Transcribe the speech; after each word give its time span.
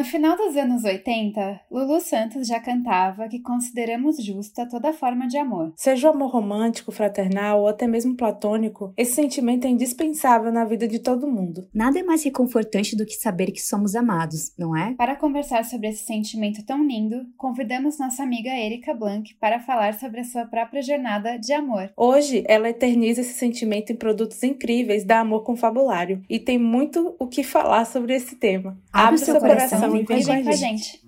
No 0.00 0.06
final 0.06 0.34
dos 0.34 0.56
anos 0.56 0.82
80, 0.82 1.60
Lulu 1.70 2.00
Santos 2.00 2.48
já 2.48 2.58
cantava 2.58 3.28
que 3.28 3.38
consideramos 3.38 4.16
justa 4.16 4.66
toda 4.66 4.94
forma 4.94 5.28
de 5.28 5.36
amor. 5.36 5.74
Seja 5.76 6.08
o 6.08 6.14
amor 6.14 6.30
romântico, 6.30 6.90
fraternal 6.90 7.60
ou 7.60 7.68
até 7.68 7.86
mesmo 7.86 8.16
platônico, 8.16 8.94
esse 8.96 9.12
sentimento 9.12 9.66
é 9.66 9.68
indispensável 9.68 10.50
na 10.50 10.64
vida 10.64 10.88
de 10.88 11.00
todo 11.00 11.30
mundo. 11.30 11.68
Nada 11.74 11.98
é 11.98 12.02
mais 12.02 12.24
reconfortante 12.24 12.96
do 12.96 13.04
que 13.04 13.12
saber 13.12 13.52
que 13.52 13.60
somos 13.60 13.94
amados, 13.94 14.54
não 14.56 14.74
é? 14.74 14.94
Para 14.94 15.16
conversar 15.16 15.66
sobre 15.66 15.88
esse 15.88 16.02
sentimento 16.02 16.64
tão 16.64 16.82
lindo, 16.82 17.26
convidamos 17.36 17.98
nossa 17.98 18.22
amiga 18.22 18.48
Erika 18.48 18.94
Blanc 18.94 19.34
para 19.38 19.60
falar 19.60 19.92
sobre 19.98 20.20
a 20.20 20.24
sua 20.24 20.46
própria 20.46 20.80
jornada 20.80 21.36
de 21.36 21.52
amor. 21.52 21.92
Hoje, 21.94 22.42
ela 22.48 22.70
eterniza 22.70 23.20
esse 23.20 23.34
sentimento 23.34 23.92
em 23.92 23.96
produtos 23.96 24.42
incríveis 24.42 25.04
da 25.04 25.20
Amor 25.20 25.44
Confabulário 25.44 26.22
e 26.26 26.38
tem 26.38 26.58
muito 26.58 27.14
o 27.18 27.26
que 27.26 27.44
falar 27.44 27.84
sobre 27.84 28.14
esse 28.14 28.36
tema. 28.36 28.78
Abre, 28.90 29.08
Abre 29.08 29.18
seu, 29.18 29.34
seu 29.34 29.40
coração, 29.42 29.68
coração 29.68 29.89
e 29.96 30.04
vem, 30.04 30.22
vem 30.22 30.44
com 30.44 30.50
a 30.50 30.52
gente. 30.52 31.00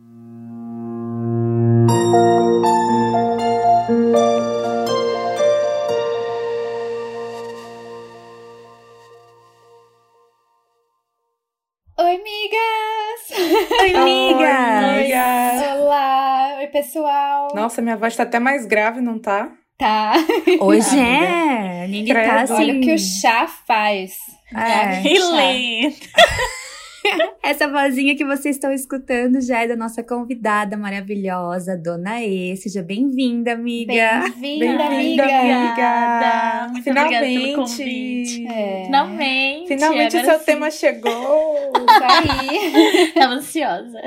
Oi, 11.99 12.19
migas! 12.19 13.23
Oi, 13.81 14.05
migas! 14.05 15.63
Olá! 15.77 16.57
Oi, 16.59 16.67
pessoal! 16.69 17.49
Nossa, 17.55 17.81
minha 17.81 17.97
voz 17.97 18.17
tá 18.17 18.23
até 18.25 18.39
mais 18.39 18.67
grave, 18.67 19.01
não 19.01 19.19
tá? 19.19 19.53
Tá. 19.79 20.15
Hoje 20.61 20.99
é. 20.99 21.87
Ninguém 21.89 22.15
tá 22.15 22.43
assim. 22.43 22.55
Olha 22.55 22.75
o 22.75 22.81
que 22.81 22.95
o 22.95 22.99
chá 22.99 23.47
faz. 23.67 24.17
É. 24.55 25.03
Que 25.03 25.19
Essa 27.43 27.69
vozinha 27.69 28.17
que 28.17 28.25
vocês 28.25 28.57
estão 28.57 28.73
escutando 28.73 29.41
já 29.41 29.63
é 29.63 29.69
da 29.69 29.77
nossa 29.77 30.03
convidada 30.03 30.77
maravilhosa, 30.77 31.77
Dona 31.77 32.23
E. 32.23 32.57
Seja 32.57 32.83
bem-vinda, 32.83 33.53
amiga. 33.53 34.31
Bem-vinda, 34.39 34.85
amiga. 34.85 35.23
Obrigada. 35.23 36.69
Muito 36.69 36.85
Finalmente. 36.85 37.17
obrigada 37.17 37.45
pelo 37.45 37.57
convite. 37.57 38.47
É. 38.47 38.83
Finalmente. 38.87 39.69
Finalmente 39.69 40.17
o 40.17 40.25
seu 40.25 40.39
sim. 40.39 40.45
tema 40.45 40.71
chegou. 40.71 41.73
Tá 41.99 42.23
aí. 42.41 43.13
Tava 43.15 43.35
ansiosa. 43.35 44.01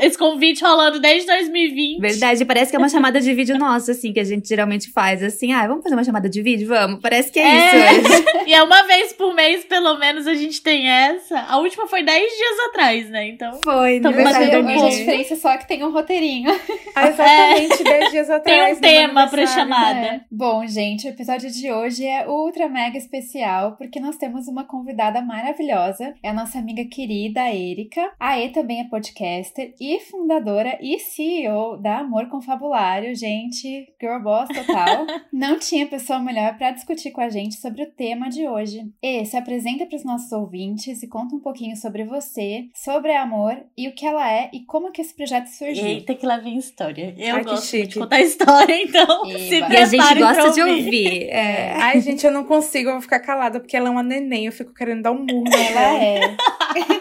Esse 0.00 0.18
convite 0.18 0.62
rolando 0.62 1.00
desde 1.00 1.26
2020. 1.26 2.00
Verdade, 2.00 2.44
parece 2.44 2.70
que 2.70 2.76
é 2.76 2.78
uma 2.78 2.88
chamada 2.88 3.20
de 3.20 3.32
vídeo 3.34 3.58
nossa, 3.58 3.92
assim, 3.92 4.12
que 4.12 4.20
a 4.20 4.24
gente 4.24 4.48
geralmente 4.48 4.90
faz. 4.90 5.22
Assim, 5.22 5.52
ah, 5.52 5.66
vamos 5.66 5.82
fazer 5.82 5.94
uma 5.94 6.04
chamada 6.04 6.28
de 6.28 6.42
vídeo? 6.42 6.68
Vamos. 6.68 7.00
Parece 7.00 7.30
que 7.30 7.38
é, 7.38 7.44
é. 7.44 7.92
isso 7.92 8.06
hoje. 8.06 8.24
e 8.46 8.54
é 8.54 8.62
uma 8.62 8.82
vez 8.82 9.12
por 9.12 9.34
mês, 9.34 9.64
pelo 9.64 9.98
menos, 9.98 10.26
a 10.26 10.34
gente 10.34 10.62
tem 10.62 10.88
essa. 10.88 11.40
A 11.40 11.58
última 11.58 11.86
foi 11.86 12.02
10 12.02 12.32
dias 12.32 12.58
atrás, 12.68 13.10
né? 13.10 13.28
Então. 13.28 13.60
Foi, 13.62 13.96
então 13.96 14.12
batendo 14.12 14.66
um 14.66 14.86
A 14.86 14.88
diferença 14.88 15.36
só 15.36 15.56
que 15.56 15.66
tem 15.66 15.84
um 15.84 15.92
roteirinho. 15.92 16.50
Ah, 16.94 17.08
exatamente, 17.08 17.84
10 17.84 18.04
é. 18.04 18.10
dias 18.10 18.30
atrás. 18.30 18.78
Tem 18.78 18.96
um 18.96 18.98
tema 18.98 19.26
pra 19.28 19.46
chamada. 19.46 19.98
É. 19.98 20.20
Bom, 20.30 20.66
gente, 20.66 21.06
o 21.06 21.10
episódio 21.10 21.50
de 21.50 21.70
hoje 21.70 22.04
é 22.04 22.28
ultra 22.28 22.68
mega 22.68 22.96
especial, 22.96 23.76
porque 23.76 24.00
nós 24.00 24.16
temos 24.16 24.48
uma 24.48 24.64
convidada 24.64 25.20
maravilhosa. 25.20 26.14
É 26.22 26.30
a 26.30 26.34
nossa 26.34 26.58
amiga 26.58 26.84
querida, 26.84 27.05
Erika. 27.12 28.12
A 28.18 28.40
E 28.40 28.50
também 28.50 28.80
é 28.80 28.84
podcaster 28.84 29.74
e 29.80 30.00
fundadora 30.00 30.78
e 30.80 30.98
CEO 30.98 31.76
da 31.76 31.98
Amor 31.98 32.28
Confabulário. 32.28 33.14
Gente, 33.14 33.92
girl 34.00 34.20
boss 34.22 34.48
total. 34.48 35.06
Não 35.32 35.58
tinha 35.58 35.86
pessoa 35.86 36.18
melhor 36.18 36.56
para 36.56 36.70
discutir 36.70 37.10
com 37.10 37.20
a 37.20 37.28
gente 37.28 37.56
sobre 37.56 37.82
o 37.82 37.90
tema 37.90 38.28
de 38.28 38.46
hoje. 38.48 38.90
E 39.02 39.24
se 39.24 39.36
apresenta 39.36 39.86
para 39.86 39.96
os 39.96 40.04
nossos 40.04 40.32
ouvintes 40.32 41.02
e 41.02 41.08
conta 41.08 41.34
um 41.34 41.40
pouquinho 41.40 41.76
sobre 41.76 42.04
você, 42.04 42.68
sobre 42.74 43.14
amor 43.14 43.56
e 43.76 43.88
o 43.88 43.94
que 43.94 44.06
ela 44.06 44.30
é 44.30 44.50
e 44.52 44.60
como 44.64 44.90
que 44.90 45.00
esse 45.00 45.14
projeto 45.14 45.46
surgiu. 45.46 45.84
Eita, 45.84 46.14
que 46.14 46.26
lá 46.26 46.38
vem 46.38 46.56
história. 46.56 47.14
Eu 47.16 47.36
Ai, 47.36 47.44
gosto 47.44 47.86
de 47.86 47.98
contar 47.98 48.20
história, 48.20 48.82
então 48.82 49.26
Eba. 49.26 49.38
se 49.38 49.58
E 49.58 49.76
a 49.76 49.86
gente 49.86 50.14
gosta 50.14 50.50
de 50.50 50.62
ouvir. 50.62 51.24
É. 51.28 51.72
Ai, 51.80 52.00
gente, 52.00 52.24
eu 52.24 52.32
não 52.32 52.44
consigo, 52.44 52.88
eu 52.88 52.92
vou 52.94 53.02
ficar 53.02 53.20
calada, 53.20 53.60
porque 53.60 53.76
ela 53.76 53.88
é 53.88 53.90
uma 53.90 54.02
neném, 54.02 54.46
eu 54.46 54.52
fico 54.52 54.72
querendo 54.74 55.02
dar 55.02 55.12
um 55.12 55.24
murro 55.24 55.46
Ela 55.48 56.02
é. 56.02 56.36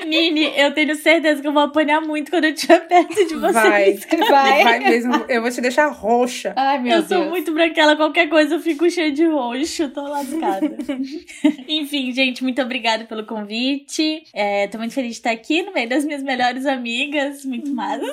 Nini, 0.06 0.52
eu 0.56 0.74
tenho 0.74 0.96
certeza 0.96 1.42
que 1.42 1.48
eu 1.48 1.54
vou 1.54 1.64
apanhar 1.64 2.02
muito 2.02 2.32
quando 2.32 2.46
eu 2.46 2.54
estiver 2.54 2.88
perto 2.88 3.14
de 3.14 3.36
você. 3.36 3.54
Vai, 3.54 3.94
vai. 4.30 4.64
Vai 4.66 4.80
mesmo, 4.80 5.14
eu 5.30 5.42
vou 5.42 5.52
te 5.52 5.62
deixar 5.62 5.88
roxa. 5.90 6.54
Ai, 6.56 6.80
meu 6.80 6.92
eu 6.94 7.00
Deus. 7.00 7.12
Eu 7.12 7.22
sou 7.22 7.30
muito 7.30 7.54
branquela, 7.54 7.96
qualquer 7.96 8.28
coisa 8.28 8.56
eu 8.56 8.60
fico 8.60 8.90
cheia 8.90 9.12
de 9.12 9.26
roxo, 9.26 9.90
tô 9.90 10.02
lascada. 10.02 10.76
Enfim, 11.68 12.12
gente, 12.12 12.44
muito 12.44 12.62
obrigada 12.62 13.06
pelo 13.06 13.26
convite. 13.26 14.24
É, 14.34 14.68
tô 14.68 14.78
muito 14.78 14.94
feliz 14.94 15.12
de 15.12 15.18
estar 15.18 15.32
aqui 15.32 15.64
no 15.64 15.74
meio 15.74 15.88
das 15.88 16.04
minhas 16.04 16.24
melhores 16.24 16.66
amigas. 16.66 17.46
Muito 17.46 17.74
massa. 17.74 18.06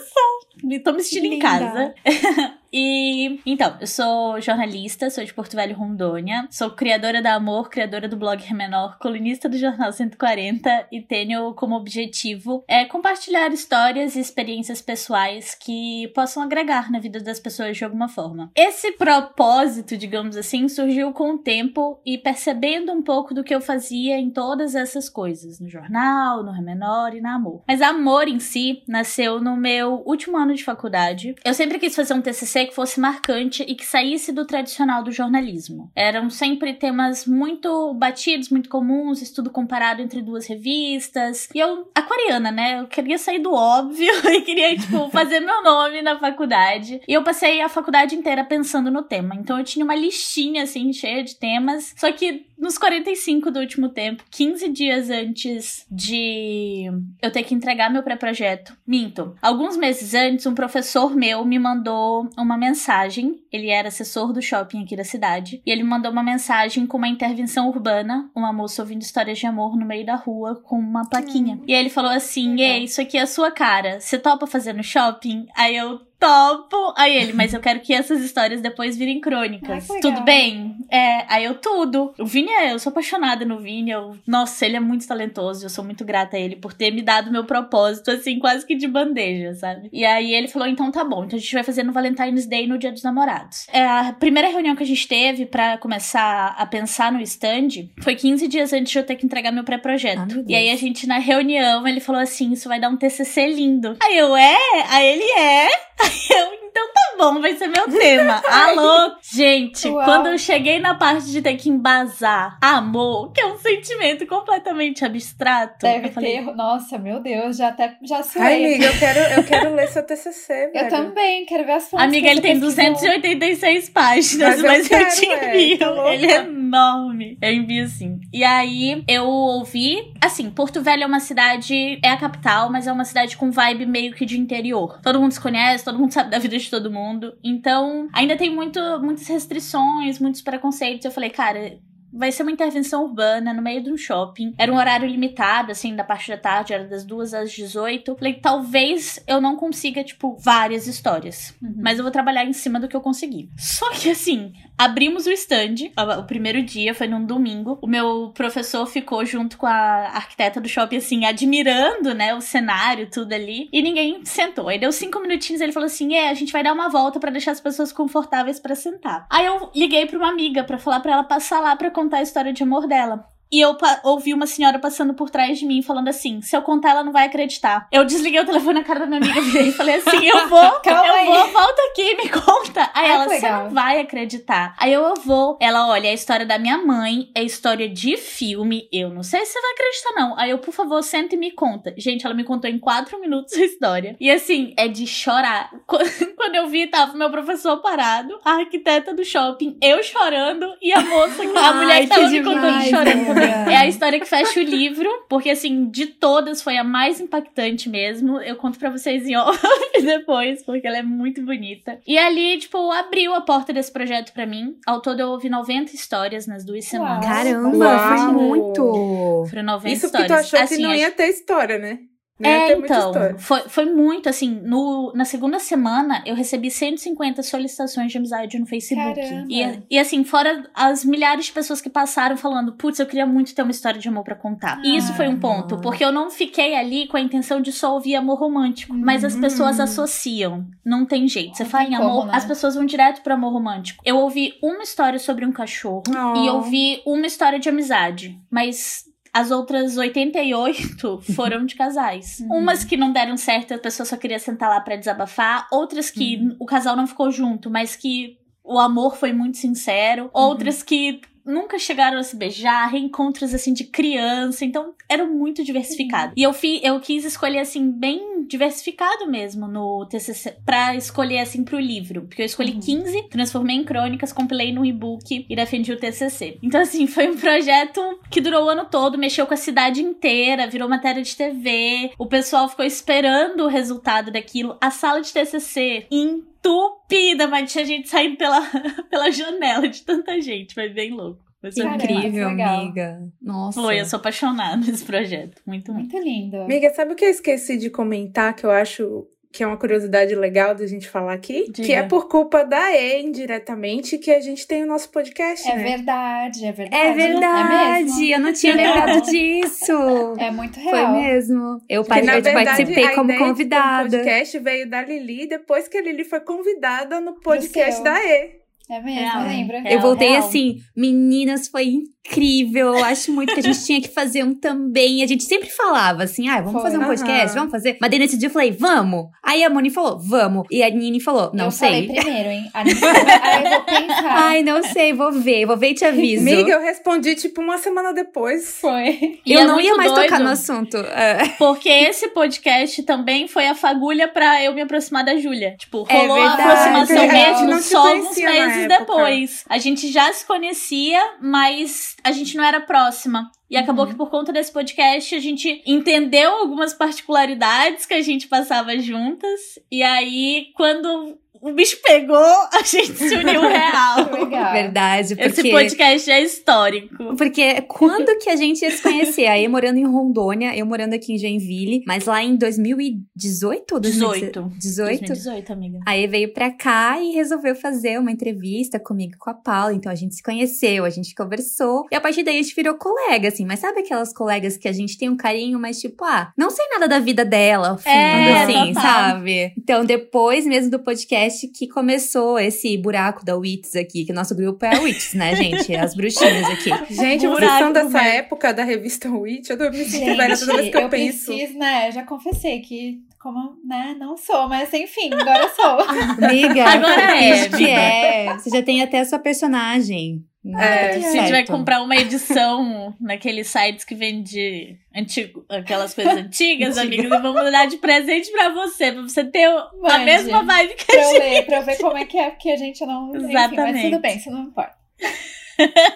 Tô 0.84 0.93
me 0.93 1.03
sentindo 1.03 1.25
Linda. 1.25 1.34
em 1.34 1.38
casa. 1.38 1.94
E 2.72 3.41
então, 3.44 3.77
eu 3.81 3.87
sou 3.87 4.41
jornalista, 4.41 5.10
sou 5.10 5.22
de 5.22 5.34
Porto 5.34 5.55
Velho, 5.55 5.77
Rondônia, 5.77 6.49
sou 6.50 6.71
criadora 6.71 7.21
da 7.21 7.34
Amor, 7.34 7.69
criadora 7.69 8.09
do 8.09 8.16
blog 8.16 8.43
Remenor, 8.43 8.97
colunista 8.99 9.49
do 9.49 9.59
Jornal 9.59 9.93
140 9.93 10.88
e 10.91 11.03
tenho 11.03 11.53
como 11.55 11.77
objetivo 11.77 12.65
é 12.66 12.87
compartilhar 12.87 13.53
histórias 13.53 14.16
e 14.16 14.21
experiências 14.21 14.81
pessoais 14.81 15.55
que 15.55 16.11
possam 16.15 16.43
agregar 16.43 16.91
na 16.91 16.99
vida 16.99 17.21
das 17.21 17.38
pessoas 17.38 17.77
de 17.77 17.84
alguma 17.84 18.09
forma. 18.09 18.50
Esse 18.56 18.93
propósito, 18.93 19.97
digamos 19.97 20.37
assim, 20.37 20.66
surgiu 20.66 21.12
com 21.12 21.34
o 21.34 21.38
tempo 21.38 22.00
e 22.06 22.16
percebendo 22.16 22.91
um 22.93 23.03
pouco 23.03 23.34
do 23.34 23.44
que 23.44 23.55
eu 23.55 23.61
fazia 23.61 24.19
em 24.19 24.31
todas 24.31 24.75
essas 24.75 25.11
coisas, 25.11 25.61
no 25.61 25.69
jornal, 25.69 26.43
no 26.43 26.53
Remenor 26.53 27.15
e 27.15 27.21
na 27.21 27.34
Amor. 27.34 27.62
Mas 27.69 27.82
Amor 27.82 28.28
em 28.28 28.41
si 28.41 28.82
nasceu 28.88 29.41
no 29.41 29.56
meu 29.56 30.03
último 30.06 30.38
ano 30.38 30.55
de 30.55 30.65
faculdade. 30.65 31.34
Eu 31.44 31.53
sempre 31.53 31.78
quis 31.78 31.94
fazer 31.94 32.15
um 32.15 32.22
TCC 32.22 32.62
que 32.67 32.75
fosse 32.75 33.00
marcante 33.00 33.62
e 33.62 33.75
que 33.75 33.84
saísse 33.84 34.33
do 34.33 34.47
tradicional 34.47 35.03
do 35.03 35.12
jornalismo. 35.12 35.91
Eram 35.95 36.31
sempre 36.31 36.75
temas 36.75 37.27
muito 37.27 37.95
batidos, 37.95 38.49
muito 38.49 38.69
comuns, 38.69 39.23
estudo 39.23 39.50
comparado 39.50 40.03
entre 40.03 40.23
duas 40.23 40.47
revistas. 40.47 41.49
E 41.55 41.59
eu, 41.59 41.91
aquariana, 41.95 42.50
né? 42.50 42.81
Eu 42.81 42.87
queria 42.87 43.19
sair 43.19 43.39
do 43.39 43.53
óbvio 43.53 44.12
e 44.31 44.43
queria, 44.43 44.77
tipo, 44.77 45.09
fazer 45.11 45.41
meu 45.41 45.62
nome 45.62 46.03
na 46.03 46.19
faculdade. 46.19 47.00
E 47.06 47.12
eu 47.12 47.23
passei 47.23 47.61
a 47.61 47.69
faculdade 47.69 48.15
inteira 48.15 48.45
pensando 48.45 48.91
no 48.91 49.03
tema. 49.03 49.34
Então 49.34 49.59
eu 49.59 49.65
tinha 49.65 49.84
uma 49.84 49.94
listinha, 49.94 50.65
assim, 50.65 50.93
cheia 50.93 51.23
de 51.23 51.37
temas. 51.37 51.94
Só 51.97 52.11
que 52.12 52.47
nos 52.62 52.78
45 52.78 53.50
do 53.50 53.59
último 53.59 53.89
tempo, 53.89 54.23
15 54.31 54.69
dias 54.69 55.11
antes 55.11 55.84
de 55.91 56.89
eu 57.21 57.33
ter 57.33 57.43
que 57.43 57.55
entregar 57.55 57.91
meu 57.91 58.05
pré-projeto, 58.05 58.77
minto. 58.87 59.34
Alguns 59.43 59.77
meses 59.77 60.15
antes, 60.15 60.47
um 60.47 60.55
professor 60.55 61.12
meu 61.15 61.45
me 61.45 61.59
mandou 61.59 62.31
uma 62.39 62.56
mensagem. 62.56 63.43
Ele 63.50 63.69
era 63.69 63.89
assessor 63.89 64.33
do 64.33 64.41
shopping 64.41 64.84
aqui 64.84 64.95
da 64.95 65.03
cidade. 65.03 65.61
E 65.67 65.71
ele 65.73 65.83
mandou 65.83 66.12
uma 66.12 66.23
mensagem 66.23 66.87
com 66.87 66.99
uma 66.99 67.09
intervenção 67.09 67.69
urbana, 67.69 68.31
uma 68.33 68.53
moça 68.53 68.81
ouvindo 68.81 69.03
histórias 69.03 69.41
de 69.41 69.47
amor 69.47 69.77
no 69.77 69.84
meio 69.84 70.06
da 70.06 70.15
rua 70.15 70.55
com 70.62 70.79
uma 70.79 71.05
plaquinha. 71.05 71.56
Hum. 71.56 71.65
E 71.67 71.75
aí 71.75 71.81
ele 71.81 71.91
falou 71.91 72.12
assim: 72.12 72.61
Ei, 72.61 72.84
isso 72.84 73.00
aqui 73.00 73.19
é 73.19 73.23
a 73.23 73.27
sua 73.27 73.50
cara. 73.50 73.99
Você 73.99 74.21
topa 74.21 74.47
fazer 74.47 74.73
no 74.73 74.84
shopping? 74.84 75.47
Aí 75.56 75.77
eu 75.77 76.00
topo. 76.22 76.94
Aí 76.97 77.16
ele, 77.16 77.33
mas 77.33 77.53
eu 77.53 77.60
quero 77.60 77.81
que 77.81 77.93
essas 77.93 78.22
histórias 78.22 78.60
depois 78.60 78.97
virem 78.97 79.21
crônicas. 79.21 79.91
Ai, 79.91 80.00
tudo 80.00 80.22
bem? 80.22 80.77
É, 80.88 81.25
aí 81.28 81.44
eu 81.44 81.55
tudo. 81.55 82.15
O 82.19 82.25
Vini 82.25 82.50
é, 82.50 82.72
eu 82.72 82.78
sou 82.78 82.91
apaixonada 82.91 83.44
no 83.44 83.59
Vini. 83.59 83.91
Eu, 83.91 84.16
nossa, 84.27 84.65
ele 84.65 84.77
é 84.77 84.81
muito 84.81 85.06
talentoso. 85.06 85.65
Eu 85.65 85.71
sou 85.71 85.84
muito 85.84 86.05
grata 86.05 86.37
a 86.37 86.41
ele 86.41 86.55
por 86.55 86.72
ter 86.72 86.93
me 86.93 87.03
dado 87.03 87.32
meu 87.32 87.44
propósito, 87.44 88.11
assim, 88.11 88.38
quase 88.38 88.65
que 88.65 88.77
de 88.77 88.87
bandeja, 88.87 89.55
sabe? 89.55 89.88
E 89.93 90.05
aí 90.05 90.32
ele 90.32 90.47
falou: 90.47 90.69
então 90.69 90.93
tá 90.93 91.05
bom, 91.05 91.25
então 91.25 91.37
a 91.37 91.41
gente 91.41 91.55
vai 91.55 91.65
fazer 91.65 91.82
no 91.82 91.93
Valentine's 91.93 92.47
Day 92.47 92.66
no 92.66 92.78
Dia 92.78 92.93
dos 92.93 93.03
Namorados. 93.03 93.66
É, 93.72 93.82
a 93.82 94.12
primeira 94.12 94.49
reunião 94.49 94.77
que 94.77 94.82
a 94.84 94.87
gente 94.87 95.09
teve 95.09 95.47
para 95.47 95.77
começar 95.78 96.55
a 96.56 96.66
pensar 96.66 97.11
no 97.11 97.21
stand 97.21 97.88
foi 98.00 98.15
15 98.15 98.47
dias 98.47 98.72
antes 98.72 98.93
de 98.93 98.99
eu 98.99 99.05
ter 99.05 99.16
que 99.16 99.27
entregar 99.27 99.50
meu 99.50 99.65
pré-projeto. 99.65 100.21
Ah, 100.21 100.44
e 100.47 100.55
aí 100.55 100.71
a 100.71 100.77
gente, 100.77 101.06
na 101.06 101.19
reunião, 101.19 101.87
ele 101.88 102.00
falou 102.00 102.21
assim: 102.21 102.53
isso 102.53 102.69
vai 102.69 102.78
dar 102.78 102.88
um 102.88 102.97
TCC 102.97 103.47
lindo. 103.49 103.97
Aí 104.03 104.16
eu, 104.16 104.37
é? 104.37 104.56
Aí 104.88 105.06
ele 105.06 105.41
é. 105.41 105.69
hell 106.29 106.71
então 106.72 106.88
tá 106.88 107.14
bom, 107.19 107.38
vai 107.38 107.54
ser 107.54 107.69
meu 107.69 107.84
tema. 107.84 108.42
Alô, 108.48 109.14
gente, 109.20 109.86
Uau. 109.88 110.04
quando 110.06 110.28
eu 110.28 110.38
cheguei 110.38 110.80
na 110.80 110.94
parte 110.94 111.30
de 111.30 111.42
ter 111.42 111.54
que 111.56 111.69
embasar 111.69 112.58
amor, 112.62 113.30
que 113.32 113.42
é 113.42 113.46
um 113.46 113.58
sentimento 113.58 114.26
completamente 114.26 115.04
abstrato. 115.04 115.80
Deve 115.82 116.10
falei, 116.10 116.42
ter, 116.42 116.54
nossa, 116.54 116.98
meu 116.98 117.20
Deus, 117.20 117.58
já 117.58 117.69
até 117.69 117.94
já 118.02 118.22
sei. 118.22 118.42
Ai, 118.42 118.64
amiga, 118.64 118.86
eu 118.86 118.98
quero, 118.98 119.19
eu 119.34 119.44
quero 119.44 119.74
ler 119.76 119.86
seu 119.88 120.02
TCC, 120.02 120.70
velho. 120.72 120.86
Eu 120.86 120.88
também, 120.88 121.44
quero 121.44 121.64
ver 121.66 121.72
as 121.72 121.90
fotos. 121.90 122.06
Amiga, 122.06 122.30
ele 122.30 122.40
tem 122.40 122.58
286 122.58 123.90
páginas, 123.90 124.62
mas, 124.62 124.88
mas 124.88 124.90
eu, 124.90 124.98
eu 124.98 125.08
te 125.10 125.26
envio. 125.26 126.06
É, 126.06 126.14
ele 126.14 126.26
é 126.26 126.36
enorme. 126.36 127.38
Eu 127.42 127.52
envio 127.52 127.86
sim. 127.86 128.19
E 128.32 128.42
aí, 128.42 129.04
eu 129.06 129.24
ouvi, 129.24 130.14
assim, 130.22 130.50
Porto 130.50 130.80
Velho 130.80 131.02
é 131.02 131.06
uma 131.06 131.20
cidade, 131.20 132.00
é 132.02 132.08
a 132.08 132.16
capital, 132.16 132.70
mas 132.72 132.86
é 132.86 132.92
uma 132.92 133.04
cidade 133.04 133.36
com 133.36 133.50
vibe 133.50 133.84
meio 133.84 134.14
que 134.14 134.24
de 134.24 134.40
interior. 134.40 134.98
Todo 135.02 135.20
mundo 135.20 135.32
se 135.32 135.40
conhece, 135.40 135.84
todo 135.84 135.98
mundo 135.98 136.12
sabe 136.12 136.30
da 136.30 136.38
vida 136.38 136.56
de 136.56 136.62
todo 136.70 136.91
mundo. 136.91 137.37
Então, 137.43 138.09
ainda 138.12 138.37
tem 138.37 138.55
muito, 138.55 138.81
muitas 139.00 139.26
restrições, 139.26 140.19
muitos 140.19 140.43
preconceitos. 140.43 141.05
Eu 141.05 141.11
falei, 141.11 141.31
cara, 141.31 141.79
vai 142.12 142.31
ser 142.31 142.43
uma 142.43 142.53
intervenção 142.53 143.05
urbana 143.05 143.55
no 143.55 143.62
meio 143.62 143.82
de 143.82 143.91
um 143.91 143.97
shopping. 143.97 144.55
Era 144.59 144.70
um 144.70 144.76
horário 144.76 145.09
limitado, 145.09 145.73
assim, 145.73 145.97
da 145.97 146.05
parte 146.05 146.29
da 146.29 146.37
tarde, 146.37 146.75
era 146.75 146.85
das 146.85 147.05
duas 147.05 147.32
às 147.32 147.50
18. 147.50 148.14
Falei, 148.14 148.35
talvez 148.35 149.23
eu 149.26 149.41
não 149.41 149.56
consiga, 149.56 150.05
tipo, 150.05 150.37
várias 150.37 150.87
histórias. 150.87 151.55
Uhum. 151.62 151.75
Mas 151.79 151.99
eu 151.99 152.05
vou 152.05 152.12
trabalhar 152.12 152.44
em 152.44 152.53
cima 152.53 152.79
do 152.79 152.87
que 152.87 152.97
eu 152.97 153.00
conseguir. 153.00 153.49
Só 153.56 153.91
que, 153.93 154.11
assim, 154.11 154.53
abrimos 154.82 155.26
o 155.26 155.31
stand. 155.31 155.93
O 156.19 156.25
primeiro 156.25 156.62
dia 156.62 156.94
foi 156.94 157.06
num 157.06 157.25
domingo. 157.25 157.79
O 157.81 157.87
meu 157.87 158.32
professor 158.34 158.87
ficou 158.87 159.25
junto 159.25 159.56
com 159.56 159.67
a 159.67 160.11
arquiteta 160.14 160.61
do 160.61 160.69
shopping, 160.69 160.96
assim, 160.96 161.25
admirando, 161.25 162.14
né, 162.14 162.34
o 162.34 162.40
cenário, 162.40 163.08
tudo 163.11 163.32
ali. 163.32 163.69
E 163.73 163.81
ninguém 163.81 164.25
sentou. 164.25 164.69
Aí 164.69 164.79
deu 164.79 164.90
cinco 164.93 165.20
minutinhos 165.20 165.61
ele 165.61 165.73
falou 165.73 165.87
assim: 165.87 166.14
é, 166.14 166.31
a 166.31 166.34
gente 166.34 166.52
vai 166.52 166.62
dar 166.62 166.73
uma 166.73 166.88
volta 166.88 167.20
para 167.20 167.31
deixar 167.31 167.52
as 167.52 167.61
pessoas 167.61 167.93
confortáveis 167.93 168.58
para 168.58 168.75
sentar. 168.75 169.26
Aí 169.31 169.46
eu 169.46 169.70
liguei 169.75 170.06
pra 170.06 170.19
uma 170.19 170.29
amiga 170.29 170.64
para 170.64 170.79
falar 170.79 171.00
para 171.00 171.12
ela 171.12 171.25
passar 171.25 171.61
lá 171.61 171.76
para 171.76 171.90
contar 171.90 172.19
a 172.19 172.23
história 172.23 172.52
de 172.52 172.62
amor 172.62 172.87
dela. 172.87 173.31
E 173.52 173.60
eu 173.60 173.76
ouvi 174.02 174.32
uma 174.32 174.46
senhora 174.46 174.78
passando 174.78 175.12
por 175.12 175.28
trás 175.28 175.58
de 175.58 175.66
mim 175.66 175.82
falando 175.82 176.08
assim: 176.08 176.40
se 176.40 176.56
eu 176.56 176.62
contar, 176.62 176.90
ela 176.90 177.04
não 177.04 177.12
vai 177.12 177.26
acreditar. 177.26 177.87
Eu 177.93 178.04
desliguei 178.04 178.40
o 178.40 178.46
telefone 178.46 178.81
na 178.81 178.84
cara 178.84 179.00
da 179.00 179.06
minha 179.06 179.20
amiga 179.20 179.60
e 179.60 179.72
falei 179.72 179.96
assim: 179.96 180.25
eu 180.25 180.49
vou, 180.49 180.62
eu 180.84 180.96
aí. 180.96 181.26
vou, 181.26 181.49
volta 181.49 181.82
aqui, 181.90 182.16
me 182.16 182.28
conta. 182.31 182.90
Aí 182.94 183.10
ela, 183.10 183.28
você 183.28 183.50
não 183.50 183.70
vai 183.70 184.00
acreditar. 184.00 184.75
Aí 184.78 184.93
eu, 184.93 185.02
eu 185.02 185.14
vou. 185.16 185.58
Ela, 185.60 185.87
olha, 185.88 186.06
é 186.06 186.10
a 186.10 186.14
história 186.14 186.46
da 186.46 186.58
minha 186.58 186.78
mãe, 186.78 187.31
é 187.34 187.43
história 187.43 187.88
de 187.88 188.16
filme. 188.16 188.88
Eu 188.90 189.10
não 189.10 189.22
sei 189.22 189.44
se 189.44 189.52
você 189.52 189.60
vai 189.60 189.72
acreditar, 189.72 190.14
não. 190.14 190.38
Aí 190.38 190.50
eu, 190.50 190.58
por 190.58 190.72
favor, 190.72 191.02
senta 191.02 191.34
e 191.34 191.38
me 191.38 191.50
conta. 191.50 191.94
Gente, 191.98 192.25
ela 192.25 192.34
me 192.34 192.44
contou 192.44 192.70
em 192.70 192.78
quatro 192.78 193.20
minutos 193.20 193.52
a 193.55 193.64
história. 193.64 194.16
E 194.19 194.31
assim, 194.31 194.72
é 194.78 194.88
de 194.88 195.06
chorar. 195.06 195.70
Quando 195.87 196.55
eu 196.55 196.69
vi, 196.69 196.87
tava 196.87 197.16
meu 197.19 197.31
professor 197.31 197.82
parado, 197.82 198.40
a 198.44 198.52
arquiteta 198.52 199.12
do 199.12 199.25
shopping, 199.25 199.76
eu 199.82 200.02
chorando 200.02 200.75
e 200.81 200.93
a 200.93 201.00
moça, 201.02 201.43
a 201.43 201.72
mulher 201.75 202.00
que 202.00 202.06
tava 202.06 202.22
que 202.22 202.40
me 202.40 202.43
contando 202.43 202.82
chorando 202.82 203.42
é 203.43 203.77
a 203.77 203.87
história 203.87 204.19
que 204.19 204.27
fecha 204.27 204.61
o 204.61 204.62
livro, 204.62 205.09
porque 205.29 205.50
assim, 205.50 205.89
de 205.89 206.06
todas 206.06 206.62
foi 206.62 206.77
a 206.77 206.85
mais 206.85 207.21
impactante 207.21 207.89
mesmo. 207.89 208.41
Eu 208.41 208.56
conto 208.56 208.79
para 208.79 208.91
vocês 208.91 209.27
em 209.27 209.37
off 209.37 209.59
depois, 210.03 210.62
porque 210.62 210.87
ela 210.87 210.99
é 210.99 211.03
muito 211.03 211.43
bonita. 211.43 211.99
E 212.06 212.19
ali, 212.19 212.59
tipo, 212.59 212.91
abriu 212.93 213.35
a 213.35 213.41
porta 213.41 213.73
desse 213.73 213.93
projeto 213.93 214.33
para 214.33 214.47
mim. 214.47 214.77
Ao 214.87 215.00
todo 215.00 215.21
eu 215.21 215.29
ouvi 215.29 215.49
90 215.49 215.94
histórias 215.94 216.47
nas 216.47 216.65
duas 216.65 216.85
semanas. 216.85 217.25
Caramba, 217.25 217.77
Uau. 217.77 218.09
foi 218.09 218.33
muito. 218.33 219.47
Foram 219.49 219.62
90 219.62 219.94
Isso 219.94 220.06
histórias. 220.06 220.06
Isso 220.06 220.11
que 220.11 220.27
tu 220.27 220.33
achou 220.35 220.61
assim, 220.61 220.77
que 220.77 220.83
não 220.83 220.94
ia 220.94 221.11
ter 221.11 221.29
história, 221.29 221.79
né? 221.79 221.99
É, 222.43 222.73
então, 222.73 223.12
foi, 223.39 223.61
foi 223.69 223.85
muito, 223.87 224.29
assim, 224.29 224.61
no, 224.65 225.12
na 225.15 225.25
segunda 225.25 225.59
semana 225.59 226.23
eu 226.27 226.35
recebi 226.35 226.71
150 226.71 227.43
solicitações 227.43 228.11
de 228.11 228.19
amizade 228.19 228.59
no 228.59 228.67
Facebook. 228.67 229.21
E, 229.49 229.83
e 229.91 229.99
assim, 229.99 230.25
fora 230.25 230.69
as 230.75 231.05
milhares 231.05 231.47
de 231.47 231.53
pessoas 231.53 231.81
que 231.81 231.91
passaram 231.91 232.37
falando, 232.37 232.73
putz, 232.73 232.99
eu 232.99 233.06
queria 233.06 233.27
muito 233.27 233.55
ter 233.55 233.62
uma 233.62 233.71
história 233.71 234.00
de 234.00 234.09
amor 234.09 234.25
para 234.25 234.35
contar. 234.35 234.81
E 234.85 234.97
isso 234.97 235.12
foi 235.15 235.29
um 235.29 235.39
ponto, 235.39 235.79
porque 235.79 236.05
eu 236.05 236.12
não 236.12 236.31
fiquei 236.31 236.75
ali 236.75 237.06
com 237.06 237.17
a 237.17 237.21
intenção 237.21 237.61
de 237.61 237.73
só 237.73 237.94
ouvir 237.94 238.17
amor 238.17 238.39
romântico, 238.39 238.94
mas 238.94 239.25
as 239.25 239.37
pessoas 239.37 239.79
uhum. 239.79 239.85
associam, 239.85 240.67
não 240.85 241.05
tem 241.05 241.29
jeito. 241.29 241.56
Você 241.56 241.65
fala 241.65 241.85
em 241.85 241.94
amor, 241.94 242.21
como, 242.21 242.27
né? 242.27 242.33
as 242.37 242.44
pessoas 242.44 242.75
vão 242.75 242.85
direto 242.85 243.23
pro 243.23 243.35
amor 243.35 243.53
romântico. 243.53 244.03
Eu 244.05 244.17
ouvi 244.19 244.55
uma 244.62 244.83
história 244.83 245.19
sobre 245.19 245.44
um 245.44 245.53
cachorro 245.53 246.03
oh. 246.09 246.44
e 246.44 246.50
ouvi 246.50 247.03
uma 247.06 247.27
história 247.27 247.59
de 247.59 247.69
amizade, 247.69 248.39
mas 248.50 249.05
as 249.32 249.50
outras 249.50 249.96
88 249.96 251.20
foram 251.34 251.64
de 251.64 251.75
casais. 251.75 252.40
Uhum. 252.40 252.58
Umas 252.58 252.84
que 252.84 252.96
não 252.96 253.12
deram 253.12 253.37
certo, 253.37 253.73
a 253.73 253.79
pessoa 253.79 254.05
só 254.05 254.17
queria 254.17 254.38
sentar 254.38 254.69
lá 254.69 254.81
para 254.81 254.96
desabafar. 254.96 255.67
Outras 255.73 256.11
que 256.11 256.37
uhum. 256.37 256.56
o 256.61 256.67
casal 256.67 256.94
não 256.94 257.06
ficou 257.06 257.31
junto, 257.31 257.70
mas 257.70 257.96
que 257.96 258.38
o 258.62 258.79
amor 258.79 259.17
foi 259.17 259.32
muito 259.32 259.56
sincero. 259.56 260.25
Uhum. 260.25 260.31
Outras 260.43 260.82
que 260.82 261.20
nunca 261.44 261.79
chegaram 261.79 262.19
a 262.19 262.23
se 262.23 262.37
beijar, 262.37 262.91
reencontros 262.91 263.55
assim 263.55 263.73
de 263.73 263.85
criança, 263.85 264.65
então 264.65 264.94
era 265.09 265.25
muito 265.25 265.65
diversificado. 265.65 266.29
Uhum. 266.29 266.35
E 266.37 266.43
eu, 266.43 266.53
fi, 266.53 266.81
eu 266.83 266.99
quis 267.00 267.25
escolher 267.25 267.61
assim 267.61 267.91
bem 267.91 268.44
diversificado 268.47 269.27
mesmo 269.29 269.67
no 269.67 270.06
TCC 270.06 270.56
para 270.65 270.94
escolher 270.97 271.39
assim 271.39 271.65
pro 271.65 271.79
livro, 271.79 272.23
porque 272.23 272.43
eu 272.43 272.47
escolhi 272.47 272.73
uhum. 272.73 272.81
15, 272.81 273.23
transformei 273.29 273.77
em 273.77 273.85
crônicas, 273.85 274.33
compilei 274.33 274.73
no 274.73 274.85
e-book 274.85 275.47
e 275.49 275.56
defendi 275.56 275.93
o 275.93 275.99
TCC. 275.99 276.59
Então 276.62 276.81
assim, 276.81 277.06
foi 277.06 277.31
um 277.31 277.37
projeto 277.37 278.00
que 278.31 278.41
durou 278.41 278.67
o 278.67 278.69
ano 278.69 278.87
todo, 278.87 279.19
mexeu 279.19 279.47
com 279.47 279.55
a 279.55 279.56
cidade 279.56 280.03
inteira, 280.03 280.67
virou 280.67 280.89
matéria 280.89 281.23
de 281.23 281.37
TV, 281.37 282.12
o 282.19 282.27
pessoal 282.27 282.69
ficou 282.69 282.85
esperando 282.85 283.65
o 283.65 283.69
resultado 283.69 284.31
daquilo. 284.31 284.77
A 284.81 284.91
sala 284.91 285.21
de 285.21 285.33
TCC 285.33 286.06
em 286.11 286.44
entupida, 286.62 287.49
mas 287.49 287.73
tinha 287.73 287.85
gente 287.85 288.09
saindo 288.09 288.37
pela, 288.37 288.61
pela 289.11 289.31
janela 289.31 289.88
de 289.88 290.03
tanta 290.03 290.41
gente. 290.41 290.75
Foi 290.75 290.88
bem 290.88 291.12
louco. 291.12 291.44
Foi 291.61 291.70
incrível, 291.70 292.49
amiga. 292.49 293.23
Nossa. 293.41 293.81
Foi, 293.81 294.00
eu 294.00 294.05
sou 294.05 294.19
apaixonada 294.19 294.76
nesse 294.85 295.05
projeto. 295.05 295.61
Muito, 295.67 295.93
muito. 295.93 296.12
Muito 296.12 296.25
lindo. 296.25 296.56
Amiga, 296.56 296.91
sabe 296.91 297.12
o 297.12 297.17
que 297.17 297.25
eu 297.25 297.31
esqueci 297.31 297.76
de 297.76 297.91
comentar 297.91 298.55
que 298.55 298.64
eu 298.64 298.70
acho 298.70 299.26
que 299.52 299.62
é 299.62 299.66
uma 299.66 299.76
curiosidade 299.76 300.34
legal 300.34 300.75
da 300.75 300.87
gente 300.87 301.08
falar 301.08 301.34
aqui, 301.34 301.66
Diga. 301.69 301.87
que 301.87 301.93
é 301.93 302.02
por 302.02 302.26
culpa 302.26 302.64
da 302.64 302.90
E, 302.93 303.22
indiretamente, 303.22 304.16
que 304.16 304.31
a 304.31 304.40
gente 304.40 304.66
tem 304.66 304.82
o 304.82 304.87
nosso 304.87 305.10
podcast, 305.10 305.69
é 305.69 305.76
né? 305.76 305.84
verdade, 305.84 306.64
é 306.64 306.72
verdade. 306.72 307.06
É 307.06 307.12
verdade, 307.12 308.32
é 308.32 308.37
eu 308.37 308.40
não 308.40 308.52
tinha 308.52 308.75
lembrado 308.75 309.22
disso. 309.31 309.93
É 310.38 310.50
muito 310.50 310.81
real. 310.81 311.12
Foi 311.12 311.22
mesmo. 311.22 311.82
Eu, 311.87 312.02
Porque, 312.02 312.20
eu 312.20 312.25
verdade, 312.25 312.64
participei 312.64 313.08
como 313.10 313.37
convidada. 313.37 314.08
O 314.08 314.10
podcast 314.10 314.58
veio 314.58 314.88
da 314.88 315.02
Lili, 315.02 315.46
depois 315.46 315.87
que 315.87 315.98
a 315.98 316.02
Lili 316.02 316.25
foi 316.25 316.40
convidada 316.40 317.20
no 317.20 317.34
podcast 317.34 318.02
da 318.02 318.19
E. 318.25 318.62
É 318.93 319.00
mesmo, 319.00 319.21
real, 319.21 319.43
lembra? 319.44 319.83
Eu 319.91 320.00
voltei 320.00 320.29
real. 320.29 320.47
assim, 320.47 320.77
meninas, 320.94 321.67
foi 321.67 321.87
incrível. 321.87 322.89
Eu 322.89 323.05
acho 323.05 323.33
muito 323.33 323.55
que 323.55 323.61
a 323.61 323.62
gente 323.62 323.83
tinha 323.85 324.00
que 324.03 324.09
fazer 324.09 324.44
um 324.44 324.55
também. 324.55 325.23
A 325.23 325.27
gente 325.27 325.44
sempre 325.44 325.71
falava 325.71 326.25
assim, 326.25 326.47
ah, 326.47 326.61
vamos 326.61 326.73
Foi, 326.73 326.83
fazer 326.83 326.99
um 326.99 327.05
podcast, 327.06 327.49
uhum. 327.49 327.55
vamos 327.55 327.71
fazer. 327.71 327.97
Mas 327.99 328.11
daí 328.11 328.19
nesse 328.19 328.37
dia 328.37 328.49
eu 328.49 328.53
falei, 328.53 328.71
vamos. 328.71 329.29
Aí 329.43 329.65
a 329.65 329.71
Moni 329.71 329.89
falou, 329.89 330.19
vamos. 330.19 330.67
E 330.71 330.83
a 330.83 330.91
Nini 330.91 331.21
falou, 331.21 331.50
não 331.55 331.67
eu 331.67 331.71
sei. 331.71 332.05
Eu 332.05 332.06
falei 332.06 332.23
primeiro, 332.23 332.49
hein? 332.50 332.71
A 332.75 332.85
Nini 332.85 332.97
falou, 332.97 333.17
aí 333.43 333.65
eu 333.65 333.71
vou 333.71 333.81
pensar. 333.83 334.37
Ai, 334.37 334.62
não 334.62 334.83
sei, 334.83 335.12
vou 335.15 335.33
ver, 335.33 335.65
vou 335.65 335.77
ver 335.79 335.91
e 335.91 335.94
te 335.94 336.05
aviso. 336.05 336.43
Amiga, 336.43 336.73
eu 336.73 336.81
respondi 336.81 337.35
tipo 337.35 337.62
uma 337.62 337.79
semana 337.79 338.12
depois. 338.12 338.79
Foi. 338.79 339.41
E 339.44 339.53
eu 339.53 339.61
é 339.61 339.65
não 339.65 339.81
ia 339.81 339.94
mais 339.97 340.12
doido, 340.12 340.25
tocar 340.25 340.39
no 340.39 340.50
assunto. 340.50 340.99
É. 340.99 341.49
Porque 341.59 341.89
esse 341.89 342.29
podcast 342.29 343.03
também 343.05 343.49
foi 343.49 343.67
a 343.67 343.75
fagulha 343.75 344.29
pra 344.29 344.62
eu 344.62 344.75
me 344.75 344.83
aproximar 344.83 345.25
da 345.25 345.37
Júlia. 345.37 345.77
Tipo, 345.79 346.06
é 346.09 346.19
rolou 346.19 346.39
é 346.39 346.47
a 346.47 346.53
aproximação 346.53 347.27
mesmo 347.27 347.83
só 347.83 348.15
uns 348.15 348.37
meses 348.37 348.81
depois. 348.88 349.64
A 349.69 349.79
gente 349.79 350.11
já 350.11 350.32
se 350.32 350.46
conhecia, 350.46 351.37
mas 351.40 352.17
a 352.23 352.32
gente 352.32 352.56
não 352.56 352.64
era 352.64 352.81
próxima. 352.81 353.50
E 353.70 353.76
acabou 353.76 354.05
uhum. 354.05 354.11
que 354.11 354.17
por 354.17 354.31
conta 354.31 354.52
desse 354.52 354.70
podcast 354.70 355.34
a 355.34 355.40
gente 355.40 355.82
entendeu 355.87 356.50
algumas 356.50 356.93
particularidades 356.93 358.05
que 358.05 358.14
a 358.14 358.20
gente 358.20 358.46
passava 358.46 358.99
juntas. 358.99 359.79
E 359.90 360.02
aí, 360.02 360.67
quando 360.75 361.39
o 361.62 361.72
bicho 361.72 361.96
pegou, 362.02 362.36
a 362.36 362.82
gente 362.84 363.14
se 363.14 363.36
uniu 363.36 363.60
real. 363.70 364.32
Legal. 364.32 364.72
Verdade. 364.72 365.36
Porque... 365.36 365.60
Esse 365.60 365.70
podcast 365.70 366.31
é 366.31 366.42
histórico. 366.42 367.36
Porque 367.36 367.82
quando 367.82 368.36
que 368.38 368.50
a 368.50 368.56
gente 368.56 368.82
ia 368.82 368.90
se 368.90 369.00
conhecer? 369.00 369.46
Aí 369.46 369.69
morando 369.69 369.98
em 369.98 370.04
Rondônia, 370.04 370.76
eu 370.76 370.84
morando 370.84 371.14
aqui 371.14 371.34
em 371.34 371.38
Joinville, 371.38 372.02
mas 372.04 372.24
lá 372.24 372.42
em 372.42 372.56
2018 372.56 373.94
ou 373.94 374.00
2018? 374.00 374.72
18? 374.76 375.26
2018, 375.26 375.72
amiga. 375.72 376.00
Aí 376.04 376.26
veio 376.26 376.52
pra 376.52 376.72
cá 376.72 377.22
e 377.22 377.31
resolveu 377.31 377.76
fazer 377.76 378.19
uma 378.19 378.32
entrevista 378.32 378.98
comigo 378.98 379.34
com 379.38 379.48
a 379.48 379.54
Paula. 379.54 379.94
Então 379.94 380.10
a 380.10 380.16
gente 380.16 380.34
se 380.34 380.42
conheceu, 380.42 381.04
a 381.04 381.10
gente 381.10 381.32
conversou. 381.32 382.06
E 382.10 382.16
a 382.16 382.20
partir 382.20 382.42
daí 382.42 382.58
a 382.58 382.62
gente 382.62 382.74
virou 382.74 382.94
colega, 382.94 383.46
assim. 383.48 383.64
Mas 383.64 383.78
sabe 383.78 384.00
aquelas 384.00 384.32
colegas 384.32 384.76
que 384.76 384.88
a 384.88 384.92
gente 384.92 385.16
tem 385.16 385.28
um 385.28 385.36
carinho, 385.36 385.78
mas 385.78 386.00
tipo, 386.00 386.24
ah, 386.24 386.52
não 386.58 386.70
sei 386.70 386.84
nada 386.88 387.06
da 387.06 387.20
vida 387.20 387.44
dela, 387.44 387.96
fundo, 387.96 388.08
é, 388.08 388.64
assim, 388.64 388.94
total. 388.94 389.02
sabe? 389.02 389.72
Então 389.78 390.04
depois 390.04 390.66
mesmo 390.66 390.90
do 390.90 390.98
podcast, 390.98 391.52
podcast 391.53 391.69
que 391.69 391.87
começou 391.87 392.59
esse 392.59 392.97
buraco 392.97 393.44
da 393.44 393.56
Wits 393.56 393.94
aqui, 393.94 394.25
que 394.25 394.32
nosso 394.32 394.55
grupo 394.55 394.85
é 394.85 394.97
a 394.97 395.01
Wits, 395.01 395.35
né, 395.35 395.55
gente? 395.56 395.94
As 395.94 396.15
bruxinhas 396.15 396.65
aqui. 396.71 396.91
Gente, 397.15 397.47
vocês 397.47 397.71
são 397.71 397.93
dessa 397.93 398.23
época 398.23 398.73
da 398.73 398.82
revista 398.82 399.29
Witch? 399.29 399.71
Eu 399.71 399.79
tô 399.79 399.91
me 399.91 400.05
sentindo 400.05 400.37
velha 400.37 400.59
toda 400.59 400.77
vez 400.77 400.91
que 400.91 400.97
eu, 400.97 401.01
eu 401.03 401.09
penso. 401.09 401.47
Preciso, 401.47 401.79
né, 401.79 402.11
já 402.11 402.25
confessei 402.25 402.81
que 402.81 403.23
como, 403.43 403.77
né, 403.84 404.15
não 404.17 404.37
sou, 404.37 404.69
mas 404.69 404.93
enfim, 404.94 405.29
agora 405.34 405.69
sou. 405.70 406.01
Amiga, 406.46 406.84
agora 406.84 407.37
é, 407.37 407.69
que 407.69 407.91
é. 407.91 408.55
Você 408.56 408.70
já 408.70 408.82
tem 408.82 409.03
até 409.03 409.19
a 409.19 409.25
sua 409.25 409.41
personagem. 409.41 410.44
É, 410.79 411.20
se 411.20 411.27
a 411.27 411.31
gente 411.32 411.51
vai 411.51 411.67
comprar 411.67 412.01
uma 412.03 412.15
edição 412.15 413.17
naqueles 413.20 413.67
sites 413.67 414.05
que 414.05 414.15
vende 414.15 414.96
antigo, 415.13 415.65
aquelas 415.69 416.15
coisas 416.15 416.37
antigas, 416.37 416.96
amigos, 416.96 417.25
e 417.25 417.29
vamos 417.29 417.72
dar 417.72 417.87
de 417.87 417.96
presente 417.96 418.49
pra 418.53 418.69
você, 418.69 419.11
pra 419.11 419.22
você 419.22 419.43
ter 419.43 419.69
Mande, 419.69 420.15
a 420.15 420.19
mesma 420.20 420.63
vibe 420.63 420.94
que 420.94 421.17
a 421.17 421.25
gente. 421.25 421.39
Ler, 421.41 421.67
pra 421.67 421.79
eu 421.79 421.84
ver 421.84 421.99
como 421.99 422.17
é 422.17 422.25
que 422.25 422.39
é, 422.39 422.51
porque 422.51 422.70
a 422.70 422.77
gente 422.77 423.05
não. 423.05 423.34
Exatamente. 423.34 423.72
Enfim, 423.72 423.93
mas 423.93 424.03
tudo 424.03 424.20
bem, 424.20 424.37
isso 424.37 424.51
não 424.53 424.63
importa. 424.63 424.94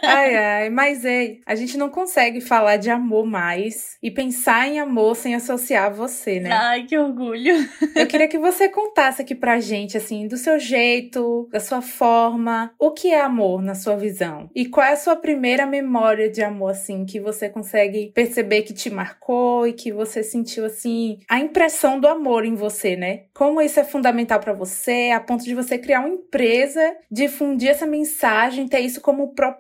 Ai, 0.03 0.37
ai, 0.37 0.71
mas 0.71 1.05
é, 1.05 1.37
a 1.47 1.55
gente 1.55 1.77
não 1.77 1.89
consegue 1.89 2.41
falar 2.41 2.77
de 2.77 2.91
amor 2.91 3.27
mais 3.27 3.97
e 4.03 4.11
pensar 4.11 4.69
em 4.69 4.79
amor 4.79 5.17
sem 5.17 5.35
associar 5.35 5.93
você, 5.93 6.41
né? 6.41 6.51
Ai, 6.53 6.85
que 6.85 6.97
orgulho. 6.97 7.55
Eu 7.95 8.07
queria 8.07 8.29
que 8.29 8.39
você 8.39 8.69
contasse 8.69 9.23
aqui 9.23 9.35
pra 9.35 9.61
gente, 9.61 9.97
assim, 9.97 10.27
do 10.27 10.37
seu 10.37 10.59
jeito, 10.59 11.49
da 11.51 11.61
sua 11.61 11.83
forma, 11.83 12.73
o 12.79 12.91
que 12.91 13.13
é 13.13 13.21
amor 13.21 13.63
na 13.63 13.75
sua 13.75 13.97
visão? 13.97 14.51
E 14.55 14.67
qual 14.67 14.87
é 14.87 14.93
a 14.93 14.97
sua 14.97 15.17
primeira 15.17 15.67
memória 15.67 16.31
de 16.31 16.43
amor, 16.43 16.71
assim, 16.71 17.05
que 17.05 17.21
você 17.21 17.49
consegue 17.49 18.13
perceber 18.15 18.63
que 18.63 18.75
te 18.75 18.91
marcou 18.91 19.67
e 19.67 19.73
que 19.73 19.93
você 19.93 20.23
sentiu, 20.23 20.65
assim, 20.65 21.19
a 21.29 21.39
impressão 21.39 21.99
do 21.99 22.09
amor 22.09 22.45
em 22.45 22.55
você, 22.55 22.97
né? 22.97 23.25
Como 23.35 23.61
isso 23.61 23.81
é 23.81 23.85
fundamental 23.85 24.41
para 24.41 24.53
você, 24.53 25.11
a 25.15 25.21
ponto 25.21 25.45
de 25.45 25.55
você 25.55 25.79
criar 25.79 26.01
uma 26.01 26.09
empresa, 26.09 26.97
difundir 27.11 27.71
essa 27.71 27.87
mensagem, 27.87 28.69
ter 28.69 28.81
isso 28.81 29.01
como 29.01 29.35
propósito. 29.35 29.56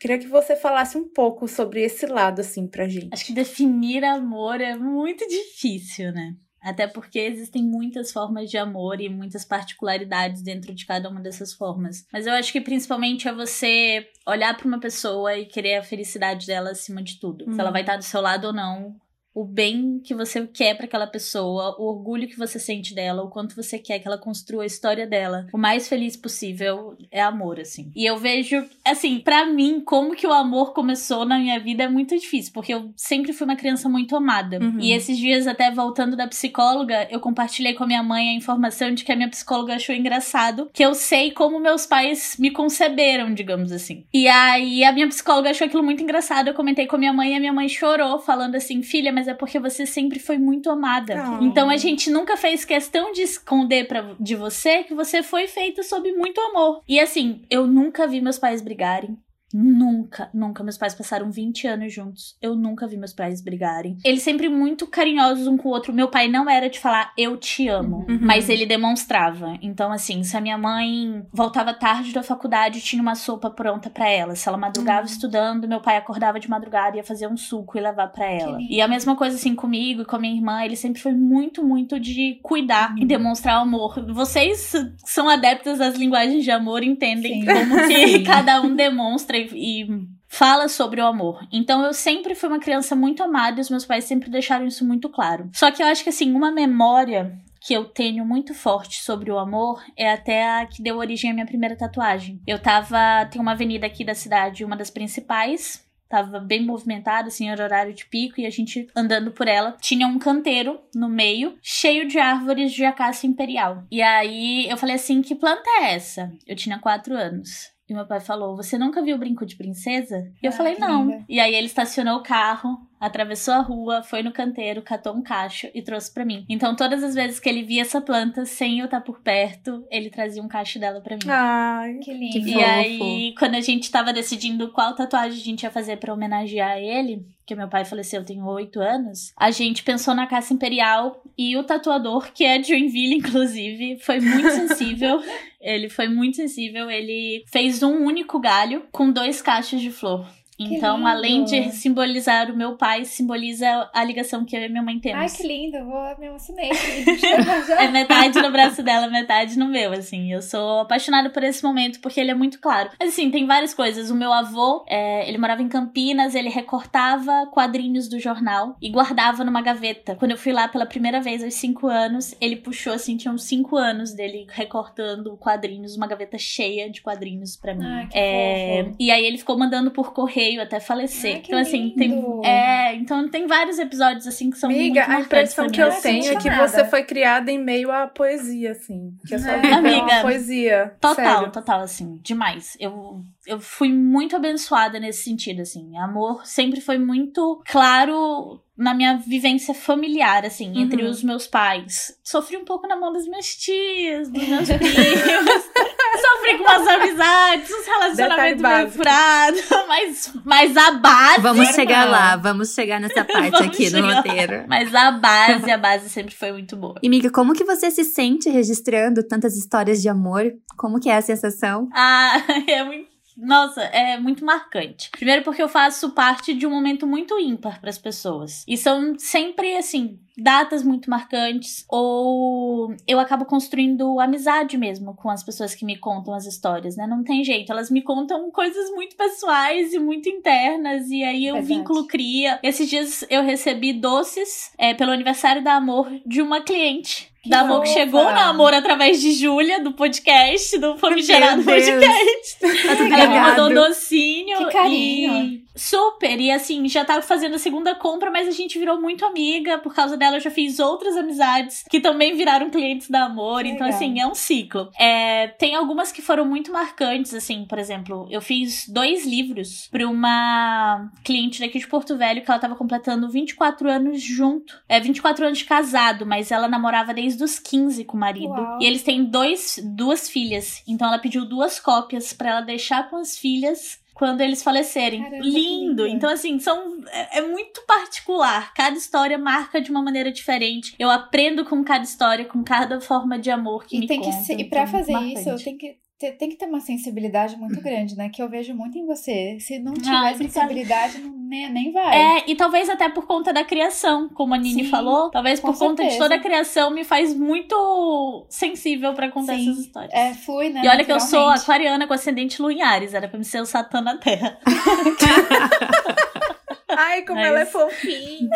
Queria 0.00 0.18
que 0.18 0.26
você 0.26 0.56
falasse 0.56 0.96
um 0.98 1.08
pouco 1.08 1.46
sobre 1.48 1.82
esse 1.82 2.06
lado, 2.06 2.40
assim, 2.40 2.66
pra 2.66 2.88
gente. 2.88 3.08
Acho 3.12 3.26
que 3.26 3.32
definir 3.32 4.04
amor 4.04 4.60
é 4.60 4.76
muito 4.76 5.26
difícil, 5.28 6.12
né? 6.12 6.34
Até 6.66 6.88
porque 6.88 7.20
existem 7.20 7.62
muitas 7.62 8.10
formas 8.10 8.50
de 8.50 8.58
amor 8.58 9.00
e 9.00 9.08
muitas 9.08 9.44
particularidades 9.44 10.42
dentro 10.42 10.74
de 10.74 10.84
cada 10.84 11.08
uma 11.08 11.20
dessas 11.20 11.52
formas. 11.52 12.04
Mas 12.12 12.26
eu 12.26 12.32
acho 12.32 12.52
que 12.52 12.60
principalmente 12.60 13.28
é 13.28 13.32
você 13.32 14.08
olhar 14.26 14.56
para 14.56 14.66
uma 14.66 14.80
pessoa 14.80 15.36
e 15.38 15.46
querer 15.46 15.76
a 15.76 15.82
felicidade 15.84 16.44
dela 16.44 16.70
acima 16.70 17.00
de 17.04 17.20
tudo. 17.20 17.44
Se 17.54 17.60
ela 17.60 17.70
vai 17.70 17.82
estar 17.82 17.96
do 17.96 18.02
seu 18.02 18.20
lado 18.20 18.48
ou 18.48 18.52
não, 18.52 18.96
o 19.36 19.44
bem 19.44 20.00
que 20.02 20.14
você 20.14 20.46
quer 20.46 20.74
para 20.74 20.86
aquela 20.86 21.06
pessoa, 21.06 21.76
o 21.78 21.84
orgulho 21.90 22.26
que 22.26 22.38
você 22.38 22.58
sente 22.58 22.94
dela, 22.94 23.22
o 23.22 23.28
quanto 23.28 23.54
você 23.54 23.78
quer 23.78 23.98
que 23.98 24.08
ela 24.08 24.16
construa 24.16 24.62
a 24.62 24.66
história 24.66 25.06
dela. 25.06 25.46
O 25.52 25.58
mais 25.58 25.86
feliz 25.86 26.16
possível 26.16 26.96
é 27.10 27.20
amor, 27.20 27.60
assim. 27.60 27.92
E 27.94 28.06
eu 28.06 28.16
vejo, 28.16 28.64
assim, 28.82 29.18
para 29.18 29.44
mim, 29.44 29.82
como 29.84 30.16
que 30.16 30.26
o 30.26 30.32
amor 30.32 30.72
começou 30.72 31.26
na 31.26 31.38
minha 31.38 31.60
vida 31.60 31.82
é 31.82 31.88
muito 31.88 32.16
difícil, 32.16 32.50
porque 32.54 32.72
eu 32.72 32.90
sempre 32.96 33.34
fui 33.34 33.44
uma 33.44 33.56
criança 33.56 33.90
muito 33.90 34.16
amada. 34.16 34.58
Uhum. 34.58 34.80
E 34.80 34.92
esses 34.92 35.18
dias, 35.18 35.46
até 35.46 35.70
voltando 35.70 36.16
da 36.16 36.26
psicóloga, 36.26 37.06
eu 37.10 37.20
compartilhei 37.20 37.74
com 37.74 37.84
a 37.84 37.86
minha 37.86 38.02
mãe 38.02 38.30
a 38.30 38.34
informação 38.34 38.94
de 38.94 39.04
que 39.04 39.12
a 39.12 39.16
minha 39.16 39.28
psicóloga 39.28 39.74
achou 39.74 39.94
engraçado 39.94 40.70
que 40.72 40.82
eu 40.82 40.94
sei 40.94 41.30
como 41.30 41.60
meus 41.60 41.84
pais 41.84 42.38
me 42.38 42.50
conceberam, 42.50 43.34
digamos 43.34 43.70
assim. 43.70 44.06
E 44.14 44.26
aí 44.28 44.82
a 44.82 44.92
minha 44.92 45.08
psicóloga 45.08 45.50
achou 45.50 45.66
aquilo 45.66 45.82
muito 45.82 46.02
engraçado. 46.02 46.48
Eu 46.48 46.54
comentei 46.54 46.86
com 46.86 46.96
a 46.96 46.98
minha 46.98 47.12
mãe 47.12 47.34
e 47.34 47.36
a 47.36 47.40
minha 47.40 47.52
mãe 47.52 47.68
chorou, 47.68 48.18
falando 48.18 48.54
assim: 48.54 48.82
filha, 48.82 49.12
mas 49.12 49.25
é 49.26 49.34
porque 49.34 49.58
você 49.58 49.86
sempre 49.86 50.18
foi 50.18 50.38
muito 50.38 50.70
amada. 50.70 51.38
Oh. 51.40 51.44
Então 51.44 51.68
a 51.70 51.76
gente 51.76 52.10
nunca 52.10 52.36
fez 52.36 52.64
questão 52.64 53.12
de 53.12 53.22
esconder 53.22 53.86
pra, 53.86 54.14
de 54.18 54.34
você 54.34 54.84
que 54.84 54.94
você 54.94 55.22
foi 55.22 55.46
feita 55.46 55.82
sob 55.82 56.10
muito 56.12 56.40
amor. 56.40 56.82
E 56.88 57.00
assim, 57.00 57.42
eu 57.50 57.66
nunca 57.66 58.06
vi 58.06 58.20
meus 58.20 58.38
pais 58.38 58.60
brigarem. 58.60 59.18
Nunca, 59.54 60.28
nunca. 60.34 60.62
Meus 60.64 60.76
pais 60.76 60.94
passaram 60.94 61.30
20 61.30 61.66
anos 61.66 61.92
juntos. 61.92 62.36
Eu 62.42 62.54
nunca 62.54 62.86
vi 62.86 62.96
meus 62.96 63.12
pais 63.12 63.40
brigarem. 63.40 63.96
Eles 64.04 64.22
sempre 64.22 64.48
muito 64.48 64.86
carinhosos 64.86 65.46
um 65.46 65.56
com 65.56 65.68
o 65.68 65.72
outro. 65.72 65.92
Meu 65.92 66.08
pai 66.08 66.28
não 66.28 66.48
era 66.50 66.68
de 66.68 66.78
falar 66.78 67.12
eu 67.16 67.36
te 67.36 67.68
amo, 67.68 68.04
Uhum. 68.08 68.18
mas 68.22 68.48
ele 68.48 68.66
demonstrava. 68.66 69.56
Então, 69.62 69.92
assim, 69.92 70.22
se 70.24 70.36
a 70.36 70.40
minha 70.40 70.58
mãe 70.58 71.24
voltava 71.32 71.72
tarde 71.72 72.12
da 72.12 72.22
faculdade, 72.22 72.80
tinha 72.80 73.00
uma 73.00 73.14
sopa 73.14 73.48
pronta 73.50 73.88
pra 73.88 74.08
ela. 74.08 74.34
Se 74.34 74.48
ela 74.48 74.58
madrugava 74.58 75.00
Uhum. 75.00 75.06
estudando, 75.06 75.68
meu 75.68 75.80
pai 75.80 75.96
acordava 75.96 76.40
de 76.40 76.50
madrugada 76.50 76.96
e 76.96 76.98
ia 76.98 77.04
fazer 77.04 77.26
um 77.28 77.36
suco 77.36 77.78
e 77.78 77.80
levar 77.80 78.08
pra 78.08 78.26
ela. 78.26 78.58
E 78.68 78.80
a 78.80 78.88
mesma 78.88 79.14
coisa, 79.16 79.36
assim, 79.36 79.54
comigo 79.54 80.02
e 80.02 80.04
com 80.04 80.16
a 80.16 80.18
minha 80.18 80.34
irmã. 80.34 80.62
Ele 80.64 80.76
sempre 80.76 81.00
foi 81.00 81.12
muito, 81.12 81.64
muito 81.64 81.98
de 82.00 82.38
cuidar 82.42 82.90
Uhum. 82.92 82.98
e 83.02 83.04
demonstrar 83.06 83.56
amor. 83.60 84.04
Vocês 84.12 84.72
são 85.04 85.28
adeptas 85.28 85.78
das 85.78 85.96
linguagens 85.96 86.42
de 86.44 86.50
amor, 86.50 86.82
entendem 86.82 87.40
Sim. 87.42 87.46
como 87.46 87.86
que 87.88 88.22
cada 88.24 88.60
um 88.60 88.74
demonstra 88.74 89.35
e, 89.36 89.82
e 89.82 90.08
fala 90.28 90.68
sobre 90.68 91.00
o 91.00 91.06
amor. 91.06 91.46
Então 91.52 91.84
eu 91.84 91.92
sempre 91.92 92.34
fui 92.34 92.48
uma 92.48 92.58
criança 92.58 92.94
muito 92.94 93.22
amada 93.22 93.58
e 93.58 93.62
os 93.62 93.70
meus 93.70 93.84
pais 93.84 94.04
sempre 94.04 94.30
deixaram 94.30 94.66
isso 94.66 94.84
muito 94.84 95.08
claro. 95.08 95.50
Só 95.54 95.70
que 95.70 95.82
eu 95.82 95.86
acho 95.86 96.02
que 96.02 96.10
assim, 96.10 96.32
uma 96.32 96.50
memória 96.50 97.38
que 97.66 97.74
eu 97.74 97.84
tenho 97.84 98.24
muito 98.24 98.54
forte 98.54 99.02
sobre 99.02 99.30
o 99.30 99.38
amor 99.38 99.82
é 99.96 100.12
até 100.12 100.48
a 100.48 100.66
que 100.66 100.80
deu 100.80 100.98
origem 100.98 101.30
à 101.32 101.34
minha 101.34 101.46
primeira 101.46 101.76
tatuagem. 101.76 102.40
Eu 102.46 102.60
tava. 102.60 103.26
Tem 103.26 103.40
uma 103.40 103.52
avenida 103.52 103.86
aqui 103.86 104.04
da 104.04 104.14
cidade, 104.14 104.64
uma 104.64 104.76
das 104.76 104.88
principais. 104.88 105.84
Tava 106.08 106.38
bem 106.38 106.64
movimentada, 106.64 107.26
assim, 107.26 107.50
era 107.50 107.64
horário 107.64 107.92
de 107.92 108.06
pico, 108.06 108.40
e 108.40 108.46
a 108.46 108.50
gente 108.50 108.86
andando 108.94 109.32
por 109.32 109.48
ela. 109.48 109.76
Tinha 109.80 110.06
um 110.06 110.20
canteiro 110.20 110.80
no 110.94 111.08
meio, 111.08 111.58
cheio 111.60 112.06
de 112.06 112.16
árvores 112.16 112.72
de 112.72 112.84
acácia 112.84 113.26
imperial. 113.26 113.82
E 113.90 114.00
aí 114.00 114.68
eu 114.68 114.76
falei 114.76 114.94
assim: 114.94 115.20
que 115.20 115.34
planta 115.34 115.68
é 115.80 115.94
essa? 115.94 116.32
Eu 116.46 116.54
tinha 116.54 116.78
quatro 116.78 117.16
anos. 117.16 117.74
E 117.88 117.94
meu 117.94 118.04
pai 118.06 118.18
falou: 118.20 118.56
Você 118.56 118.76
nunca 118.76 119.00
viu 119.02 119.16
brinco 119.16 119.46
de 119.46 119.54
princesa? 119.56 120.30
E 120.42 120.46
eu 120.46 120.50
Ah, 120.50 120.56
falei: 120.56 120.74
que 120.74 120.80
Não. 120.80 121.04
linda. 121.08 121.24
E 121.28 121.38
aí 121.38 121.54
ele 121.54 121.66
estacionou 121.66 122.16
o 122.18 122.22
carro, 122.22 122.76
atravessou 122.98 123.54
a 123.54 123.60
rua, 123.60 124.02
foi 124.02 124.22
no 124.22 124.32
canteiro, 124.32 124.82
catou 124.82 125.14
um 125.14 125.22
cacho 125.22 125.68
e 125.72 125.80
trouxe 125.82 126.12
pra 126.12 126.24
mim. 126.24 126.44
Então, 126.48 126.74
todas 126.74 127.04
as 127.04 127.14
vezes 127.14 127.38
que 127.38 127.48
ele 127.48 127.62
via 127.62 127.82
essa 127.82 128.00
planta 128.00 128.44
sem 128.44 128.80
eu 128.80 128.86
estar 128.86 129.00
por 129.02 129.20
perto, 129.20 129.86
ele 129.90 130.10
trazia 130.10 130.42
um 130.42 130.48
cacho 130.48 130.78
dela 130.80 131.00
pra 131.00 131.14
mim. 131.14 131.28
Ai, 131.28 131.94
Que 131.98 132.04
Que 132.04 132.12
lindo. 132.14 132.48
E 132.48 132.52
fofo. 132.54 132.64
aí, 132.64 133.34
quando 133.38 133.54
a 133.54 133.60
gente 133.60 133.90
tava 133.90 134.12
decidindo 134.12 134.72
qual 134.72 134.94
tatuagem 134.94 135.38
a 135.40 135.44
gente 135.44 135.62
ia 135.62 135.70
fazer 135.70 135.98
pra 135.98 136.12
homenagear 136.12 136.78
ele, 136.78 137.24
que 137.46 137.54
meu 137.54 137.68
pai 137.68 137.84
faleceu 137.84 138.24
tem 138.24 138.42
oito 138.42 138.80
anos, 138.80 139.32
a 139.36 139.52
gente 139.52 139.84
pensou 139.84 140.14
na 140.14 140.26
caça 140.26 140.52
imperial 140.52 141.22
e 141.38 141.56
o 141.56 141.62
tatuador, 141.62 142.32
que 142.32 142.44
é 142.44 142.58
de 142.58 142.68
Joinville, 142.68 143.14
inclusive, 143.14 143.98
foi 144.00 144.18
muito 144.20 144.50
sensível. 144.50 145.22
ele 145.60 145.88
foi 145.88 146.08
muito 146.08 146.36
sensível. 146.36 146.90
Ele 146.90 147.44
fez 147.46 147.82
um 147.82 148.04
único 148.04 148.40
galho 148.40 148.84
com 148.90 149.10
dois 149.10 149.40
cachos 149.40 149.80
de 149.80 149.90
flor. 149.90 150.26
Então, 150.58 151.06
além 151.06 151.44
de 151.44 151.70
simbolizar 151.72 152.50
o 152.50 152.56
meu 152.56 152.76
pai, 152.76 153.04
simboliza 153.04 153.90
a 153.92 154.02
ligação 154.02 154.44
que 154.44 154.56
eu 154.56 154.62
e 154.62 154.68
minha 154.68 154.82
mãe 154.82 154.98
temos. 154.98 155.20
Ai, 155.20 155.28
que 155.28 155.46
lindo. 155.46 155.84
Vou 155.84 156.18
me 156.18 156.26
emocionei. 156.26 156.70
É 157.78 157.88
metade 157.88 158.40
no 158.40 158.50
braço 158.50 158.82
dela, 158.82 159.08
metade 159.08 159.58
no 159.58 159.66
meu, 159.68 159.92
assim. 159.92 160.32
Eu 160.32 160.40
sou 160.42 160.80
apaixonada 160.80 161.30
por 161.30 161.42
esse 161.42 161.62
momento 161.62 162.00
porque 162.00 162.20
ele 162.20 162.30
é 162.30 162.34
muito 162.34 162.58
claro. 162.60 162.90
Mas, 162.98 163.10
assim, 163.10 163.30
tem 163.30 163.46
várias 163.46 163.74
coisas. 163.74 164.10
O 164.10 164.14
meu 164.14 164.32
avô, 164.32 164.84
é, 164.88 165.28
ele 165.28 165.38
morava 165.38 165.62
em 165.62 165.68
Campinas, 165.68 166.34
ele 166.34 166.48
recortava 166.48 167.46
quadrinhos 167.52 168.08
do 168.08 168.18
jornal 168.18 168.76
e 168.80 168.88
guardava 168.90 169.44
numa 169.44 169.60
gaveta. 169.60 170.14
Quando 170.16 170.30
eu 170.32 170.38
fui 170.38 170.52
lá 170.52 170.68
pela 170.68 170.86
primeira 170.86 171.20
vez, 171.20 171.42
aos 171.42 171.54
cinco 171.54 171.86
anos, 171.86 172.34
ele 172.40 172.56
puxou, 172.56 172.92
assim, 172.92 173.16
tinha 173.16 173.32
uns 173.32 173.44
cinco 173.44 173.76
anos 173.76 174.12
dele 174.14 174.46
recortando 174.50 175.36
quadrinhos, 175.36 175.96
uma 175.96 176.06
gaveta 176.06 176.38
cheia 176.38 176.90
de 176.90 177.02
quadrinhos 177.02 177.56
pra 177.56 177.74
mim. 177.74 177.84
Ah, 177.86 178.06
que 178.10 178.18
É, 178.18 178.84
fofo. 178.84 178.96
e 178.98 179.10
aí 179.10 179.24
ele 179.24 179.38
ficou 179.38 179.58
mandando 179.58 179.90
por 179.90 180.12
correio 180.12 180.45
até 180.60 180.80
falecer. 180.80 181.34
Ai, 181.36 181.42
então, 181.46 181.58
assim, 181.58 181.94
lindo. 181.96 182.40
tem. 182.42 182.50
É, 182.50 182.94
então 182.94 183.28
tem 183.28 183.46
vários 183.46 183.78
episódios, 183.78 184.26
assim, 184.26 184.50
que 184.50 184.58
são 184.58 184.70
amiga, 184.70 185.06
muito 185.06 185.16
a 185.16 185.20
impressão 185.20 185.64
pra 185.66 185.74
que 185.74 185.80
eu 185.82 185.88
Ah, 185.88 186.00
tenho 186.00 186.32
é 186.32 186.36
que 186.36 186.50
você 186.50 186.84
foi 186.84 187.02
criada 187.04 187.50
em 187.50 187.58
meio 187.58 187.90
à 187.90 188.06
poesia, 188.06 188.72
assim. 188.72 189.10
Que 189.26 189.34
a 189.34 189.38
sua 189.38 189.52
É. 189.52 189.56
vida 189.60 189.68
é 189.68 189.78
Amiga, 189.78 190.02
uma 190.04 190.20
poesia. 190.22 190.94
Total, 191.00 191.14
sério. 191.38 191.52
total, 191.52 191.80
assim, 191.80 192.18
demais. 192.22 192.76
Eu, 192.80 193.20
eu 193.46 193.60
fui 193.60 193.92
muito 193.92 194.34
abençoada 194.36 194.98
nesse 194.98 195.24
sentido, 195.24 195.62
assim. 195.62 195.96
Amor 195.98 196.44
sempre 196.46 196.80
foi 196.80 196.98
muito 196.98 197.62
claro 197.66 198.60
na 198.76 198.92
minha 198.92 199.16
vivência 199.16 199.72
familiar, 199.72 200.44
assim, 200.44 200.70
Uhum. 200.72 200.80
entre 200.80 201.02
os 201.04 201.22
meus 201.22 201.46
pais. 201.46 202.14
Sofri 202.22 202.58
um 202.58 202.64
pouco 202.64 202.86
na 202.86 202.94
mão 202.94 203.10
das 203.10 203.26
minhas 203.26 203.54
tias, 203.56 204.28
dos 204.28 204.46
meus 204.46 204.68
primos. 204.68 205.64
Sofri 206.20 206.58
com 206.58 206.64
umas 206.64 206.86
amizades, 206.86 207.70
uns 207.70 207.86
relacionamentos 207.86 208.62
meio 208.62 208.90
furados. 208.90 209.62
Mas, 209.88 210.32
mas 210.44 210.76
a 210.76 210.90
base. 210.92 211.40
Vamos 211.40 211.68
chegar 211.68 212.04
não. 212.06 212.12
lá, 212.12 212.36
vamos 212.36 212.74
chegar 212.74 213.00
nessa 213.00 213.24
parte 213.24 213.62
aqui 213.62 213.88
do 213.88 214.00
lá. 214.00 214.16
roteiro. 214.16 214.64
Mas 214.68 214.92
a 214.94 215.10
base, 215.12 215.70
a 215.70 215.78
base 215.78 216.10
sempre 216.10 216.34
foi 216.34 216.52
muito 216.52 216.76
boa. 216.76 216.96
E, 217.02 217.08
Miga, 217.08 217.30
como 217.30 217.52
que 217.54 217.64
você 217.64 217.90
se 217.90 218.04
sente 218.04 218.48
registrando 218.50 219.22
tantas 219.22 219.56
histórias 219.56 220.02
de 220.02 220.08
amor? 220.08 220.52
Como 220.76 220.98
que 221.00 221.08
é 221.08 221.16
a 221.16 221.22
sensação? 221.22 221.88
Ah, 221.94 222.42
é 222.66 222.82
muito. 222.84 223.15
Nossa, 223.36 223.82
é 223.82 224.18
muito 224.18 224.44
marcante. 224.44 225.10
Primeiro 225.10 225.42
porque 225.42 225.62
eu 225.62 225.68
faço 225.68 226.10
parte 226.10 226.54
de 226.54 226.66
um 226.66 226.70
momento 226.70 227.06
muito 227.06 227.38
ímpar 227.38 227.80
para 227.80 227.90
as 227.90 227.98
pessoas. 227.98 228.64
E 228.66 228.76
são 228.76 229.18
sempre 229.18 229.76
assim, 229.76 230.18
datas 230.36 230.82
muito 230.82 231.08
marcantes 231.08 231.84
ou 231.88 232.94
eu 233.06 233.18
acabo 233.18 233.44
construindo 233.44 234.20
amizade 234.20 234.76
mesmo 234.76 235.14
com 235.14 235.30
as 235.30 235.42
pessoas 235.42 235.74
que 235.74 235.84
me 235.84 235.96
contam 235.98 236.34
as 236.34 236.46
histórias, 236.46 236.96
né? 236.96 237.06
Não 237.06 237.24
tem 237.24 237.42
jeito, 237.42 237.72
elas 237.72 237.90
me 237.90 238.02
contam 238.02 238.50
coisas 238.50 238.90
muito 238.90 239.16
pessoais 239.16 239.92
e 239.92 239.98
muito 239.98 240.28
internas 240.28 241.08
e 241.08 241.22
aí 241.24 241.50
o 241.52 241.62
vínculo 241.62 242.06
cria. 242.06 242.58
Esses 242.62 242.88
dias 242.88 243.24
eu 243.30 243.42
recebi 243.42 243.92
doces 243.92 244.72
é, 244.78 244.94
pelo 244.94 245.12
aniversário 245.12 245.62
da 245.62 245.74
Amor 245.74 246.10
de 246.24 246.40
uma 246.40 246.60
cliente. 246.60 247.30
Da 247.48 247.60
Amor 247.60 247.82
que 247.82 247.88
chegou 247.88 248.24
na 248.24 248.48
Amor 248.48 248.74
através 248.74 249.20
de 249.20 249.32
Júlia, 249.32 249.82
do 249.82 249.92
podcast, 249.92 250.78
do 250.78 250.96
Famigerado. 250.96 251.62
Podcast. 251.62 252.58
Ela 252.62 253.26
me 253.26 253.40
mandou 253.40 253.70
um 253.70 253.74
docinho. 253.74 254.58
Que 254.58 254.72
carinho. 254.72 255.34
E 255.44 255.65
Super! 255.76 256.40
E 256.40 256.50
assim, 256.50 256.88
já 256.88 257.04
tava 257.04 257.22
fazendo 257.22 257.54
a 257.54 257.58
segunda 257.58 257.94
compra, 257.94 258.30
mas 258.30 258.48
a 258.48 258.50
gente 258.50 258.78
virou 258.78 259.00
muito 259.00 259.24
amiga. 259.24 259.78
Por 259.78 259.94
causa 259.94 260.16
dela, 260.16 260.36
eu 260.36 260.40
já 260.40 260.50
fiz 260.50 260.78
outras 260.78 261.16
amizades 261.16 261.84
que 261.88 262.00
também 262.00 262.34
viraram 262.34 262.70
clientes 262.70 263.10
da 263.10 263.24
Amor. 263.24 263.62
Que 263.62 263.68
então, 263.70 263.86
legal. 263.86 263.96
assim, 263.96 264.20
é 264.20 264.26
um 264.26 264.34
ciclo. 264.34 264.90
É, 264.98 265.48
tem 265.48 265.74
algumas 265.74 266.10
que 266.10 266.22
foram 266.22 266.44
muito 266.44 266.72
marcantes, 266.72 267.34
assim, 267.34 267.64
por 267.64 267.78
exemplo, 267.78 268.26
eu 268.30 268.40
fiz 268.40 268.88
dois 268.88 269.26
livros 269.26 269.88
pra 269.90 270.06
uma 270.08 271.10
cliente 271.24 271.60
daqui 271.60 271.78
de 271.78 271.86
Porto 271.86 272.16
Velho 272.16 272.42
que 272.42 272.50
ela 272.50 272.60
tava 272.60 272.74
completando 272.74 273.28
24 273.28 273.90
anos 273.90 274.22
junto. 274.22 274.80
É, 274.88 274.98
24 274.98 275.46
anos 275.46 275.58
de 275.58 275.64
casado, 275.64 276.24
mas 276.24 276.50
ela 276.50 276.68
namorava 276.68 277.12
desde 277.12 277.42
os 277.42 277.58
15 277.58 278.04
com 278.04 278.16
o 278.16 278.20
marido. 278.20 278.48
Uau. 278.52 278.78
E 278.80 278.86
eles 278.86 279.02
têm 279.02 279.24
dois, 279.24 279.78
duas 279.84 280.28
filhas. 280.28 280.82
Então 280.86 281.06
ela 281.08 281.18
pediu 281.18 281.44
duas 281.44 281.78
cópias 281.78 282.32
pra 282.32 282.50
ela 282.50 282.60
deixar 282.60 283.10
com 283.10 283.16
as 283.16 283.36
filhas 283.36 284.00
quando 284.16 284.40
eles 284.40 284.62
falecerem. 284.62 285.22
Caramba, 285.22 285.42
que 285.42 285.50
lindo. 285.50 286.04
lindo. 286.04 286.06
Então, 286.06 286.30
assim, 286.30 286.58
são. 286.58 286.98
É, 287.08 287.38
é 287.38 287.42
muito 287.42 287.82
particular. 287.86 288.72
Cada 288.74 288.96
história 288.96 289.36
marca 289.36 289.80
de 289.80 289.90
uma 289.90 290.00
maneira 290.02 290.32
diferente. 290.32 290.94
Eu 290.98 291.10
aprendo 291.10 291.64
com 291.64 291.84
cada 291.84 292.02
história, 292.04 292.44
com 292.46 292.64
cada 292.64 293.00
forma 293.00 293.38
de 293.38 293.50
amor 293.50 293.84
que 293.84 293.96
E 293.96 294.00
me 294.00 294.06
tem 294.06 294.20
que 294.20 294.26
contam. 294.26 294.42
ser, 294.44 294.52
e 294.54 294.62
Então, 294.62 294.70
pra 294.70 294.86
fazer 294.86 295.12
marcante. 295.12 295.38
isso, 295.54 295.64
tem 295.64 295.76
que 295.76 295.88
ter, 295.88 295.98
tem 296.18 296.48
que 296.48 296.56
ter 296.56 296.64
uma 296.66 296.80
sensibilidade 296.80 297.56
muito 297.56 297.78
grande, 297.82 298.16
né? 298.16 298.30
Que 298.30 298.42
eu 298.42 298.48
vejo 298.48 298.74
muito 298.74 298.96
em 298.96 299.04
você. 299.04 299.58
Se 299.60 299.78
não 299.78 299.92
tiver 299.92 300.08
Ai, 300.10 300.32
obrigada. 300.34 300.52
sensibilidade, 300.52 301.18
não, 301.18 301.30
nem, 301.36 301.70
nem 301.70 301.92
vai. 301.92 302.38
É, 302.38 302.44
e 302.50 302.56
talvez 302.56 302.88
até 302.88 303.08
por 303.10 303.26
conta 303.26 303.52
da 303.52 303.62
criação, 303.62 304.26
como 304.30 304.54
a 304.54 304.56
Nini 304.56 304.84
Sim, 304.84 304.90
falou, 304.90 305.30
talvez 305.30 305.60
por 305.60 305.76
conta 305.76 306.02
de 306.02 306.10
certeza. 306.10 306.18
toda 306.18 306.34
a 306.36 306.40
criação 306.40 306.90
me 306.90 307.04
faz 307.04 307.34
muito 307.34 308.46
sensível 308.48 309.12
pra 309.12 309.30
contar 309.30 309.56
Sim, 309.56 309.70
essas 309.70 309.84
histórias. 309.84 310.12
É, 310.14 310.32
flui, 310.32 310.70
né? 310.70 310.80
E 310.84 310.88
olha 310.88 311.04
que 311.04 311.12
eu 311.12 311.20
sou 311.20 311.48
aquariana 311.50 312.06
com 312.06 312.14
ascendente 312.14 312.62
Lu 312.62 312.70
em 312.70 312.80
Ares, 312.82 313.12
era 313.12 313.28
pra 313.28 313.38
me 313.38 313.44
ser 313.44 313.60
o 313.60 313.66
Satã 313.66 314.00
na 314.00 314.16
Terra. 314.16 314.58
Ai, 316.88 317.22
como 317.22 317.38
Mas- 317.38 317.48
ela 317.48 317.60
é 317.60 317.66
fofinha. 317.66 318.48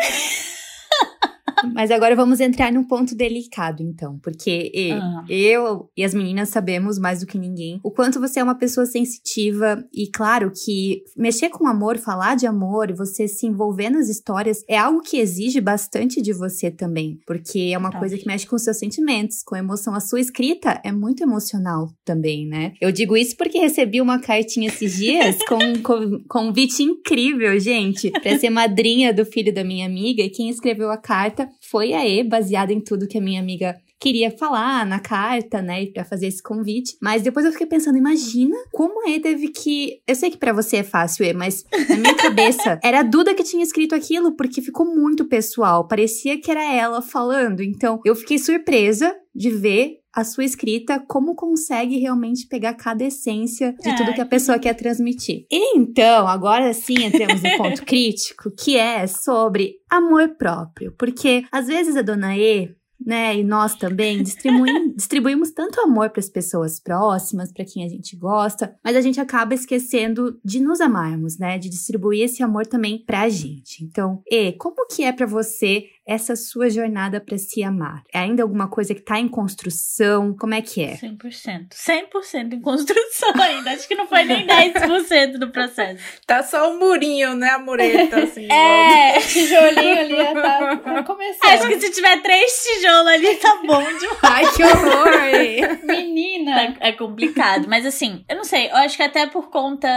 Mas 1.73 1.91
agora 1.91 2.15
vamos 2.15 2.39
entrar 2.39 2.71
num 2.71 2.83
ponto 2.83 3.15
delicado, 3.15 3.81
então, 3.83 4.19
porque 4.19 4.71
e, 4.73 4.91
Ah. 4.91 5.23
eu 5.29 5.89
e 5.95 6.03
as 6.03 6.13
meninas 6.13 6.49
sabemos 6.49 6.97
mais 6.99 7.19
do 7.21 7.25
que 7.27 7.37
ninguém 7.37 7.79
o 7.83 7.91
quanto 7.91 8.19
você 8.19 8.39
é 8.39 8.43
uma 8.43 8.55
pessoa 8.55 8.85
sensitiva 8.85 9.83
e 9.93 10.07
claro 10.07 10.51
que 10.51 11.03
mexer 11.15 11.49
com 11.49 11.67
amor, 11.67 11.97
falar 11.97 12.35
de 12.35 12.45
amor 12.47 12.93
você 12.95 13.27
se 13.27 13.45
envolver 13.45 13.89
nas 13.89 14.09
histórias 14.09 14.63
é 14.67 14.77
algo 14.77 15.01
que 15.01 15.17
exige 15.17 15.59
bastante 15.61 16.21
de 16.21 16.33
você 16.33 16.69
também, 16.71 17.19
porque 17.25 17.69
é 17.73 17.77
uma 17.77 17.91
Tá. 17.91 17.99
coisa 17.99 18.17
que 18.17 18.25
mexe 18.27 18.47
com 18.47 18.57
seus 18.57 18.77
sentimentos, 18.77 19.43
com 19.43 19.55
a 19.55 19.59
emoção. 19.59 19.93
A 19.93 19.99
sua 19.99 20.19
escrita 20.19 20.79
é 20.83 20.91
muito 20.91 21.21
emocional 21.23 21.89
também, 22.05 22.47
né? 22.47 22.73
Eu 22.81 22.91
digo 22.91 23.15
isso 23.17 23.35
porque 23.37 23.57
recebi 23.59 23.99
uma 24.01 24.19
cartinha 24.19 24.67
esses 24.67 24.95
dias 24.97 25.37
com 25.47 25.55
um 25.55 25.81
co- 25.81 26.19
convite 26.29 26.81
incrível, 26.83 27.59
gente, 27.59 28.09
pra 28.11 28.37
ser 28.39 28.49
madrinha 28.49 29.13
do 29.13 29.25
filho 29.25 29.53
da 29.53 29.63
minha 29.63 29.85
amiga 29.85 30.21
e 30.23 30.29
quem 30.29 30.49
escreveu 30.49 30.89
a 30.91 30.97
carta 30.97 31.40
foi 31.61 31.93
a 31.93 32.05
E, 32.07 32.23
baseada 32.23 32.73
em 32.73 32.79
tudo 32.79 33.07
que 33.07 33.17
a 33.17 33.21
minha 33.21 33.39
amiga 33.39 33.75
queria 33.99 34.31
falar 34.31 34.83
na 34.83 34.99
carta, 34.99 35.61
né, 35.61 35.85
pra 35.85 36.03
fazer 36.03 36.25
esse 36.25 36.41
convite. 36.41 36.97
Mas 36.99 37.21
depois 37.21 37.45
eu 37.45 37.51
fiquei 37.51 37.67
pensando, 37.67 37.97
imagina 37.97 38.55
como 38.71 39.05
a 39.05 39.11
E 39.11 39.19
teve 39.19 39.49
que. 39.49 40.01
Eu 40.07 40.15
sei 40.15 40.31
que 40.31 40.37
pra 40.37 40.51
você 40.51 40.77
é 40.77 40.83
fácil, 40.83 41.23
E, 41.23 41.33
mas 41.33 41.63
na 41.87 41.97
minha 41.97 42.15
cabeça 42.17 42.79
era 42.83 43.01
a 43.01 43.03
Duda 43.03 43.35
que 43.35 43.43
tinha 43.43 43.63
escrito 43.63 43.93
aquilo, 43.93 44.35
porque 44.35 44.61
ficou 44.61 44.85
muito 44.85 45.25
pessoal. 45.25 45.87
Parecia 45.87 46.41
que 46.41 46.49
era 46.49 46.63
ela 46.73 47.01
falando. 47.01 47.61
Então 47.61 47.99
eu 48.03 48.15
fiquei 48.15 48.39
surpresa 48.39 49.15
de 49.33 49.49
ver 49.51 50.00
a 50.13 50.23
sua 50.23 50.43
escrita, 50.43 50.99
como 50.99 51.35
consegue 51.35 51.97
realmente 51.97 52.47
pegar 52.47 52.73
cada 52.73 53.03
essência 53.03 53.73
de 53.81 53.95
tudo 53.95 54.13
que 54.13 54.21
a 54.21 54.25
pessoa 54.25 54.59
quer 54.59 54.73
transmitir. 54.73 55.45
E 55.49 55.77
então, 55.77 56.27
agora 56.27 56.73
sim 56.73 57.03
entramos 57.03 57.41
no 57.41 57.49
ponto 57.57 57.85
crítico, 57.85 58.51
que 58.51 58.75
é 58.77 59.07
sobre 59.07 59.75
amor 59.89 60.35
próprio. 60.37 60.93
Porque 60.97 61.43
às 61.51 61.67
vezes 61.67 61.95
a 61.95 62.01
dona 62.01 62.37
E 62.37 62.75
né, 63.05 63.37
e 63.37 63.43
nós 63.43 63.75
também 63.75 64.21
distribuim- 64.21 64.93
distribuímos 64.95 65.51
tanto 65.51 65.81
amor 65.81 66.09
para 66.09 66.19
as 66.19 66.29
pessoas 66.29 66.79
próximas, 66.79 67.51
para 67.51 67.65
quem 67.65 67.83
a 67.83 67.89
gente 67.89 68.15
gosta, 68.15 68.75
mas 68.83 68.95
a 68.95 69.01
gente 69.01 69.19
acaba 69.19 69.53
esquecendo 69.53 70.39
de 70.43 70.59
nos 70.59 70.79
amarmos, 70.79 71.37
né, 71.37 71.57
de 71.57 71.69
distribuir 71.69 72.25
esse 72.25 72.43
amor 72.43 72.67
também 72.67 73.03
pra 73.03 73.27
gente. 73.29 73.83
Então, 73.83 74.21
E, 74.29 74.51
como 74.53 74.85
que 74.87 75.03
é 75.03 75.11
para 75.11 75.25
você 75.25 75.85
essa 76.05 76.35
sua 76.35 76.69
jornada 76.69 77.21
para 77.21 77.37
se 77.37 77.63
amar? 77.63 78.03
É 78.13 78.19
ainda 78.19 78.43
alguma 78.43 78.67
coisa 78.67 78.93
que 78.95 79.01
tá 79.01 79.19
em 79.19 79.27
construção? 79.27 80.35
Como 80.35 80.53
é 80.53 80.61
que 80.61 80.83
é? 80.83 80.95
100%. 80.95 81.69
100% 81.69 82.53
em 82.53 82.61
construção 82.61 83.31
ainda. 83.39 83.71
Acho 83.71 83.87
que 83.87 83.95
não 83.95 84.07
foi 84.07 84.23
nem 84.23 84.45
10% 84.45 85.37
do 85.37 85.51
processo. 85.51 86.01
Tá 86.25 86.43
só 86.43 86.71
o 86.71 86.79
murinho, 86.79 87.35
né, 87.35 87.49
a 87.49 87.59
mureta, 87.59 88.19
assim. 88.23 88.49
É. 88.49 89.17
O 89.17 89.21
tijolinho 89.21 89.99
ali 89.99 90.15
já 90.15 90.33
tá, 90.33 90.77
tá 90.77 91.03
começando. 91.03 91.49
Acho 91.49 91.67
que 91.67 91.79
se 91.81 91.91
tiver 91.91 92.21
três 92.21 92.63
tijolos 92.63 93.07
ali, 93.07 93.35
tá 93.35 93.61
bom 93.65 93.83
demais. 93.83 94.19
Ai, 94.23 94.51
que 94.53 94.63
horror! 94.63 95.85
Menina! 95.85 96.61
É, 96.79 96.89
é 96.89 96.91
complicado. 96.93 97.67
Mas 97.67 97.85
assim, 97.85 98.23
eu 98.29 98.37
não 98.37 98.45
sei. 98.45 98.69
Eu 98.69 98.77
acho 98.77 98.95
que 98.95 99.03
até 99.03 99.27
por 99.27 99.49
conta. 99.49 99.89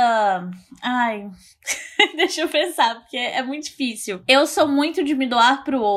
Ai. 0.82 1.28
Deixa 2.16 2.42
eu 2.42 2.48
pensar, 2.48 2.96
porque 2.96 3.16
é 3.16 3.42
muito 3.42 3.64
difícil. 3.64 4.20
Eu 4.26 4.46
sou 4.46 4.66
muito 4.66 5.04
de 5.04 5.14
me 5.14 5.26
doar 5.26 5.62
pro 5.62 5.80
outro 5.80 5.93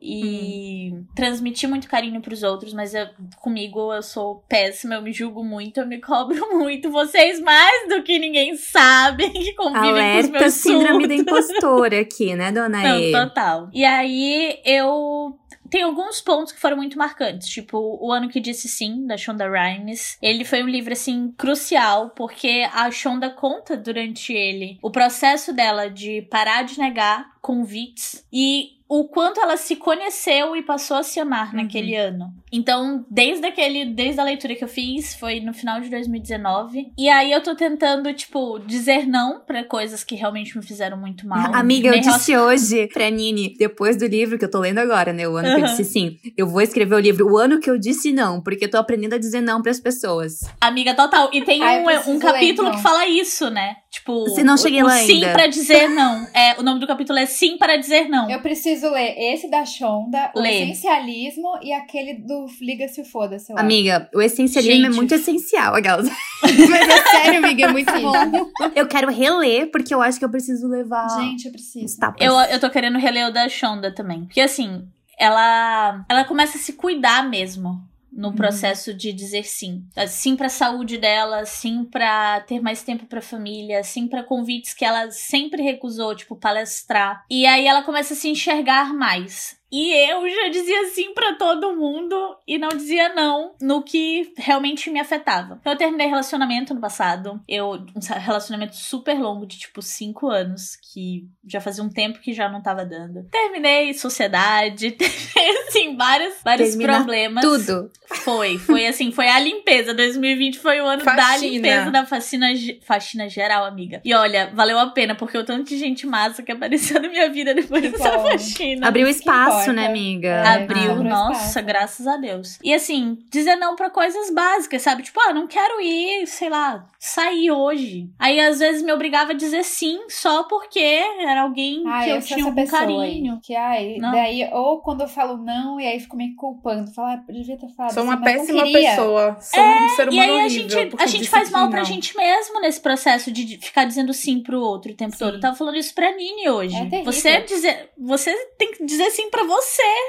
e 0.00 0.92
transmitir 1.14 1.68
muito 1.68 1.88
carinho 1.88 2.20
pros 2.20 2.42
outros, 2.42 2.72
mas 2.72 2.94
eu- 2.94 3.08
comigo 3.40 3.92
eu 3.92 4.02
sou 4.02 4.44
péssima, 4.48 4.94
eu 4.96 5.02
me 5.02 5.12
julgo 5.12 5.44
muito, 5.44 5.78
eu 5.80 5.86
me 5.86 6.00
cobro 6.00 6.34
muito. 6.58 6.90
Vocês 6.90 7.40
mais 7.40 7.88
do 7.88 8.02
que 8.02 8.18
ninguém 8.18 8.56
sabem 8.56 9.30
que 9.32 9.52
convivem 9.54 9.82
com 9.82 9.88
os 9.88 9.98
Alerta 9.98 10.38
meus 10.40 10.54
síndrome 10.54 11.06
da 11.06 11.14
impostora 11.14 12.00
aqui, 12.00 12.34
né, 12.34 12.52
dona 12.52 12.82
Não, 12.82 13.00
E? 13.00 13.12
total. 13.12 13.68
E 13.72 13.84
aí 13.84 14.60
eu 14.64 15.36
tem 15.70 15.82
alguns 15.82 16.20
pontos 16.20 16.52
que 16.52 16.60
foram 16.60 16.76
muito 16.76 16.96
marcantes, 16.96 17.48
tipo 17.48 17.98
O 18.00 18.12
Ano 18.12 18.28
que 18.28 18.38
Disse 18.38 18.68
Sim, 18.68 19.06
da 19.06 19.16
Shonda 19.16 19.48
Rhimes. 19.50 20.16
Ele 20.22 20.44
foi 20.44 20.62
um 20.62 20.68
livro, 20.68 20.92
assim, 20.92 21.34
crucial, 21.36 22.10
porque 22.10 22.64
a 22.72 22.88
Shonda 22.92 23.28
conta 23.30 23.76
durante 23.76 24.32
ele 24.32 24.78
o 24.80 24.90
processo 24.90 25.52
dela 25.52 25.88
de 25.90 26.22
parar 26.30 26.62
de 26.62 26.78
negar 26.78 27.26
convites 27.40 28.24
e 28.32 28.74
o 29.00 29.08
quanto 29.08 29.40
ela 29.40 29.56
se 29.56 29.76
conheceu 29.76 30.54
e 30.54 30.62
passou 30.62 30.96
a 30.96 31.02
se 31.02 31.18
amar 31.18 31.50
Uhum. 31.54 31.62
naquele 31.62 31.96
ano. 31.96 32.32
Então, 32.52 33.04
desde 33.10 33.44
aquele, 33.46 33.86
desde 33.86 34.20
a 34.20 34.24
leitura 34.24 34.54
que 34.54 34.62
eu 34.62 34.68
fiz, 34.68 35.14
foi 35.16 35.40
no 35.40 35.52
final 35.52 35.80
de 35.80 35.88
2019. 35.88 36.92
E 36.96 37.08
aí 37.08 37.32
eu 37.32 37.42
tô 37.42 37.54
tentando, 37.56 38.12
tipo, 38.14 38.58
dizer 38.60 39.06
não 39.06 39.40
pra 39.40 39.64
coisas 39.64 40.04
que 40.04 40.14
realmente 40.14 40.56
me 40.56 40.64
fizeram 40.64 40.96
muito 40.96 41.26
mal. 41.26 41.50
Amiga, 41.54 41.88
eu 41.88 42.00
disse 42.00 42.36
hoje 42.36 42.86
pra 42.92 43.10
Nini, 43.10 43.54
depois 43.58 43.96
do 43.96 44.06
livro 44.06 44.38
que 44.38 44.44
eu 44.44 44.50
tô 44.50 44.60
lendo 44.60 44.78
agora, 44.78 45.12
né? 45.12 45.26
O 45.28 45.36
ano 45.36 45.54
que 45.56 45.60
eu 45.62 45.64
disse 45.66 45.84
sim. 45.84 46.16
Eu 46.36 46.46
vou 46.46 46.60
escrever 46.60 46.94
o 46.94 46.98
livro 47.00 47.26
O 47.28 47.36
ano 47.36 47.58
que 47.58 47.68
eu 47.68 47.78
disse 47.78 48.12
não, 48.12 48.40
porque 48.40 48.66
eu 48.66 48.70
tô 48.70 48.76
aprendendo 48.78 49.14
a 49.14 49.18
dizer 49.18 49.40
não 49.40 49.60
pras 49.60 49.80
pessoas. 49.80 50.40
Amiga, 50.60 50.94
total. 50.94 51.30
E 51.32 51.42
tem 51.42 51.60
eu 51.60 51.80
um, 51.80 51.82
um 51.82 51.86
ler, 51.86 52.20
capítulo 52.20 52.68
então. 52.68 52.76
que 52.78 52.82
fala 52.82 53.06
isso, 53.08 53.50
né? 53.50 53.76
Tipo, 53.94 54.24
Você 54.24 54.42
não 54.42 54.56
cheguei 54.56 54.82
o, 54.82 54.86
lá 54.86 54.96
o 54.96 54.98
sim 54.98 55.14
ainda. 55.24 55.32
pra 55.34 55.46
dizer 55.46 55.88
não. 55.88 56.26
É, 56.34 56.58
o 56.58 56.64
nome 56.64 56.80
do 56.80 56.86
capítulo 56.86 57.16
é 57.16 57.26
Sim 57.26 57.56
para 57.56 57.76
dizer 57.76 58.08
não. 58.08 58.28
Eu 58.28 58.40
preciso 58.40 58.90
ler 58.90 59.14
esse 59.16 59.48
da 59.48 59.64
Shonda, 59.64 60.32
o 60.34 60.40
Lê. 60.40 60.62
essencialismo 60.62 61.58
e 61.62 61.72
aquele 61.72 62.14
do 62.14 62.46
Liga-se 62.60 63.00
o 63.00 63.04
Foda-se. 63.04 63.52
Amiga, 63.56 64.08
o 64.12 64.20
essencialismo 64.20 64.86
é 64.86 64.88
Gente. 64.88 64.96
muito 64.96 65.14
essencial, 65.14 65.76
aquelas. 65.76 66.08
Mas 66.42 66.88
é 66.88 67.02
sério, 67.04 67.38
amiga, 67.38 67.66
é 67.66 67.68
muito 67.72 67.92
bom. 67.92 68.50
Eu 68.74 68.88
quero 68.88 69.12
reler, 69.12 69.70
porque 69.70 69.94
eu 69.94 70.02
acho 70.02 70.18
que 70.18 70.24
eu 70.24 70.30
preciso 70.30 70.66
levar 70.66 71.08
Gente, 71.20 71.46
eu 71.46 71.52
preciso. 71.52 71.96
tapas. 71.96 72.20
Eu, 72.20 72.34
eu 72.34 72.58
tô 72.58 72.68
querendo 72.70 72.98
reler 72.98 73.28
o 73.28 73.32
da 73.32 73.48
Shonda 73.48 73.94
também. 73.94 74.24
Porque 74.24 74.40
assim, 74.40 74.82
ela, 75.16 76.04
ela 76.08 76.24
começa 76.24 76.58
a 76.58 76.60
se 76.60 76.72
cuidar 76.72 77.28
mesmo. 77.30 77.80
No 78.16 78.28
Uhum. 78.28 78.34
processo 78.34 78.94
de 78.94 79.12
dizer 79.12 79.44
sim. 79.44 79.82
Sim 80.08 80.36
pra 80.36 80.48
saúde 80.48 80.96
dela, 80.98 81.44
sim 81.44 81.84
pra 81.84 82.40
ter 82.42 82.60
mais 82.60 82.82
tempo 82.82 83.06
pra 83.06 83.20
família, 83.20 83.82
sim 83.82 84.06
pra 84.06 84.22
convites 84.22 84.72
que 84.72 84.84
ela 84.84 85.10
sempre 85.10 85.62
recusou, 85.62 86.14
tipo 86.14 86.36
palestrar. 86.36 87.24
E 87.28 87.44
aí 87.46 87.66
ela 87.66 87.82
começa 87.82 88.14
a 88.14 88.16
se 88.16 88.28
enxergar 88.28 88.94
mais. 88.94 89.56
E 89.76 89.92
eu 90.08 90.28
já 90.30 90.48
dizia 90.50 90.84
sim 90.90 91.12
pra 91.14 91.32
todo 91.34 91.74
mundo 91.74 92.14
e 92.46 92.56
não 92.58 92.68
dizia 92.68 93.12
não 93.12 93.54
no 93.60 93.82
que 93.82 94.32
realmente 94.36 94.88
me 94.88 95.00
afetava. 95.00 95.58
Então 95.60 95.72
eu 95.72 95.76
terminei 95.78 96.06
relacionamento 96.06 96.72
no 96.72 96.80
passado. 96.80 97.40
Eu 97.48 97.72
um 97.72 98.18
relacionamento 98.20 98.76
super 98.76 99.18
longo 99.18 99.44
de 99.46 99.58
tipo 99.58 99.82
cinco 99.82 100.28
anos, 100.28 100.76
que 100.76 101.26
já 101.44 101.60
fazia 101.60 101.82
um 101.82 101.88
tempo 101.88 102.20
que 102.20 102.32
já 102.32 102.48
não 102.48 102.62
tava 102.62 102.84
dando. 102.84 103.24
Terminei 103.30 103.92
sociedade, 103.94 104.92
terminei 104.94 105.58
assim 105.66 105.96
vários 105.96 106.34
vários 106.44 106.68
Terminar 106.70 106.96
problemas. 106.98 107.44
Tudo. 107.44 107.90
Foi, 108.06 108.58
foi 108.58 108.86
assim, 108.86 109.10
foi 109.10 109.28
a 109.28 109.40
limpeza. 109.40 109.92
2020 109.92 110.58
foi 110.60 110.80
o 110.80 110.86
ano 110.86 111.04
da 111.04 111.14
Faxina. 111.16 111.52
limpeza 111.52 111.90
da 111.90 112.06
faxina, 112.06 112.46
faxina 112.86 113.28
geral, 113.28 113.64
amiga. 113.64 114.00
E 114.04 114.14
olha, 114.14 114.52
valeu 114.54 114.78
a 114.78 114.86
pena, 114.90 115.16
porque 115.16 115.36
o 115.36 115.44
tanto 115.44 115.64
de 115.68 115.76
gente 115.76 116.06
massa 116.06 116.42
que 116.44 116.52
apareceu 116.52 117.00
na 117.02 117.08
minha 117.08 117.28
vida 117.30 117.52
depois 117.54 117.82
Que 117.82 117.90
dessa 117.90 118.16
bom. 118.18 118.30
faxina. 118.30 118.86
Abriu 118.86 119.08
espaço, 119.08 119.63
espaço, 119.64 119.72
né, 119.72 119.86
amiga? 119.86 120.28
É, 120.28 120.46
Abriu, 120.62 120.92
abriu 120.92 121.04
nossa, 121.10 121.48
espaço. 121.48 121.66
graças 121.66 122.06
a 122.06 122.16
Deus. 122.16 122.58
E 122.62 122.72
assim, 122.74 123.18
dizer 123.30 123.56
não 123.56 123.76
pra 123.76 123.90
coisas 123.90 124.30
básicas, 124.32 124.82
sabe? 124.82 125.02
Tipo, 125.02 125.20
ah, 125.20 125.32
não 125.32 125.46
quero 125.46 125.80
ir, 125.80 126.26
sei 126.26 126.48
lá, 126.48 126.86
sair 126.98 127.50
hoje. 127.50 128.08
Aí 128.18 128.40
às 128.40 128.58
vezes 128.58 128.82
me 128.82 128.92
obrigava 128.92 129.32
a 129.32 129.34
dizer 129.34 129.62
sim 129.64 130.00
só 130.08 130.44
porque 130.44 130.78
era 131.20 131.42
alguém 131.42 131.82
Ah, 131.86 132.04
que 132.04 132.10
eu 132.10 132.14
eu 132.16 132.22
tinha 132.22 132.52
pessoa 132.52 132.80
carinho. 132.80 133.00
aí. 133.34 133.40
Que 133.42 133.54
ai, 133.56 133.96
Não. 133.98 134.12
daí, 134.12 134.48
ou 134.52 134.80
quando 134.80 135.02
eu 135.02 135.08
falo 135.08 135.36
não, 135.36 135.78
e 135.80 135.86
aí 135.86 135.98
fico 136.00 136.16
me 136.16 136.34
culpando. 136.34 136.92
Falar, 136.92 137.14
ah, 137.28 137.32
devia 137.32 137.56
ter 137.58 137.68
falado 137.74 137.92
Sou 137.92 138.02
assim, 138.02 138.12
uma 138.12 138.22
péssima 138.22 138.62
pessoa. 138.64 139.36
Sou 139.40 139.62
um 139.62 139.88
ser 139.90 140.02
É, 140.02 140.04
E 140.06 140.08
humano 140.08 140.20
aí 140.32 140.40
a 140.40 140.44
horrível. 140.44 140.48
gente, 140.70 140.86
porque 140.90 141.02
a 141.04 141.06
gente 141.06 141.28
faz 141.28 141.50
mal 141.50 141.68
pra 141.68 141.78
não. 141.80 141.84
gente 141.84 142.16
mesmo 142.16 142.60
nesse 142.60 142.80
processo 142.80 143.30
de 143.30 143.58
ficar 143.58 143.84
dizendo 143.84 144.12
sim 144.12 144.42
pro 144.42 144.60
outro 144.60 144.92
o 144.92 144.94
tempo 144.96 145.12
Sim. 145.12 145.18
todo. 145.18 145.34
Eu 145.34 145.40
tava 145.40 145.56
falando 145.56 145.76
isso 145.76 145.94
pra 145.94 146.12
Nini 146.14 146.48
hoje. 146.48 146.74
É 146.76 146.86
terrível. 146.86 147.12
você 147.12 147.40
dizer, 147.42 147.90
você 147.98 148.34
tem 148.58 148.72
que 148.72 148.84
dizer 148.84 149.10
sim 149.10 149.30
pra 149.30 149.42
você, 149.44 149.53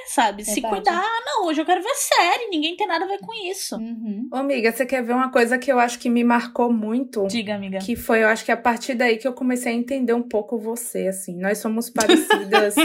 sabe? 0.07 0.43
Se 0.43 0.61
Verdade. 0.61 0.75
cuidar. 0.75 1.01
Ah, 1.03 1.21
não, 1.25 1.45
hoje 1.47 1.61
eu 1.61 1.65
quero 1.65 1.81
ver 1.81 1.93
série, 1.95 2.47
ninguém 2.49 2.75
tem 2.75 2.87
nada 2.87 3.05
a 3.05 3.07
ver 3.07 3.19
com 3.19 3.33
isso. 3.49 3.75
Uhum. 3.77 4.27
Ô, 4.31 4.35
amiga, 4.37 4.71
você 4.71 4.85
quer 4.85 5.03
ver 5.03 5.13
uma 5.13 5.31
coisa 5.31 5.57
que 5.57 5.71
eu 5.71 5.79
acho 5.79 5.99
que 5.99 6.09
me 6.09 6.23
marcou 6.23 6.71
muito? 6.71 7.25
Diga, 7.27 7.55
amiga. 7.55 7.79
Que 7.79 7.95
foi, 7.95 8.23
eu 8.23 8.27
acho 8.27 8.43
que 8.45 8.51
a 8.51 8.57
partir 8.57 8.93
daí 8.95 9.17
que 9.17 9.27
eu 9.27 9.33
comecei 9.33 9.71
a 9.71 9.75
entender 9.75 10.13
um 10.13 10.23
pouco 10.23 10.57
você, 10.57 11.07
assim. 11.07 11.37
Nós 11.39 11.57
somos 11.57 11.89
parecidas. 11.89 12.75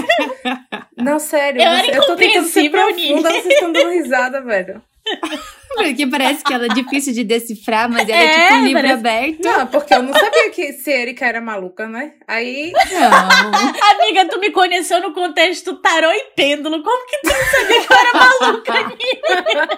não, 0.96 1.18
sério. 1.18 1.60
Eu 1.60 1.68
você- 1.70 1.86
era 1.88 1.96
eu 1.96 2.06
tô 2.06 2.16
tentando 2.16 2.46
ser 2.48 2.70
profunda, 2.70 3.30
vocês 3.30 3.46
estão 3.46 3.72
dando 3.72 3.90
risada, 3.90 4.40
velho. 4.40 4.82
Porque 5.74 6.06
parece 6.06 6.42
que 6.44 6.52
ela 6.52 6.66
é 6.66 6.68
difícil 6.68 7.12
de 7.12 7.22
decifrar, 7.24 7.88
mas 7.88 8.08
ela 8.08 8.18
é, 8.20 8.24
É, 8.24 8.42
tipo 8.48 8.54
um 8.54 8.64
livro 8.64 8.82
parece- 8.82 8.94
aberto. 8.94 9.44
Não, 9.44 9.66
porque 9.68 9.94
eu 9.94 10.02
não 10.02 10.12
sabia 10.12 10.50
que 10.50 10.72
se 10.72 10.90
Erika 10.90 11.24
era 11.26 11.40
maluca, 11.40 11.88
né? 11.88 12.14
Aí, 12.26 12.72
Não. 12.72 14.00
Amiga, 14.00 14.26
tu 14.28 14.38
me 14.40 14.50
conheceu 14.50 15.00
no 15.00 15.12
contexto 15.14 15.76
tarô 15.80 16.10
e 16.10 16.24
pêndulo. 16.36 16.82
Como 16.82 17.06
que 17.06 17.18
tu 17.22 17.28
não 17.28 17.44
sabia 17.46 17.86
que 17.86 17.92
eu 17.92 17.96
era 17.96 18.12
maluca, 18.14 18.72
Nini? 18.88 19.70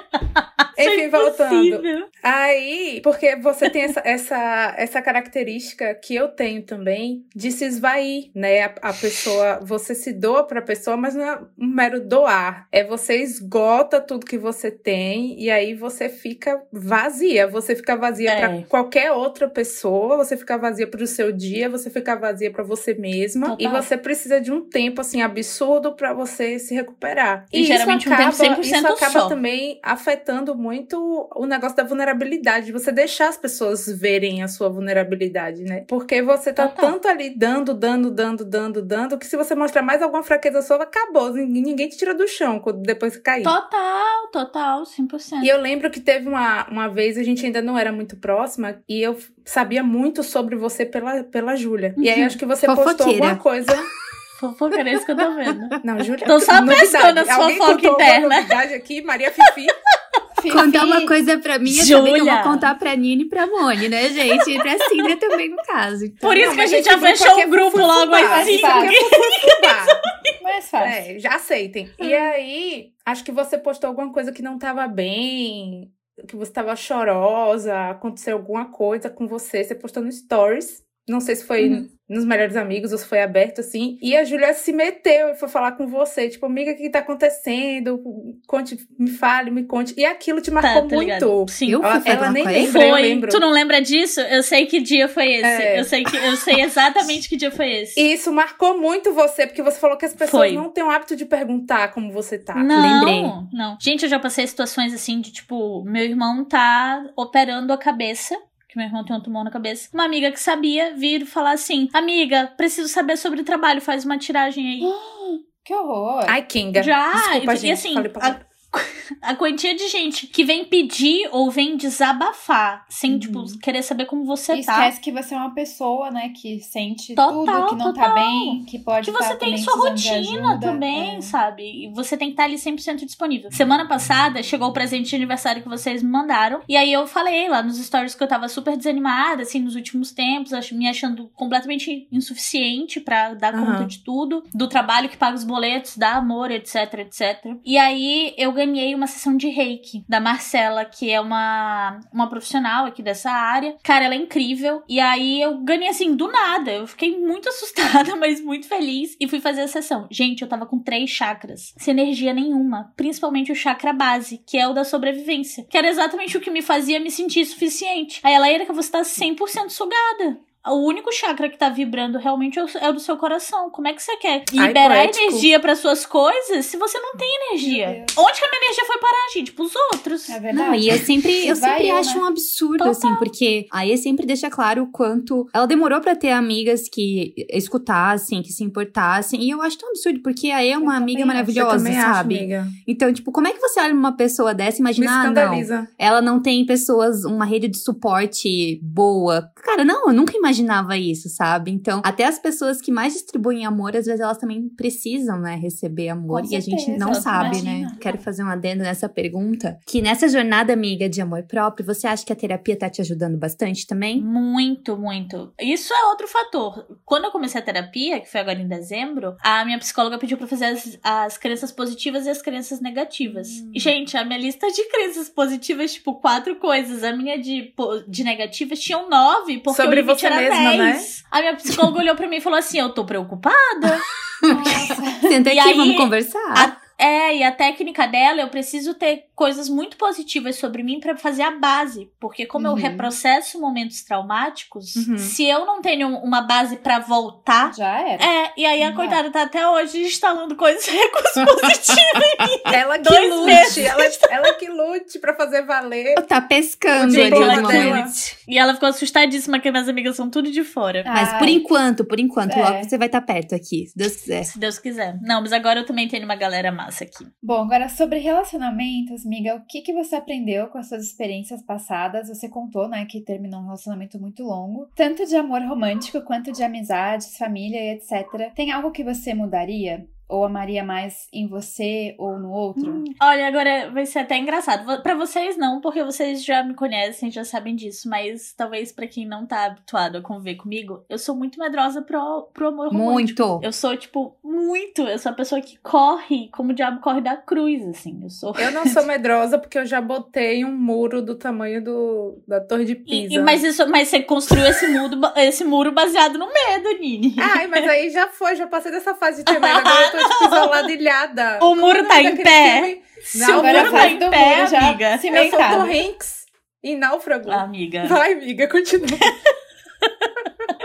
enfim, 0.78 1.08
voltando. 1.08 1.54
Impossível. 1.66 2.08
Aí, 2.22 3.00
porque 3.02 3.36
você 3.36 3.68
tem 3.70 3.82
essa, 3.82 4.00
essa, 4.04 4.74
essa 4.78 5.02
característica 5.02 5.94
que 5.94 6.14
eu 6.14 6.28
tenho 6.28 6.62
também 6.64 7.24
de 7.34 7.50
se 7.52 7.64
esvair, 7.64 8.30
né? 8.34 8.62
A, 8.64 8.74
a 8.82 8.92
pessoa, 8.92 9.60
você 9.62 9.94
se 9.94 10.12
doa 10.12 10.46
pra 10.46 10.62
pessoa, 10.62 10.96
mas 10.96 11.14
não 11.14 11.24
é 11.24 11.38
um 11.58 11.66
mero 11.66 12.00
doar. 12.00 12.66
É 12.72 12.84
você 12.84 13.16
esgota 13.16 14.00
tudo 14.00 14.26
que 14.26 14.38
você 14.38 14.70
tem 14.70 15.38
e 15.40 15.50
aí 15.50 15.74
você 15.82 16.08
fica 16.08 16.62
vazia. 16.72 17.46
Você 17.48 17.74
fica 17.76 17.96
vazia 17.96 18.30
É. 18.30 18.38
pra 18.38 18.62
qualquer 18.68 19.12
outra 19.12 19.48
pessoa, 19.48 20.16
você 20.16 20.36
fica 20.36 20.56
vazia 20.56 20.86
pro 20.86 21.06
seu 21.06 21.32
dia, 21.32 21.68
você 21.68 21.90
fica 21.90 22.14
vazia 22.16 22.50
pra 22.50 22.62
você 22.62 22.94
mesma 22.94 23.56
e 23.58 23.64
Total. 23.66 23.82
você 23.82 23.96
precisa 23.98 24.40
de 24.40 24.52
um 24.52 24.60
tempo 24.62 25.00
assim 25.00 25.20
absurdo 25.22 25.92
pra 25.92 26.12
você 26.14 26.58
se 26.58 26.74
recuperar. 26.74 27.46
E 27.52 27.64
geralmente 27.64 28.08
um 28.08 28.16
tempo 28.16 28.32
100% 28.32 28.60
isso 28.62 28.86
acaba 28.86 29.10
só. 29.20 29.28
também 29.28 29.80
afetando 29.82 30.54
muito 30.54 31.28
o 31.34 31.44
negócio 31.46 31.76
da 31.76 31.82
vulnerabilidade, 31.84 32.66
de 32.66 32.72
você 32.72 32.92
deixar 32.92 33.28
as 33.28 33.36
pessoas 33.36 33.86
verem 33.86 34.42
a 34.42 34.48
sua 34.48 34.68
vulnerabilidade, 34.68 35.64
né? 35.64 35.84
Porque 35.88 36.22
você 36.22 36.52
tá 36.52 36.68
Total. 36.68 36.92
tanto 36.92 37.08
ali 37.08 37.30
dando, 37.30 37.74
dando, 37.74 38.10
dando, 38.10 38.44
dando, 38.44 38.80
dando, 38.82 39.18
que 39.18 39.26
se 39.26 39.36
você 39.36 39.54
mostrar 39.54 39.82
mais 39.82 40.00
alguma 40.00 40.22
fraqueza 40.22 40.62
sua, 40.62 40.76
acabou. 40.82 41.32
Ninguém 41.32 41.72
ninguém 41.72 41.88
te 41.88 41.96
tira 41.96 42.14
do 42.14 42.28
chão 42.28 42.58
quando- 42.60 42.82
depois 42.82 43.16
que 43.16 43.22
cair. 43.22 43.42
Total, 43.42 44.28
total, 44.30 44.84
100%. 44.84 45.42
E 45.42 45.48
eu 45.48 45.58
lembro 45.60 45.71
que 45.90 46.00
teve 46.00 46.28
uma, 46.28 46.66
uma 46.70 46.88
vez, 46.88 47.16
a 47.18 47.22
gente 47.22 47.44
ainda 47.44 47.60
não 47.62 47.78
era 47.78 47.92
muito 47.92 48.16
próxima, 48.16 48.80
e 48.88 49.00
eu 49.02 49.16
sabia 49.44 49.82
muito 49.82 50.22
sobre 50.22 50.56
você 50.56 50.84
pela, 50.84 51.22
pela 51.24 51.56
Júlia. 51.56 51.94
E 51.98 52.08
aí 52.10 52.22
acho 52.22 52.38
que 52.38 52.46
você 52.46 52.66
postou 52.66 52.84
Fofoqueira. 52.86 53.24
alguma 53.26 53.36
coisa. 53.42 53.66
Fofoca 54.40 54.80
era 54.80 54.92
isso 54.92 55.04
que 55.06 55.12
eu 55.12 55.16
tô 55.16 55.34
vendo. 55.34 55.68
Não, 55.84 56.02
Júlia. 56.02 56.26
Tô 56.26 56.40
só 56.40 56.54
fofocas 56.56 56.90
contou 56.90 57.64
alguma 57.64 57.92
internas. 57.92 58.36
novidade 58.36 58.74
aqui, 58.74 59.00
Maria 59.02 59.30
Fifi. 59.30 59.66
Fifi, 60.42 60.56
Contar 60.56 60.84
uma 60.84 61.06
coisa 61.06 61.38
pra 61.38 61.56
mim, 61.60 61.72
eu 61.78 61.86
também 61.98 62.14
que 62.14 62.20
eu 62.20 62.24
vou 62.26 62.42
contar 62.42 62.74
pra 62.74 62.96
Nini 62.96 63.22
e 63.22 63.28
pra 63.28 63.46
Moni, 63.46 63.88
né, 63.88 64.08
gente? 64.08 64.50
E 64.50 64.58
pra 64.58 64.76
Cindra 64.88 65.16
também, 65.16 65.48
no 65.48 65.56
caso. 65.58 66.04
Então, 66.04 66.28
Por 66.28 66.36
isso 66.36 66.48
Não, 66.48 66.54
que 66.56 66.60
a 66.60 66.64
mas 66.64 66.70
gente 66.70 66.80
esse 66.80 66.90
já 66.90 66.98
fechou 66.98 67.40
é 67.40 67.46
o 67.46 67.48
grupo 67.48 67.78
logo 67.78 68.12
assim. 68.12 68.60
É. 68.60 70.42
Mais 70.42 70.68
fácil. 70.68 71.16
É, 71.16 71.18
já 71.20 71.36
aceitem. 71.36 71.90
E 72.00 72.12
aí, 72.12 72.91
acho 73.04 73.24
que 73.24 73.32
você 73.32 73.58
postou 73.58 73.88
alguma 73.88 74.12
coisa 74.12 74.32
que 74.32 74.42
não 74.42 74.58
tava 74.58 74.86
bem, 74.88 75.94
que 76.28 76.36
você 76.36 76.52
tava 76.52 76.74
chorosa, 76.76 77.90
aconteceu 77.90 78.36
alguma 78.36 78.70
coisa 78.70 79.10
com 79.10 79.26
você, 79.26 79.64
você 79.64 79.74
postou 79.74 80.02
no 80.02 80.12
Stories. 80.12 80.81
Não 81.08 81.20
sei 81.20 81.34
se 81.36 81.44
foi 81.44 81.68
Uhum. 81.68 81.88
nos 82.08 82.24
melhores 82.24 82.54
amigos 82.56 82.92
ou 82.92 82.98
se 82.98 83.06
foi 83.06 83.20
aberto 83.22 83.60
assim. 83.60 83.98
E 84.02 84.16
a 84.16 84.22
Júlia 84.22 84.52
se 84.54 84.72
meteu 84.72 85.30
e 85.30 85.34
foi 85.34 85.48
falar 85.48 85.72
com 85.72 85.86
você, 85.88 86.28
tipo, 86.28 86.46
amiga, 86.46 86.72
o 86.72 86.76
que 86.76 86.90
tá 86.90 87.00
acontecendo? 87.00 88.00
Conte, 88.46 88.76
me 88.98 89.10
fale, 89.10 89.50
me 89.50 89.64
conte. 89.64 89.94
E 89.96 90.04
aquilo 90.04 90.40
te 90.40 90.50
marcou 90.50 90.82
Tá, 90.82 90.88
tá 90.88 90.96
ligado. 90.96 91.26
muito. 91.28 91.50
Sim. 91.52 91.70
Eu 91.72 91.80
fui 91.82 91.90
Ela, 91.90 92.02
ela 92.06 92.30
nem 92.30 92.44
lembra, 92.44 92.80
Foi. 92.80 93.02
lembro. 93.02 93.30
Tu 93.30 93.40
não 93.40 93.50
lembra 93.50 93.80
disso? 93.80 94.20
Eu 94.20 94.42
sei 94.42 94.66
que 94.66 94.80
dia 94.80 95.08
foi 95.08 95.32
esse. 95.32 95.44
É. 95.44 95.80
Eu 95.80 95.84
sei 95.84 96.04
que 96.04 96.16
eu 96.16 96.36
sei 96.36 96.60
exatamente 96.62 97.28
que 97.28 97.36
dia 97.36 97.50
foi 97.50 97.70
esse. 97.82 97.98
E 98.00 98.12
isso 98.12 98.32
marcou 98.32 98.78
muito 98.80 99.12
você, 99.12 99.46
porque 99.46 99.62
você 99.62 99.78
falou 99.80 99.96
que 99.96 100.04
as 100.04 100.14
pessoas 100.14 100.48
Foi. 100.48 100.52
não 100.52 100.70
têm 100.70 100.84
o 100.84 100.90
hábito 100.90 101.16
de 101.16 101.24
perguntar 101.24 101.92
como 101.92 102.12
você 102.12 102.38
tá. 102.38 102.54
Não, 102.62 103.00
lembrei. 103.00 103.22
não. 103.52 103.76
Gente, 103.80 104.04
eu 104.04 104.08
já 104.08 104.18
passei 104.20 104.46
situações 104.46 104.92
assim 104.94 105.20
de 105.20 105.32
tipo, 105.32 105.82
meu 105.84 106.04
irmão 106.04 106.44
tá 106.44 107.04
operando 107.16 107.72
a 107.72 107.78
cabeça. 107.78 108.36
Que 108.72 108.78
meu 108.78 108.86
irmão 108.86 109.04
tem 109.04 109.14
um 109.14 109.20
tumor 109.20 109.44
na 109.44 109.50
cabeça. 109.50 109.90
Uma 109.92 110.06
amiga 110.06 110.32
que 110.32 110.40
sabia 110.40 110.94
vir 110.96 111.20
e 111.20 111.26
falar 111.26 111.50
assim: 111.52 111.90
Amiga, 111.92 112.50
preciso 112.56 112.88
saber 112.88 113.18
sobre 113.18 113.42
trabalho, 113.42 113.82
faz 113.82 114.02
uma 114.02 114.16
tiragem 114.16 114.66
aí. 114.66 114.80
Que 115.64 115.72
horror. 115.74 116.24
Ai, 116.26 116.42
Kinga. 116.42 116.82
Já, 116.82 117.12
Desculpa, 117.12 117.52
e, 117.52 117.56
gente. 117.56 117.70
assim, 117.72 117.94
falei 117.94 118.08
pra- 118.10 118.40
a 119.20 119.34
quantia 119.34 119.74
de 119.74 119.88
gente 119.88 120.26
que 120.26 120.44
vem 120.44 120.64
pedir 120.64 121.28
ou 121.32 121.50
vem 121.50 121.76
desabafar, 121.76 122.84
sem, 122.88 123.12
Uhum. 123.12 123.18
tipo, 123.18 123.58
querer 123.58 123.82
saber 123.82 124.06
como 124.06 124.24
você 124.24 124.54
E 124.54 124.64
tá. 124.64 124.72
esquece 124.72 125.00
que 125.00 125.12
você 125.12 125.34
é 125.34 125.36
uma 125.38 125.54
pessoa, 125.54 126.10
né, 126.10 126.30
que 126.34 126.60
sente 126.60 127.14
Total, 127.14 127.66
tudo, 127.66 127.68
que 127.68 127.76
não 127.76 127.92
tá 127.92 128.08
total. 128.08 128.14
bem, 128.14 128.64
que 128.64 128.78
pode 128.78 129.04
que 129.04 129.12
você 129.16 129.30
tá 129.30 129.36
tem 129.36 129.56
sua 129.58 129.76
rotina 129.76 130.48
ajuda. 130.50 130.58
também, 130.60 131.16
É. 131.16 131.20
sabe? 131.20 131.62
E 131.86 131.92
você 131.94 132.16
tem 132.16 132.28
que 132.28 132.32
estar 132.34 132.44
ali 132.44 132.56
100% 132.56 133.04
disponível. 133.04 133.50
Semana 133.52 133.86
passada 133.86 134.42
chegou 134.42 134.68
o 134.68 134.72
presente 134.72 135.10
de 135.10 135.16
aniversário 135.16 135.62
que 135.62 135.68
vocês 135.68 136.02
me 136.02 136.10
mandaram. 136.10 136.60
E 136.68 136.76
aí 136.76 136.92
eu 136.92 137.06
falei 137.06 137.48
lá 137.48 137.62
nos 137.62 137.78
stories 137.78 138.14
que 138.14 138.22
eu 138.22 138.28
tava 138.28 138.48
super 138.48 138.76
desanimada, 138.76 139.42
assim, 139.42 139.60
nos 139.60 139.74
últimos 139.76 140.12
tempos, 140.12 140.52
me 140.72 140.88
achando 140.88 141.28
completamente 141.34 142.06
insuficiente 142.10 143.00
pra 143.00 143.34
dar 143.34 143.54
Aham. 143.54 143.66
conta 143.72 143.84
de 143.86 143.98
tudo, 143.98 144.42
do 144.54 144.68
trabalho 144.68 145.08
que 145.08 145.16
paga 145.16 145.36
os 145.36 145.44
boletos, 145.44 145.96
dá 145.96 146.14
amor, 146.14 146.50
etc, 146.50 146.76
etc. 147.00 147.56
E 147.64 147.76
aí 147.76 148.34
eu 148.38 148.52
ganhei 148.52 148.61
uma 148.94 149.06
sessão 149.06 149.36
de 149.36 149.48
reiki 149.48 150.04
da 150.08 150.20
Marcela, 150.20 150.84
que 150.84 151.10
é 151.10 151.20
uma, 151.20 152.00
uma 152.12 152.28
profissional 152.28 152.86
aqui 152.86 153.02
dessa 153.02 153.30
área. 153.30 153.76
Cara, 153.82 154.04
ela 154.04 154.14
é 154.14 154.18
incrível. 154.18 154.82
E 154.88 155.00
aí 155.00 155.40
eu 155.40 155.58
ganhei 155.58 155.88
assim, 155.88 156.14
do 156.14 156.28
nada. 156.28 156.72
Eu 156.72 156.86
fiquei 156.86 157.18
muito 157.18 157.48
assustada, 157.50 158.16
mas 158.16 158.40
muito 158.40 158.66
feliz. 158.66 159.16
E 159.20 159.28
fui 159.28 159.40
fazer 159.40 159.62
a 159.62 159.68
sessão. 159.68 160.06
Gente, 160.10 160.42
eu 160.42 160.48
tava 160.48 160.66
com 160.66 160.78
três 160.78 161.10
chakras, 161.10 161.74
sem 161.76 161.92
energia 161.92 162.32
nenhuma. 162.32 162.92
Principalmente 162.96 163.52
o 163.52 163.56
chakra 163.56 163.92
base, 163.92 164.42
que 164.46 164.58
é 164.58 164.68
o 164.68 164.72
da 164.72 164.84
sobrevivência. 164.84 165.66
Que 165.68 165.78
era 165.78 165.88
exatamente 165.88 166.36
o 166.36 166.40
que 166.40 166.50
me 166.50 166.62
fazia 166.62 167.00
me 167.00 167.10
sentir 167.10 167.44
suficiente. 167.44 168.20
Aí 168.22 168.34
ela, 168.34 168.50
Erika, 168.50 168.72
você 168.72 168.90
tá 168.90 169.02
100% 169.02 169.70
sugada. 169.70 170.40
O 170.68 170.86
único 170.86 171.10
chakra 171.12 171.48
que 171.48 171.58
tá 171.58 171.68
vibrando 171.68 172.18
realmente 172.18 172.58
é 172.58 172.64
o- 172.64 172.68
é 172.80 172.88
o 172.88 172.92
do 172.92 173.00
seu 173.00 173.16
coração. 173.16 173.68
Como 173.70 173.88
é 173.88 173.92
que 173.92 174.02
você 174.02 174.16
quer 174.16 174.44
Ai, 174.56 174.68
liberar 174.68 174.94
poético. 174.94 175.24
energia 175.24 175.58
para 175.58 175.74
suas 175.74 176.06
coisas 176.06 176.66
se 176.66 176.76
você 176.76 177.00
não 177.00 177.16
tem 177.16 177.28
energia? 177.48 178.04
Onde 178.16 178.38
que 178.38 178.44
a 178.44 178.48
minha 178.48 178.62
energia 178.62 178.84
foi 178.86 178.98
parar, 178.98 179.28
gente? 179.34 179.52
Pros 179.52 179.72
outros. 179.92 180.30
É 180.30 180.38
verdade. 180.38 180.68
Não, 180.68 180.74
e 180.74 180.88
eu 180.88 180.98
sempre, 180.98 181.46
eu 181.48 181.56
sempre 181.56 181.82
Esvaiu, 181.84 181.96
acho 181.96 182.16
né? 182.16 182.22
um 182.22 182.26
absurdo, 182.26 182.78
Total. 182.78 182.90
assim, 182.92 183.14
porque 183.16 183.66
a 183.72 183.84
E 183.86 183.96
sempre 183.98 184.24
deixa 184.24 184.48
claro 184.50 184.84
o 184.84 184.90
quanto 184.92 185.48
ela 185.52 185.66
demorou 185.66 186.00
pra 186.00 186.14
ter 186.14 186.30
amigas 186.30 186.88
que 186.88 187.34
escutassem, 187.50 188.40
que 188.42 188.52
se 188.52 188.62
importassem. 188.62 189.42
E 189.42 189.50
eu 189.50 189.60
acho 189.62 189.78
tão 189.78 189.88
absurdo, 189.88 190.20
porque 190.22 190.50
a 190.50 190.64
E 190.64 190.70
é 190.70 190.78
uma 190.78 190.92
Eu 190.94 190.96
amiga 190.98 191.18
acho. 191.18 191.22
Eu 191.22 191.26
maravilhosa, 191.26 191.76
também 191.76 191.98
acho, 191.98 192.14
sabe? 192.14 192.38
amiga. 192.38 192.66
então, 192.86 193.12
tipo, 193.12 193.32
como 193.32 193.48
é 193.48 193.52
que 193.52 193.60
você 193.60 193.80
olha 193.80 193.92
uma 193.94 194.12
pessoa 194.16 194.54
dessa 194.54 194.78
e 194.78 194.82
Me 194.82 194.90
imagina, 194.90 195.22
ah, 195.22 195.30
não, 195.30 195.88
ela 195.98 196.22
não 196.22 196.40
tem 196.40 196.64
pessoas, 196.64 197.24
uma 197.24 197.44
rede 197.44 197.66
de 197.68 197.78
suporte 197.78 198.78
boa. 198.82 199.50
Cara, 199.56 199.84
não, 199.84 200.06
eu 200.06 200.12
nunca 200.12 200.36
imaginava 200.52 200.96
isso, 200.96 201.28
sabe? 201.28 201.70
Então, 201.70 202.02
até 202.04 202.24
as 202.24 202.38
pessoas 202.38 202.80
que 202.80 202.92
mais 202.92 203.14
distribuem 203.14 203.64
amor, 203.64 203.96
às 203.96 204.06
vezes 204.06 204.20
elas 204.20 204.38
também 204.38 204.68
precisam, 204.68 205.40
né, 205.40 205.56
receber 205.56 206.10
amor. 206.10 206.42
Com 206.42 206.52
e 206.52 206.56
a 206.56 206.60
gente 206.60 206.90
não 206.92 207.08
eu 207.08 207.14
sabe, 207.14 207.62
né? 207.62 207.78
imagino. 207.78 207.98
Quero 207.98 208.18
fazer 208.18 208.44
um 208.44 208.48
adendo 208.48 208.82
nessa 208.82 209.08
pergunta. 209.08 209.78
Que 209.86 210.02
nessa 210.02 210.28
jornada 210.28 210.72
amiga 210.72 211.08
de 211.08 211.20
amor 211.20 211.44
próprio, 211.44 211.86
você 211.86 212.06
acha 212.06 212.24
que 212.24 212.32
a 212.32 212.36
terapia 212.36 212.78
tá 212.78 212.88
te 212.90 213.00
ajudando 213.00 213.38
bastante 213.38 213.86
também? 213.86 214.20
Muito, 214.20 214.96
muito. 214.96 215.52
Isso 215.60 215.92
é 215.92 216.06
outro 216.06 216.28
fator. 216.28 216.86
Quando 217.04 217.24
eu 217.24 217.30
comecei 217.30 217.60
a 217.60 217.64
terapia, 217.64 218.20
que 218.20 218.30
foi 218.30 218.40
agora 218.40 218.60
em 218.60 218.68
dezembro, 218.68 219.36
a 219.42 219.64
minha 219.64 219.78
psicóloga 219.78 220.18
pediu 220.18 220.36
pra 220.36 220.46
fazer 220.46 220.66
as, 220.66 220.98
as 221.02 221.38
crenças 221.38 221.72
positivas 221.72 222.26
e 222.26 222.30
as 222.30 222.42
crenças 222.42 222.80
negativas. 222.80 223.48
E, 223.74 223.80
gente, 223.80 224.16
a 224.16 224.24
minha 224.24 224.38
lista 224.38 224.68
de 224.68 224.84
crenças 224.84 225.28
positivas, 225.28 225.94
tipo, 225.94 226.14
quatro 226.14 226.56
coisas. 226.56 227.02
A 227.02 227.12
minha 227.16 227.38
de, 227.38 227.72
de 228.08 228.24
negativas 228.24 228.78
tinham 228.78 229.08
nove, 229.08 229.58
porque 229.58 229.80
Sobre 229.80 230.00
o 230.00 230.02
limite 230.02 230.20
você 230.20 230.26
era 230.26 230.41
mesma, 230.50 230.76
né? 230.76 231.04
A 231.30 231.40
minha 231.40 231.54
psicóloga 231.56 232.00
olhou 232.00 232.14
pra 232.14 232.28
mim 232.28 232.36
e 232.36 232.40
falou 232.40 232.58
assim: 232.58 232.78
Eu 232.78 232.90
tô 232.90 233.04
preocupada. 233.04 234.00
Senta 235.22 235.52
E 235.52 235.58
aqui, 235.58 235.70
aí, 235.70 235.76
vamos 235.76 235.96
conversar. 235.96 236.81
É, 236.98 237.36
e 237.36 237.42
a 237.42 237.50
técnica 237.52 238.06
dela, 238.06 238.40
eu 238.40 238.48
preciso 238.48 238.94
ter 238.94 239.24
coisas 239.34 239.68
muito 239.68 239.96
positivas 239.96 240.56
sobre 240.56 240.82
mim 240.82 241.00
para 241.00 241.16
fazer 241.16 241.42
a 241.42 241.50
base. 241.50 242.10
Porque 242.20 242.46
como 242.46 242.66
Uhum. 242.68 242.72
eu 242.72 242.76
reprocesso 242.76 243.60
momentos 243.60 244.02
traumáticos, 244.04 244.94
Uhum. 244.96 245.18
se 245.18 245.44
eu 245.44 245.64
não 245.66 245.80
tenho 245.82 246.08
uma 246.18 246.42
base 246.42 246.76
para 246.76 246.98
voltar. 247.00 247.74
Já 247.74 247.98
era. 248.08 248.22
É, 248.24 248.52
e 248.56 248.64
aí 248.66 248.82
a 248.82 248.92
coitada 248.92 249.30
tá 249.30 249.42
até 249.42 249.66
hoje 249.68 250.02
instalando 250.02 250.54
coisas 250.54 250.84
recursos 250.86 251.44
positivos. 251.60 252.60
Ela 252.64 252.98
que 252.98 253.04
Dois 253.08 253.30
lute, 253.30 253.44
meses. 253.46 253.78
ela, 253.78 254.04
ela 254.30 254.54
que 254.54 254.68
lute 254.68 255.18
pra 255.18 255.34
fazer 255.34 255.62
valer. 255.66 256.14
Tá 256.26 256.40
pescando 256.40 257.14
ali 257.20 257.30
no 257.30 257.62
momento. 257.62 258.12
E 258.46 258.58
ela 258.58 258.74
ficou 258.74 258.88
assustadíssima 258.88 259.58
que 259.58 259.70
minhas 259.70 259.88
amigas 259.88 260.14
são 260.16 260.30
tudo 260.30 260.50
de 260.50 260.62
fora. 260.62 261.02
Mas 261.06 261.30
por 261.34 261.42
Ai, 261.48 261.50
enquanto, 261.54 262.04
por 262.04 262.20
enquanto, 262.20 262.52
É. 262.52 262.62
logo 262.62 262.84
você 262.84 262.96
vai 262.98 263.06
estar 263.08 263.20
perto 263.22 263.54
aqui, 263.54 263.86
se 263.88 263.96
Deus 263.96 264.16
quiser. 264.16 264.44
Se 264.44 264.58
Deus 264.58 264.78
quiser. 264.78 265.18
Não, 265.22 265.40
mas 265.40 265.52
agora 265.52 265.80
eu 265.80 265.86
também 265.86 266.06
tenho 266.08 266.24
uma 266.24 266.36
galera 266.36 266.70
massa 266.82 267.04
aqui. 267.04 267.26
Bom, 267.42 267.62
agora 267.62 267.88
sobre 267.88 268.18
relacionamentos, 268.18 269.24
miga, 269.24 269.56
o 269.56 269.64
que, 269.66 269.80
que 269.80 269.92
você 269.92 270.16
aprendeu 270.16 270.68
com 270.68 270.78
as 270.78 270.88
suas 270.88 271.04
experiências 271.04 271.62
passadas? 271.62 272.28
Você 272.28 272.48
contou, 272.48 272.88
né, 272.88 273.06
que 273.06 273.20
terminou 273.20 273.60
um 273.60 273.64
relacionamento 273.64 274.20
muito 274.20 274.42
longo, 274.42 274.88
tanto 274.94 275.26
de 275.26 275.36
amor 275.36 275.62
romântico 275.62 276.22
quanto 276.22 276.52
de 276.52 276.62
amizades, 276.62 277.36
família 277.36 277.78
e 277.80 277.96
etc. 277.96 278.52
Tem 278.54 278.72
algo 278.72 278.90
que 278.90 279.04
você 279.04 279.34
mudaria? 279.34 280.06
Ou 280.32 280.44
amaria 280.46 280.82
mais 280.82 281.28
em 281.32 281.46
você 281.46 282.14
ou 282.18 282.38
no 282.38 282.50
outro? 282.50 283.04
Olha, 283.20 283.46
agora 283.46 283.90
vai 283.90 284.06
ser 284.06 284.20
até 284.20 284.38
engraçado. 284.38 285.02
Pra 285.02 285.14
vocês 285.14 285.58
não, 285.58 285.80
porque 285.80 286.02
vocês 286.02 286.42
já 286.42 286.62
me 286.62 286.72
conhecem, 286.74 287.30
já 287.30 287.44
sabem 287.44 287.76
disso. 287.76 288.08
Mas 288.08 288.54
talvez 288.56 288.90
pra 288.92 289.06
quem 289.06 289.26
não 289.26 289.44
tá 289.46 289.66
habituado 289.66 290.16
a 290.16 290.22
conviver 290.22 290.54
comigo, 290.54 291.04
eu 291.08 291.18
sou 291.18 291.36
muito 291.36 291.58
medrosa 291.58 292.00
pro, 292.00 292.48
pro 292.54 292.68
amor 292.68 292.88
romântico. 292.88 293.42
Muito. 293.42 293.60
Eu 293.62 293.72
sou, 293.72 293.94
tipo, 293.96 294.34
muito. 294.42 295.02
Eu 295.02 295.18
sou 295.18 295.32
a 295.32 295.34
pessoa 295.34 295.60
que 295.60 295.76
corre 295.82 296.48
como 296.52 296.70
o 296.72 296.74
diabo 296.74 297.00
corre 297.00 297.20
da 297.20 297.36
cruz, 297.36 297.86
assim. 297.88 298.20
Eu 298.22 298.30
sou. 298.30 298.54
Eu 298.56 298.70
não 298.72 298.86
sou 298.86 299.04
medrosa 299.04 299.58
porque 299.58 299.78
eu 299.78 299.84
já 299.84 300.00
botei 300.00 300.64
um 300.64 300.72
muro 300.74 301.20
do 301.20 301.34
tamanho 301.34 301.84
do, 301.84 302.38
da 302.48 302.58
Torre 302.60 302.86
de 302.86 302.92
E- 302.92 302.96
Pisa. 302.96 303.34
e- 303.34 303.38
mas, 303.38 303.62
isso, 303.62 303.86
mas 303.88 304.08
você 304.08 304.22
construiu 304.22 304.64
esse 304.66 304.86
muro, 304.88 305.20
esse 305.36 305.62
muro 305.64 305.92
baseado 305.92 306.38
no 306.38 306.46
medo, 306.46 306.98
Nini. 306.98 307.34
Ai, 307.38 307.66
mas 307.66 307.86
aí 307.86 308.08
já 308.10 308.28
foi, 308.28 308.56
já 308.56 308.66
passei 308.66 308.90
dessa 308.90 309.14
fase 309.14 309.38
de 309.38 309.44
ter 309.44 309.60
medo. 309.60 309.78
Agora 309.78 310.06
eu 310.06 310.10
tô, 310.12 310.21
tipo, 310.28 310.44
isolada, 310.46 310.92
ilhada. 310.92 311.58
O 311.62 311.74
muro 311.74 312.06
tá 312.06 312.22
em 312.22 312.36
pé. 312.36 312.98
Se 313.22 313.38
Não, 313.38 313.60
o 313.60 313.62
muro 313.64 313.90
tá 313.92 314.08
em 314.08 314.18
pé, 314.18 314.56
muro 314.56 314.70
já 314.70 314.78
amiga. 314.88 315.18
se- 315.18 315.28
Eu 315.28 315.50
sou. 315.50 315.58
Tom 315.58 315.82
Hanks 315.82 316.42
em 316.82 316.96
Náufrago. 316.96 317.50
Ah, 317.50 317.62
amiga. 317.62 318.04
Vai, 318.06 318.32
amiga, 318.32 318.68
continua. 318.68 319.06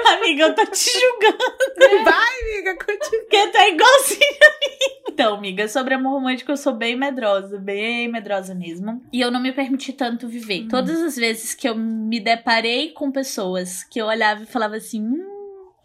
Amiga, 0.07 0.43
eu 0.43 0.55
tô 0.55 0.65
te 0.65 0.89
julgando. 0.91 2.03
Vai, 2.03 2.41
amiga, 2.53 2.75
continua. 2.77 3.21
Porque 3.21 3.47
tá 3.47 3.67
igualzinho 3.67 4.21
a 4.21 4.49
mim. 4.59 5.03
Então, 5.09 5.33
amiga, 5.35 5.67
sobre 5.67 5.93
amor 5.95 6.11
romântico 6.11 6.51
eu 6.51 6.57
sou 6.57 6.73
bem 6.73 6.95
medrosa, 6.95 7.57
bem 7.57 8.07
medrosa 8.07 8.53
mesmo. 8.53 9.01
E 9.11 9.19
eu 9.19 9.31
não 9.31 9.41
me 9.41 9.51
permiti 9.51 9.91
tanto 9.93 10.27
viver. 10.27 10.61
Hum. 10.63 10.67
Todas 10.69 11.01
as 11.01 11.15
vezes 11.15 11.53
que 11.53 11.67
eu 11.67 11.75
me 11.75 12.19
deparei 12.19 12.91
com 12.91 13.11
pessoas 13.11 13.83
que 13.83 13.99
eu 13.99 14.05
olhava 14.05 14.43
e 14.43 14.47
falava 14.47 14.75
assim, 14.75 15.01
hum, 15.01 15.25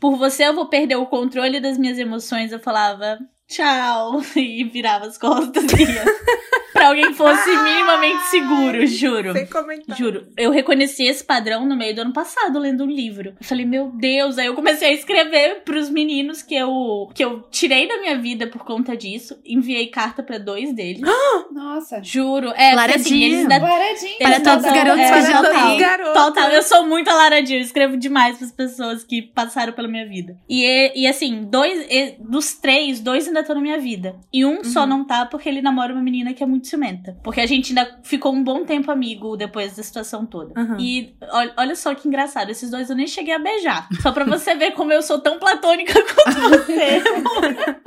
por 0.00 0.16
você 0.16 0.44
eu 0.46 0.54
vou 0.54 0.68
perder 0.68 0.96
o 0.96 1.06
controle 1.06 1.58
das 1.60 1.78
minhas 1.78 1.98
emoções, 1.98 2.52
eu 2.52 2.60
falava 2.60 3.18
tchau 3.48 4.22
e 4.36 4.64
virava 4.64 5.06
as 5.06 5.18
costas 5.18 5.72
e 5.72 5.82
ia. 5.82 6.04
pra 6.72 6.88
alguém 6.88 7.06
que 7.08 7.14
fosse 7.14 7.50
minimamente 7.62 8.22
seguro, 8.26 8.86
juro. 8.86 9.32
Sem 9.32 9.46
comentar. 9.46 9.96
Juro, 9.96 10.26
eu 10.36 10.50
reconheci 10.50 11.04
esse 11.04 11.24
padrão 11.24 11.64
no 11.66 11.76
meio 11.76 11.94
do 11.94 12.00
ano 12.02 12.12
passado, 12.12 12.58
lendo 12.58 12.84
um 12.84 12.90
livro. 12.90 13.30
Eu 13.40 13.46
falei, 13.46 13.64
meu 13.64 13.90
Deus, 13.94 14.38
aí 14.38 14.46
eu 14.46 14.54
comecei 14.54 14.88
a 14.88 14.92
escrever 14.92 15.62
pros 15.64 15.90
meninos 15.90 16.42
que 16.42 16.54
eu, 16.54 17.08
que 17.14 17.24
eu 17.24 17.42
tirei 17.50 17.86
da 17.88 17.98
minha 18.00 18.18
vida 18.18 18.46
por 18.46 18.64
conta 18.64 18.96
disso. 18.96 19.38
Enviei 19.44 19.86
carta 19.88 20.22
pra 20.22 20.38
dois 20.38 20.72
deles. 20.74 21.02
Nossa. 21.52 22.02
Juro. 22.02 22.48
É, 22.56 22.68
assim, 22.68 22.76
Laradinho. 22.76 23.24
eles 23.26 23.38
ainda. 23.40 23.56
Guaradinho. 23.58 24.18
Para 24.18 24.40
todos 24.40 24.64
os 24.66 24.72
garotos 24.72 25.00
é, 25.02 25.12
tem. 25.22 25.72
os 25.74 25.80
garotos. 25.80 26.12
Total, 26.22 26.50
eu 26.50 26.62
sou 26.62 26.86
muito 26.86 27.08
alaradinha, 27.10 27.58
eu 27.58 27.62
escrevo 27.62 27.96
demais 27.96 28.38
pras 28.38 28.52
pessoas 28.52 29.04
que 29.04 29.22
passaram 29.22 29.72
pela 29.72 29.88
minha 29.88 30.06
vida. 30.06 30.36
E, 30.48 30.92
e 31.02 31.06
assim, 31.06 31.44
dois, 31.50 31.86
e- 31.90 32.16
dos 32.20 32.54
três, 32.54 33.00
dois 33.00 33.26
ainda 33.26 33.40
estão 33.40 33.54
na 33.56 33.62
minha 33.62 33.78
vida. 33.78 34.16
E 34.32 34.44
um 34.44 34.62
só 34.64 34.80
Uhum. 34.82 34.86
não 34.86 35.04
tá 35.04 35.26
porque 35.26 35.48
ele 35.48 35.62
namora 35.62 35.92
uma 35.92 36.02
menina 36.02 36.32
que 36.34 36.42
é 36.42 36.46
muito 36.46 36.61
ciumenta. 36.68 37.16
Porque 37.22 37.40
a 37.40 37.46
gente 37.46 37.70
ainda 37.70 37.98
ficou 38.02 38.32
um 38.32 38.42
bom 38.42 38.64
tempo 38.64 38.90
amigo 38.90 39.36
depois 39.36 39.76
da 39.76 39.82
situação 39.82 40.24
toda. 40.26 40.58
Uhum. 40.60 40.78
E 40.78 41.14
olha, 41.30 41.52
olha 41.56 41.76
só 41.76 41.94
que 41.94 42.08
engraçado, 42.08 42.50
esses 42.50 42.70
dois 42.70 42.90
eu 42.90 42.96
nem 42.96 43.06
cheguei 43.06 43.34
a 43.34 43.38
beijar. 43.38 43.88
Só 44.00 44.12
pra 44.12 44.24
você 44.24 44.54
ver 44.54 44.72
como 44.72 44.92
eu 44.92 45.02
sou 45.02 45.18
tão 45.20 45.38
platônica 45.38 45.92
quanto 46.14 46.40
você. 46.50 47.02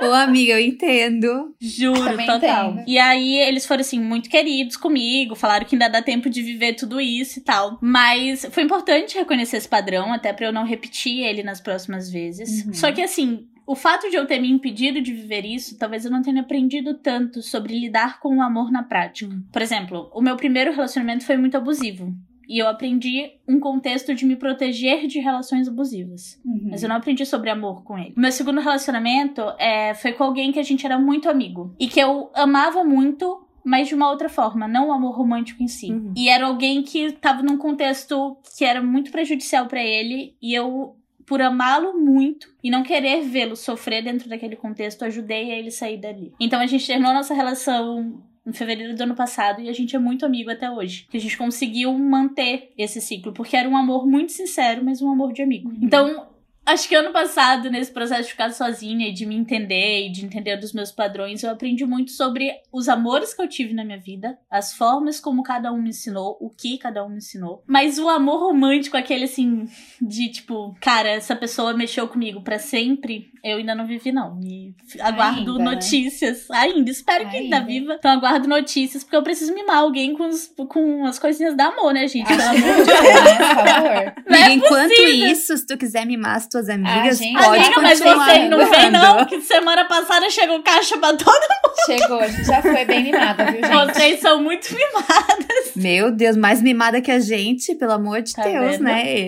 Ô, 0.04 0.12
amiga, 0.12 0.52
eu 0.52 0.60
entendo. 0.60 1.54
Juro, 1.60 2.04
Também 2.04 2.26
total. 2.26 2.70
entendo. 2.72 2.84
E 2.88 2.98
aí 2.98 3.36
eles 3.36 3.66
foram 3.66 3.80
assim 3.80 4.00
muito 4.00 4.28
queridos 4.28 4.76
comigo, 4.76 5.34
falaram 5.34 5.64
que 5.66 5.74
ainda 5.74 5.88
dá 5.88 6.02
tempo 6.02 6.28
de 6.28 6.42
viver 6.42 6.74
tudo 6.74 7.00
isso 7.00 7.38
e 7.38 7.42
tal. 7.42 7.78
Mas 7.80 8.46
foi 8.50 8.62
importante 8.62 9.16
reconhecer 9.18 9.56
esse 9.56 9.68
padrão, 9.68 10.12
até 10.12 10.32
pra 10.32 10.46
eu 10.46 10.52
não 10.52 10.64
repetir 10.64 11.20
ele 11.20 11.42
nas 11.42 11.60
próximas 11.60 12.10
vezes. 12.10 12.64
Uhum. 12.66 12.74
Só 12.74 12.92
que 12.92 13.02
assim, 13.02 13.46
o 13.66 13.74
fato 13.74 14.08
de 14.08 14.16
eu 14.16 14.26
ter 14.26 14.40
me 14.40 14.50
impedido 14.50 15.00
de 15.00 15.12
viver 15.12 15.44
isso, 15.44 15.76
talvez 15.76 16.04
eu 16.04 16.10
não 16.10 16.22
tenha 16.22 16.40
aprendido 16.40 16.94
tanto 16.94 17.42
sobre 17.42 17.78
lidar 17.78 18.20
com 18.20 18.36
o 18.36 18.42
amor 18.42 18.70
na 18.70 18.82
prática. 18.82 19.34
Por 19.52 19.60
exemplo, 19.60 20.10
o 20.14 20.22
meu 20.22 20.36
primeiro 20.36 20.72
relacionamento 20.72 21.24
foi 21.24 21.36
muito 21.36 21.56
abusivo. 21.56 22.14
E 22.48 22.58
eu 22.58 22.68
aprendi 22.68 23.32
um 23.48 23.58
contexto 23.58 24.14
de 24.14 24.24
me 24.24 24.36
proteger 24.36 25.06
de 25.06 25.18
relações 25.18 25.66
abusivas. 25.66 26.40
Uhum. 26.44 26.68
Mas 26.70 26.82
eu 26.82 26.88
não 26.88 26.96
aprendi 26.96 27.26
sobre 27.26 27.50
amor 27.50 27.82
com 27.82 27.98
ele. 27.98 28.14
Meu 28.16 28.30
segundo 28.30 28.60
relacionamento 28.60 29.42
é, 29.58 29.94
foi 29.94 30.12
com 30.12 30.22
alguém 30.22 30.52
que 30.52 30.60
a 30.60 30.62
gente 30.62 30.86
era 30.86 30.98
muito 30.98 31.28
amigo. 31.28 31.74
E 31.78 31.88
que 31.88 31.98
eu 31.98 32.30
amava 32.34 32.84
muito, 32.84 33.44
mas 33.64 33.88
de 33.88 33.96
uma 33.96 34.08
outra 34.08 34.28
forma, 34.28 34.68
não 34.68 34.88
o 34.88 34.92
amor 34.92 35.16
romântico 35.16 35.62
em 35.62 35.68
si. 35.68 35.90
Uhum. 35.90 36.14
E 36.16 36.28
era 36.28 36.46
alguém 36.46 36.82
que 36.82 37.12
tava 37.12 37.42
num 37.42 37.58
contexto 37.58 38.36
que 38.56 38.64
era 38.64 38.80
muito 38.80 39.10
prejudicial 39.10 39.66
pra 39.66 39.82
ele. 39.82 40.36
E 40.40 40.54
eu, 40.54 40.94
por 41.26 41.42
amá-lo 41.42 41.98
muito 41.98 42.48
e 42.62 42.70
não 42.70 42.82
querer 42.82 43.22
vê-lo 43.22 43.56
sofrer 43.56 44.02
dentro 44.02 44.28
daquele 44.28 44.56
contexto, 44.56 45.04
ajudei 45.04 45.52
a 45.52 45.58
ele 45.58 45.70
sair 45.70 45.98
dali. 45.98 46.32
Então 46.40 46.60
a 46.60 46.66
gente 46.66 46.86
terminou 46.86 47.12
nossa 47.12 47.34
relação 47.34 48.22
em 48.46 48.52
fevereiro 48.52 48.94
do 48.94 49.02
ano 49.02 49.14
passado 49.14 49.60
e 49.60 49.68
a 49.68 49.72
gente 49.72 49.96
é 49.96 49.98
muito 49.98 50.24
amigo 50.24 50.50
até 50.50 50.70
hoje. 50.70 51.06
Que 51.10 51.16
a 51.16 51.20
gente 51.20 51.36
conseguiu 51.36 51.92
manter 51.92 52.72
esse 52.78 53.00
ciclo, 53.00 53.32
porque 53.32 53.56
era 53.56 53.68
um 53.68 53.76
amor 53.76 54.06
muito 54.06 54.32
sincero, 54.32 54.84
mas 54.84 55.02
um 55.02 55.10
amor 55.10 55.32
de 55.32 55.42
amigo. 55.42 55.72
Então, 55.82 56.28
acho 56.66 56.88
que 56.88 56.94
ano 56.94 57.12
passado, 57.12 57.70
nesse 57.70 57.90
processo 57.92 58.24
de 58.24 58.30
ficar 58.30 58.52
sozinha 58.52 59.08
e 59.08 59.12
de 59.12 59.24
me 59.24 59.34
entender 59.36 60.06
e 60.06 60.12
de 60.12 60.24
entender 60.24 60.56
dos 60.56 60.72
meus 60.72 60.90
padrões, 60.92 61.42
eu 61.42 61.50
aprendi 61.50 61.84
muito 61.86 62.10
sobre 62.10 62.50
os 62.72 62.88
amores 62.88 63.32
que 63.32 63.40
eu 63.40 63.48
tive 63.48 63.72
na 63.72 63.84
minha 63.84 63.98
vida, 63.98 64.36
as 64.50 64.74
formas 64.74 65.20
como 65.20 65.42
cada 65.42 65.72
um 65.72 65.80
me 65.80 65.90
ensinou, 65.90 66.36
o 66.40 66.50
que 66.50 66.76
cada 66.78 67.04
um 67.04 67.08
me 67.08 67.18
ensinou. 67.18 67.62
Mas 67.66 67.98
o 67.98 68.08
amor 68.08 68.40
romântico, 68.40 68.96
aquele 68.96 69.24
assim, 69.24 69.66
de 70.00 70.28
tipo, 70.28 70.74
cara, 70.80 71.08
essa 71.08 71.34
pessoa 71.36 71.72
mexeu 71.74 72.06
comigo 72.08 72.42
pra 72.42 72.58
sempre, 72.58 73.30
eu 73.44 73.58
ainda 73.58 73.74
não 73.74 73.86
vivi, 73.86 74.10
não. 74.12 74.38
E 74.42 74.74
aguardo 75.00 75.52
Ainda, 75.52 75.64
né? 75.64 75.64
notícias. 75.76 76.50
Ainda, 76.50 76.90
espero 76.90 77.28
que 77.30 77.36
ainda 77.36 77.56
Ainda. 77.58 77.66
viva. 77.68 77.94
Então 77.98 78.10
aguardo 78.10 78.48
notícias, 78.48 79.04
porque 79.04 79.16
eu 79.16 79.22
preciso 79.22 79.54
mimar 79.54 79.76
alguém 79.78 80.14
com, 80.16 80.26
os- 80.26 80.50
com 80.68 81.04
as 81.06 81.18
coisinhas 81.18 81.56
da 81.56 81.66
amor, 81.66 81.92
né, 81.94 82.08
gente? 82.08 82.26
Pelo 82.26 82.40
Acho 82.42 82.50
amor 82.50 82.68
é, 82.68 82.76
né? 82.76 83.36
Por 83.36 83.54
favor. 83.54 84.24
Não 84.28 84.36
é 84.38 84.52
enquanto 84.52 84.88
possível. 84.90 85.26
isso, 85.28 85.56
se 85.56 85.66
tu 85.66 85.76
quiser 85.78 86.04
mimar 86.06 86.36
as 86.36 86.48
tuas 86.56 86.70
amigas, 86.70 87.18
gente, 87.18 87.34
pode 87.34 87.64
Amiga, 87.64 87.82
mas 87.82 87.98
você 87.98 88.48
não 88.48 88.70
vem, 88.70 88.90
não, 88.90 89.26
que 89.26 89.40
semana 89.42 89.84
passada 89.84 90.30
chegou 90.30 90.62
caixa 90.62 90.96
pra 90.96 91.12
todo 91.14 91.46
Chegou, 91.84 92.18
a 92.18 92.26
gente 92.26 92.44
já 92.44 92.62
foi 92.62 92.84
bem 92.84 93.04
mimada, 93.04 93.44
viu, 93.44 93.60
gente? 93.60 93.94
Vocês 93.94 94.20
são 94.20 94.42
muito 94.42 94.74
mimados. 94.74 95.72
Meu 95.76 96.10
Deus, 96.10 96.36
mais 96.36 96.62
mimada 96.62 97.00
que 97.00 97.10
a 97.10 97.20
gente, 97.20 97.74
pelo 97.74 97.92
amor 97.92 98.22
de 98.22 98.34
Tá 98.34 98.42
Deus, 98.42 98.72
vendo? 98.72 98.84
né? 98.84 99.26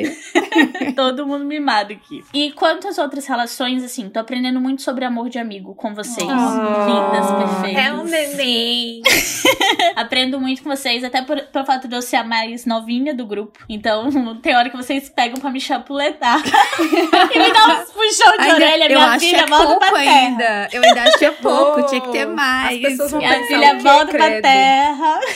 Todo 0.97 1.27
mundo 1.27 1.45
mimado 1.45 1.93
aqui. 1.93 2.25
E 2.33 2.51
quanto 2.53 2.89
às 2.89 2.99
outras 2.99 3.27
relações, 3.27 3.85
assim, 3.85 4.09
tô 4.09 4.19
aprendendo 4.19 4.61
muito 4.61 4.83
sobre 4.83 5.05
amor 5.05 5.29
de 5.29 5.39
amigo 5.39 5.75
com 5.75 5.95
vocês. 5.95 6.27
Lindas, 6.27 7.31
perfeitas. 7.31 7.85
É 7.85 7.93
um 7.93 8.05
neném. 8.05 9.03
Aprendo 9.95 10.41
muito 10.41 10.63
com 10.63 10.71
vocês, 10.71 11.05
até 11.05 11.23
por, 11.23 11.41
pelo 11.41 11.65
fato 11.65 11.87
de 11.87 11.95
eu 11.95 12.03
ser 12.03 12.17
a 12.17 12.25
mais 12.25 12.65
novinha 12.65 13.15
do 13.15 13.27
grupo. 13.27 13.61
Então, 13.69 14.11
tem 14.43 14.57
hora 14.57 14.71
que 14.71 14.77
vocês 14.77 15.09
pegam 15.09 15.39
pra 15.39 15.51
me 15.51 15.61
chapuletar. 15.61 16.43
e 17.35 17.39
me 17.39 17.53
dar 17.53 17.69
uns 17.83 17.91
puxão 17.91 18.33
de 18.37 18.43
Ainda- 18.43 18.55
orelha, 18.55 18.85
eu 18.85 18.89
minha 19.01 19.11
acho 19.11 19.25
filha, 19.27 19.37
é 19.41 19.47
volta 19.47 19.67
pouco 19.67 19.79
pra 19.81 19.91
terra. 19.99 20.11
ainda. 20.19 20.69
Eu 20.73 20.83
ainda 20.83 21.03
acho 21.05 21.19
que 21.19 21.25
é 21.25 21.31
pouco, 21.43 21.87
tinha 21.87 22.01
que 22.01 22.13
ter 22.13 22.27
mais. 22.27 22.77
as 22.77 22.91
pessoas 22.91 23.11
vão 23.11 23.21
Minha 23.21 23.47
filha 23.47 23.79
volta 23.79 24.07
pra 24.07 24.27
credo? 24.27 24.43
terra. 24.43 25.21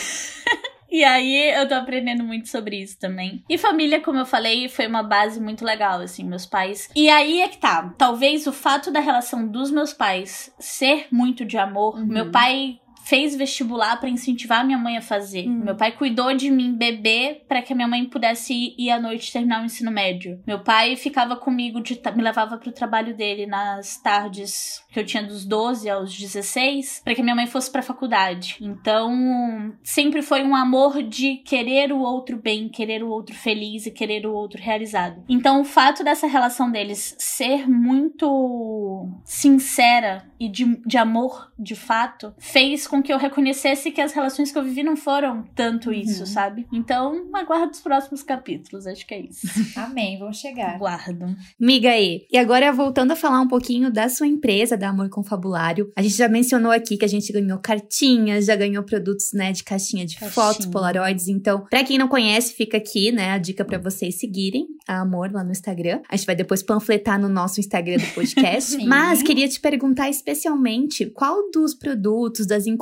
E 0.95 1.03
aí 1.05 1.53
eu 1.59 1.67
tô 1.67 1.75
aprendendo 1.75 2.23
muito 2.23 2.51
sobre 2.51 2.77
isso 2.77 2.99
também. 3.01 3.43
E 3.49 3.57
família, 3.57 3.99
como 4.03 4.19
eu 4.19 4.27
falei, 4.27 4.69
foi 4.69 4.87
uma 4.87 5.03
base 5.03 5.41
muito 5.41 5.65
legal, 5.65 6.01
assim, 6.01 6.23
meus 6.23 6.45
pais. 6.45 6.91
E 6.95 7.09
aí 7.09 7.41
é 7.41 7.49
que 7.49 7.57
tá. 7.57 7.95
Talvez 7.97 8.47
o 8.47 8.53
fato 8.53 8.91
da 8.91 9.01
relação 9.01 9.47
dos 9.47 9.71
meus 9.71 9.95
pais 9.95 10.53
ser 10.59 11.07
muito 11.11 11.47
de 11.47 11.57
amor, 11.57 11.97
Uhum. 11.97 12.05
meu 12.05 12.31
pai 12.31 12.79
fez 13.13 13.37
vestibular 13.37 14.01
para 14.01 14.09
incentivar 14.09 14.61
a 14.61 14.65
minha 14.65 14.79
mãe 14.79 14.97
a 14.97 15.03
fazer. 15.03 15.47
Hum. 15.47 15.65
Meu 15.65 15.77
pai 15.77 15.93
cuidou 15.93 16.33
de 16.33 16.51
mim 16.51 16.75
bebê 16.75 17.43
para 17.47 17.61
que 17.61 17.75
a 17.75 17.77
minha 17.77 17.87
mãe 17.87 18.07
pudesse 18.07 18.55
ir, 18.55 18.75
ir 18.79 18.91
à 18.91 18.99
noite 18.99 19.31
terminar 19.31 19.61
o 19.61 19.67
ensino 19.67 19.91
médio. 19.91 20.41
Meu 20.47 20.61
pai 20.61 20.97
ficava 20.97 21.37
comigo, 21.37 21.83
de, 21.83 22.01
me 22.17 22.23
levava 22.23 22.57
pro 22.57 22.73
trabalho 22.73 23.15
dele 23.15 23.45
nas 23.45 24.01
tardes 24.01 24.83
que 24.91 24.99
eu 24.99 25.05
tinha 25.05 25.23
dos 25.23 25.45
12 25.45 25.91
aos 25.91 26.17
16, 26.17 27.03
para 27.05 27.15
que 27.15 27.23
minha 27.23 27.35
mãe 27.35 27.47
fosse 27.47 27.71
pra 27.71 27.83
faculdade. 27.83 28.57
Então, 28.63 29.75
sempre 29.83 30.23
foi 30.23 30.43
um 30.43 30.57
amor 30.57 31.03
de 31.03 31.37
querer 31.45 31.93
o 31.93 32.01
outro 32.01 32.39
bem, 32.39 32.67
querer 32.71 33.03
o 33.03 33.11
outro 33.11 33.35
feliz 33.35 33.85
e 33.85 33.91
querer 33.91 34.27
o 34.27 34.33
outro 34.33 34.59
realizado. 34.59 35.23
Então, 35.29 35.61
o 35.61 35.65
fato 35.65 36.03
dessa 36.03 36.27
relação 36.27 36.71
deles 36.71 37.15
ser 37.19 37.69
muito 37.69 39.21
sincera 39.23 40.27
e 40.41 40.49
de, 40.49 40.81
de 40.87 40.97
amor 40.97 41.53
de 41.59 41.75
fato 41.75 42.35
fez 42.39 42.87
com 42.87 43.02
que 43.03 43.13
eu 43.13 43.19
reconhecesse 43.19 43.91
que 43.91 44.01
as 44.01 44.13
relações 44.13 44.53
que 44.53 44.59
eu 44.59 44.65
vivi 44.65 44.83
não 44.83 44.97
foram 44.97 45.45
tanto 45.55 45.93
isso, 45.93 46.27
sabe? 46.27 46.67
Então, 46.73 47.29
aguardo 47.33 47.73
os 47.73 47.81
próximos 47.81 48.23
capítulos, 48.23 48.87
acho 48.87 49.07
que 49.07 49.15
é 49.15 49.21
isso. 49.21 49.47
Amém, 49.77 50.19
vão 50.19 50.33
chegar. 50.33 50.75
Aguardo. 50.75 51.35
Miga 51.59 51.91
aí. 51.91 52.27
E 52.31 52.39
agora, 52.39 52.73
voltando 52.73 53.13
a 53.13 53.17
falar 53.17 53.41
um 53.41 53.49
pouquinho 53.49 53.91
da 53.91 54.09
sua 54.09 54.27
empresa, 54.27 54.77
da 54.77 54.89
Amor 54.89 55.09
Confabulário. 55.09 55.91
A 55.97 56.03
gente 56.03 56.17
já 56.17 56.29
mencionou 56.29 56.71
aqui 56.71 56.97
que 56.97 57.05
a 57.05 57.09
gente 57.09 57.33
ganhou 57.33 57.59
cartinhas, 57.59 58.47
já 58.47 58.57
ganhou 58.57 58.83
produtos, 58.83 59.33
né, 59.33 59.53
de 59.53 59.65
caixinha 59.65 60.07
de 60.07 60.17
Caixinha. 60.17 60.31
fotos, 60.31 60.67
polaroids. 60.67 61.29
Então, 61.29 61.65
pra 61.71 61.85
quem 61.85 61.99
não 61.99 62.09
conhece, 62.09 62.55
fica 62.55 62.77
aqui, 62.77 63.11
né, 63.11 63.31
a 63.31 63.39
dica 63.39 63.65
pra 63.65 63.79
vocês 63.79 64.19
seguirem 64.19 64.67
a 64.87 65.01
Amor 65.01 65.33
lá 65.33 65.43
no 65.43 65.53
Instagram. 65.53 66.01
A 66.09 66.17
gente 66.17 66.27
vai 66.27 66.37
depois 66.37 66.63
panfletar 66.63 67.21
no 67.21 67.29
nosso 67.29 67.61
Instagram 67.61 67.97
do 67.97 68.15
podcast. 68.15 68.77
Mas 68.85 69.23
queria 69.23 69.49
te 69.49 69.61
perguntar 69.61 70.09
especialmente 70.09 71.07
qual 71.07 71.51
dos 71.51 71.75
produtos, 71.75 72.47
das 72.47 72.67
encomendas 72.67 72.82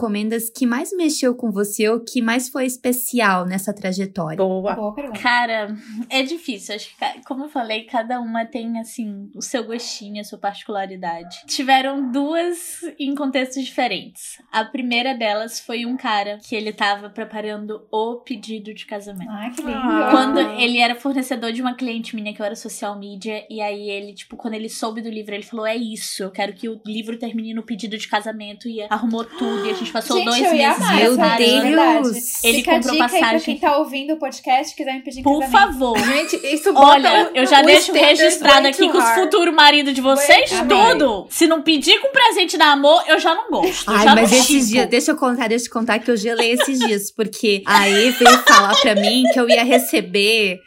que 0.54 0.66
mais 0.66 0.92
mexeu 0.92 1.34
com 1.34 1.50
você 1.50 1.88
ou 1.88 2.00
que 2.00 2.22
mais 2.22 2.48
foi 2.48 2.66
especial 2.66 3.44
nessa 3.44 3.74
trajetória? 3.74 4.36
Boa. 4.36 4.74
Boa 4.74 4.94
pergunta. 4.94 5.18
Cara, 5.20 5.74
é 6.08 6.22
difícil. 6.22 6.74
Acho 6.74 6.88
que, 6.96 7.24
como 7.26 7.44
eu 7.44 7.48
falei, 7.48 7.84
cada 7.84 8.20
uma 8.20 8.44
tem, 8.44 8.78
assim, 8.78 9.30
o 9.34 9.42
seu 9.42 9.64
gostinho, 9.64 10.20
a 10.20 10.24
sua 10.24 10.38
particularidade. 10.38 11.42
Tiveram 11.46 12.10
duas 12.10 12.80
em 12.98 13.14
contextos 13.14 13.64
diferentes. 13.64 14.40
A 14.50 14.64
primeira 14.64 15.14
delas 15.14 15.60
foi 15.60 15.84
um 15.84 15.96
cara 15.96 16.38
que 16.38 16.54
ele 16.54 16.72
tava 16.72 17.10
preparando 17.10 17.86
o 17.90 18.16
pedido 18.16 18.72
de 18.72 18.86
casamento. 18.86 19.30
Ai, 19.30 19.50
que 19.50 19.62
lindo. 19.62 19.76
Ah. 19.76 20.08
Quando 20.10 20.38
ele 20.38 20.78
era 20.78 20.94
fornecedor 20.94 21.52
de 21.52 21.60
uma 21.60 21.74
cliente 21.74 22.14
minha 22.14 22.32
que 22.34 22.40
eu 22.40 22.46
era 22.46 22.56
social 22.56 22.98
media, 22.98 23.44
e 23.50 23.60
aí 23.60 23.90
ele, 23.90 24.14
tipo, 24.14 24.36
quando 24.36 24.54
ele 24.54 24.68
soube 24.68 25.02
do 25.02 25.10
livro, 25.10 25.34
ele 25.34 25.42
falou: 25.42 25.66
É 25.66 25.76
isso, 25.76 26.22
eu 26.22 26.30
quero 26.30 26.52
que 26.52 26.68
o 26.68 26.80
livro 26.86 27.18
termine 27.18 27.54
no 27.54 27.62
pedido 27.62 27.96
de 27.98 28.08
casamento 28.08 28.68
e 28.68 28.82
arrumou 28.82 29.24
tudo. 29.24 29.66
E 29.66 29.70
a 29.70 29.74
gente 29.74 29.89
passou 29.92 30.16
Gente, 30.18 30.26
dois 30.26 30.38
eu 30.44 30.54
ia 30.54 30.68
meses 30.68 30.82
amar 30.82 30.96
Meu 30.96 31.16
Deus! 31.16 31.64
verdade. 31.64 32.20
Ele 32.44 32.58
Fica 32.58 32.70
a 32.70 32.74
comprou 32.74 32.92
dica 32.92 33.04
aí 33.04 33.10
pra 33.10 33.20
passagem. 33.20 33.40
quem 33.44 33.58
tá 33.58 33.76
ouvindo 33.78 34.14
o 34.14 34.16
podcast 34.18 34.74
quiser 34.74 34.92
me 34.94 35.00
pedir 35.02 35.22
Por 35.22 35.40
casamento. 35.40 35.72
favor. 35.72 35.98
Gente, 35.98 36.36
isso 36.46 36.72
bota 36.72 36.86
Olha, 36.86 37.30
eu 37.34 37.46
já 37.46 37.62
deixo 37.62 37.92
registrado 37.92 38.66
aqui 38.68 38.88
que 38.88 38.96
os 38.96 39.08
futuros 39.10 39.54
maridos 39.54 39.92
de 39.94 40.00
vocês, 40.00 40.50
tudo. 40.68 41.26
Se 41.30 41.46
não 41.46 41.62
pedir 41.62 41.98
com 42.00 42.08
presente 42.12 42.56
da 42.56 42.66
amor, 42.72 43.02
eu 43.06 43.18
já 43.18 43.34
não 43.34 43.50
gosto. 43.50 43.90
Ai, 43.90 44.04
já 44.04 44.14
mas 44.14 44.30
não 44.30 44.38
esses 44.38 44.68
dias, 44.68 44.86
deixa 44.88 45.10
eu 45.12 45.16
contar, 45.16 45.48
deixa 45.48 45.66
eu 45.66 45.72
contar 45.72 45.98
que 45.98 46.10
eu 46.10 46.16
gelei 46.16 46.52
esses 46.52 46.78
dias, 46.78 47.10
porque 47.10 47.62
a 47.66 47.88
E 47.88 48.10
veio 48.10 48.38
falar 48.46 48.74
pra 48.80 48.94
mim 48.94 49.24
que 49.32 49.38
eu 49.40 49.48
ia 49.48 49.64
receber. 49.64 50.58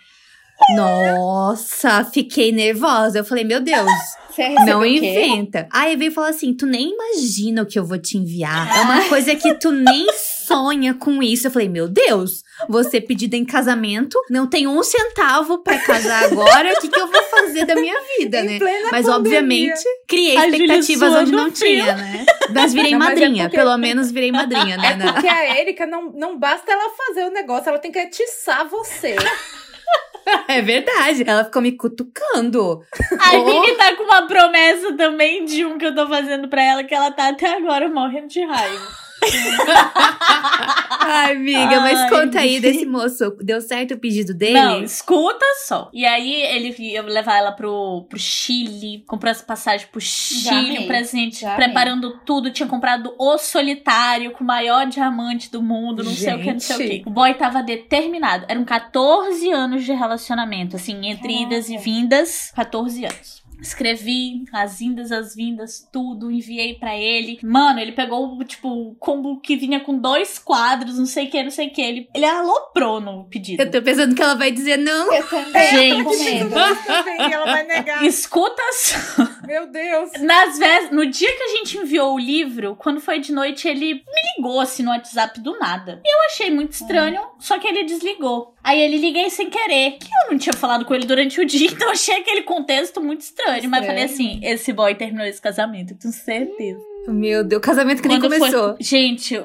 Nossa, 0.76 2.04
fiquei 2.06 2.52
nervosa. 2.52 3.20
Eu 3.20 3.26
falei, 3.26 3.44
meu 3.44 3.60
Deus, 3.60 3.90
não 4.66 4.86
inventa. 4.86 5.68
Aí 5.72 5.96
veio 5.96 6.12
falar 6.12 6.30
assim: 6.30 6.54
tu 6.54 6.66
nem 6.66 6.92
imagina 6.94 7.62
o 7.62 7.66
que 7.66 7.78
eu 7.78 7.86
vou 7.86 7.98
te 7.98 8.18
enviar. 8.18 8.76
É 8.78 8.82
uma 8.82 9.02
coisa 9.10 9.36
que 9.36 9.54
tu 9.56 9.72
nem 9.72 10.08
sonha 10.46 10.94
com 10.94 11.22
isso. 11.24 11.48
Eu 11.48 11.52
falei, 11.52 11.70
meu 11.70 11.88
Deus, 11.88 12.44
você 12.70 13.00
pedido 13.00 13.36
em 13.36 13.46
casamento, 13.46 14.20
não 14.30 14.48
tem 14.48 14.68
um 14.68 14.82
centavo 14.84 15.60
pra 15.64 15.80
casar 15.80 16.26
agora. 16.26 16.74
O 16.74 16.82
que, 16.82 16.90
que 16.90 17.00
eu 17.00 17.08
vou 17.08 17.24
fazer 17.24 17.66
da 17.66 17.76
minha 17.76 17.96
vida, 18.18 18.40
Em 18.42 18.46
né? 18.46 18.58
plena 18.60 18.90
Mas 18.92 19.06
pandemia. 19.06 19.16
obviamente 19.40 19.84
criei 20.08 20.38
A 20.38 20.48
expectativas 20.48 21.14
onde 21.14 21.32
não 21.32 21.52
frio. 21.52 21.56
tinha, 21.82 21.96
né? 21.96 22.26
Mas 22.54 22.74
virei 22.74 22.92
Não, 22.92 23.00
mas 23.00 23.08
é 23.10 23.12
madrinha, 23.22 23.44
porque- 23.46 23.58
pelo 23.58 23.78
menos 23.78 24.12
virei 24.12 24.32
madrinha, 24.32 24.78
né? 24.78 24.98
É 25.08 25.12
porque 25.12 25.28
a 25.28 25.60
Erika 25.60 25.86
não, 25.86 26.12
não 26.12 26.38
basta 26.38 26.72
ela 26.72 26.90
fazer 26.92 27.26
o 27.26 27.32
negócio, 27.32 27.70
ela 27.70 27.80
tem 27.80 27.92
que 27.92 28.00
atiçar 28.00 28.68
você. 28.68 29.16
É 30.48 30.62
verdade. 30.62 31.24
Ela 31.26 31.46
ficou 31.46 31.62
me 31.62 31.72
cutucando. 31.74 32.84
A 33.20 33.38
Oh. 33.38 33.78
Tá 33.78 33.96
com 33.96 34.04
uma 34.04 34.28
promessa 34.28 34.96
também 34.96 35.46
de 35.46 35.66
um 35.66 35.78
que 35.78 35.86
eu 35.86 35.96
tô 35.96 36.08
fazendo 36.08 36.48
pra 36.48 36.64
ela, 36.64 36.84
que 36.84 36.94
ela 36.94 37.12
tá 37.12 37.30
até 37.30 37.58
agora 37.58 37.90
morrendo 37.90 38.28
de 38.28 38.44
raiva. 38.46 39.03
Ai, 41.06 41.34
amiga, 41.34 41.82
mas 41.82 42.00
Ai, 42.00 42.10
conta 42.10 42.40
aí 42.40 42.60
desse 42.60 42.86
moço. 42.86 43.36
Deu 43.42 43.62
certo 43.62 43.94
o 43.94 43.98
pedido 43.98 44.34
dele? 44.34 44.54
Não, 44.54 44.84
escuta 44.84 45.46
só. 45.66 45.90
E 45.94 46.06
aí 46.06 46.42
ele 46.44 46.76
ia 46.80 47.02
levar 47.02 47.38
ela 47.38 47.52
pro, 47.52 48.06
pro 48.10 48.18
Chile, 48.18 49.04
comprou 49.08 49.30
essa 49.30 49.44
passagem 49.44 49.88
pro 49.92 50.00
Chile, 50.00 50.80
um 50.80 50.88
presente, 50.88 51.42
já 51.42 51.54
amei. 51.54 51.66
preparando 51.66 52.20
tudo. 52.26 52.52
Tinha 52.52 52.68
comprado 52.68 53.14
o 53.20 53.38
solitário 53.38 54.32
com 54.32 54.44
o 54.44 54.48
maior 54.48 54.88
diamante 54.88 55.52
do 55.52 55.62
mundo, 55.62 56.04
não 56.04 56.14
sei 56.14 56.34
o 56.34 56.42
que, 56.42 56.54
não 56.54 56.60
sei 56.60 56.76
o 56.76 56.80
que. 56.80 56.88
Gente. 56.88 57.08
O 57.08 57.12
boy 57.12 57.34
tava 57.34 57.62
determinado. 57.62 58.46
Eram 58.48 58.64
14 58.64 59.52
anos 59.52 59.84
de 59.84 59.94
relacionamento, 59.94 60.76
assim, 60.76 61.06
entre 61.08 61.34
Caraca. 61.34 61.56
idas 61.56 61.70
e 61.70 61.78
vindas, 61.78 62.52
14 62.56 63.06
anos. 63.06 63.43
Escrevi 63.64 64.44
as 64.52 64.82
indas, 64.82 65.12
as 65.12 65.34
vindas, 65.34 65.88
tudo, 65.92 66.30
enviei 66.30 66.76
pra 66.76 66.98
ele. 66.98 67.40
Mano, 67.42 67.80
ele 67.80 67.94
pegou, 67.94 68.44
tipo, 68.44 68.68
o 68.68 68.96
combo 68.96 69.40
que 69.40 69.56
vinha 69.56 69.80
com 69.80 69.98
dois 69.98 70.38
quadros, 70.38 71.00
não 71.00 71.06
sei 71.06 71.28
o 71.28 71.30
que, 71.32 71.42
não 71.42 71.50
sei 71.50 71.68
o 71.68 71.72
que. 71.72 71.82
Ele, 71.82 72.10
ele 72.14 72.26
aloprou 72.26 73.00
no 73.00 73.24
pedido. 73.26 73.64
Eu 73.64 73.72
tô 73.72 73.82
pensando 73.82 74.14
que 74.14 74.22
ela 74.22 74.36
vai 74.36 74.52
dizer 74.52 74.78
não. 74.78 75.12
Eu 75.14 75.28
também 75.28 75.70
Gente. 75.70 76.04
tô 76.04 76.10
com 76.10 76.24
medo. 76.24 76.56
ela 77.34 77.46
vai 77.46 77.64
negar. 77.64 78.04
Escuta 78.04 78.62
só. 78.74 79.28
Meu 79.48 79.68
Deus. 79.68 80.12
Nas 80.20 80.60
vés... 80.60 80.92
No 80.92 81.06
dia 81.06 81.32
que 81.32 81.44
a 81.44 81.48
gente 81.58 81.78
enviou 81.78 82.16
o 82.16 82.20
livro, 82.20 82.76
quando 82.76 83.00
foi 83.00 83.20
de 83.20 83.32
noite, 83.32 83.68
ele 83.68 83.94
me 83.94 84.36
ligou 84.38 84.60
assim 84.60 84.84
no 84.84 84.92
WhatsApp 84.92 85.40
do 85.40 85.58
nada. 85.58 86.02
E 86.04 86.14
eu 86.14 86.26
achei 86.26 86.52
muito 86.52 86.74
estranho, 86.74 87.22
só 87.40 87.58
que 87.58 87.68
ele 87.68 87.84
desligou. 87.84 88.54
Aí 88.64 88.80
ele 88.82 88.98
liguei 88.98 89.30
sem 89.30 89.50
querer. 89.50 89.98
Que 90.00 90.08
eu 90.08 90.32
não 90.32 90.38
tinha 90.38 90.54
falado 90.54 90.86
com 90.86 90.94
ele 90.94 91.06
durante 91.06 91.40
o 91.40 91.46
dia, 91.46 91.68
então 91.72 91.88
eu 91.88 91.94
achei 91.94 92.16
aquele 92.16 92.44
contexto 92.44 93.02
muito 93.02 93.22
estranho. 93.22 93.53
Mas 93.68 93.86
falei 93.86 94.04
assim: 94.04 94.40
esse 94.44 94.74
boy 94.74 94.96
terminou 94.96 95.26
esse 95.26 95.42
casamento, 95.42 95.96
tenho 95.96 96.14
certeza. 96.14 96.80
Meu 97.08 97.44
Deus, 97.44 97.62
casamento 97.62 98.02
que 98.02 98.08
nem 98.08 98.20
Quando 98.20 98.34
começou. 98.34 98.76
Foi... 98.76 98.84
Gente, 98.84 99.42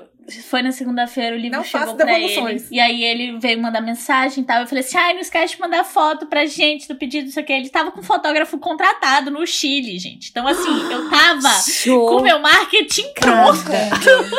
foi 0.48 0.62
na 0.62 0.72
segunda-feira, 0.72 1.34
o 1.34 1.38
livro 1.38 1.56
Não 1.56 1.64
chegou 1.64 1.94
pra 1.96 2.18
ele. 2.18 2.66
E 2.70 2.78
aí 2.78 3.02
ele 3.02 3.38
veio 3.38 3.60
mandar 3.60 3.80
mensagem 3.80 4.42
e 4.42 4.46
tal. 4.46 4.60
Eu 4.60 4.66
falei 4.66 4.84
assim: 4.84 4.96
ai, 4.96 5.14
não 5.14 5.20
esquece 5.20 5.54
de 5.54 5.60
mandar 5.60 5.84
foto 5.84 6.26
pra 6.26 6.44
gente 6.46 6.86
do 6.86 6.94
pedido, 6.94 7.26
não 7.26 7.32
sei 7.32 7.42
o 7.42 7.46
que. 7.46 7.52
Ele 7.52 7.68
tava 7.68 7.90
com 7.90 8.00
um 8.00 8.04
fotógrafo 8.04 8.58
contratado 8.58 9.30
no 9.30 9.46
Chile, 9.46 9.98
gente. 9.98 10.30
Então, 10.30 10.46
assim, 10.46 10.92
eu 10.92 11.08
tava 11.08 11.48
com 11.64 11.70
Show. 11.70 12.18
o 12.18 12.22
meu 12.22 12.38
marketing 12.38 13.12
pronto. 13.14 13.64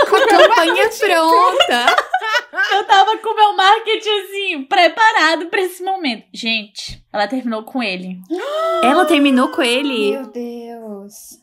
Com 0.10 0.16
a 0.16 0.28
campanha 0.28 0.90
pronta. 1.00 1.96
Eu 2.72 2.86
tava 2.86 3.18
com 3.18 3.30
o 3.30 3.36
meu 3.36 3.56
marketing, 3.56 4.10
assim, 4.10 4.64
preparado 4.64 5.48
pra 5.48 5.62
esse 5.62 5.84
momento. 5.84 6.26
Gente, 6.34 7.04
ela 7.12 7.28
terminou 7.28 7.64
com 7.64 7.82
ele. 7.82 8.18
Ela 8.84 9.06
terminou 9.06 9.50
com 9.50 9.62
ele. 9.62 10.12
Meu 10.12 10.28
Deus. 10.32 11.40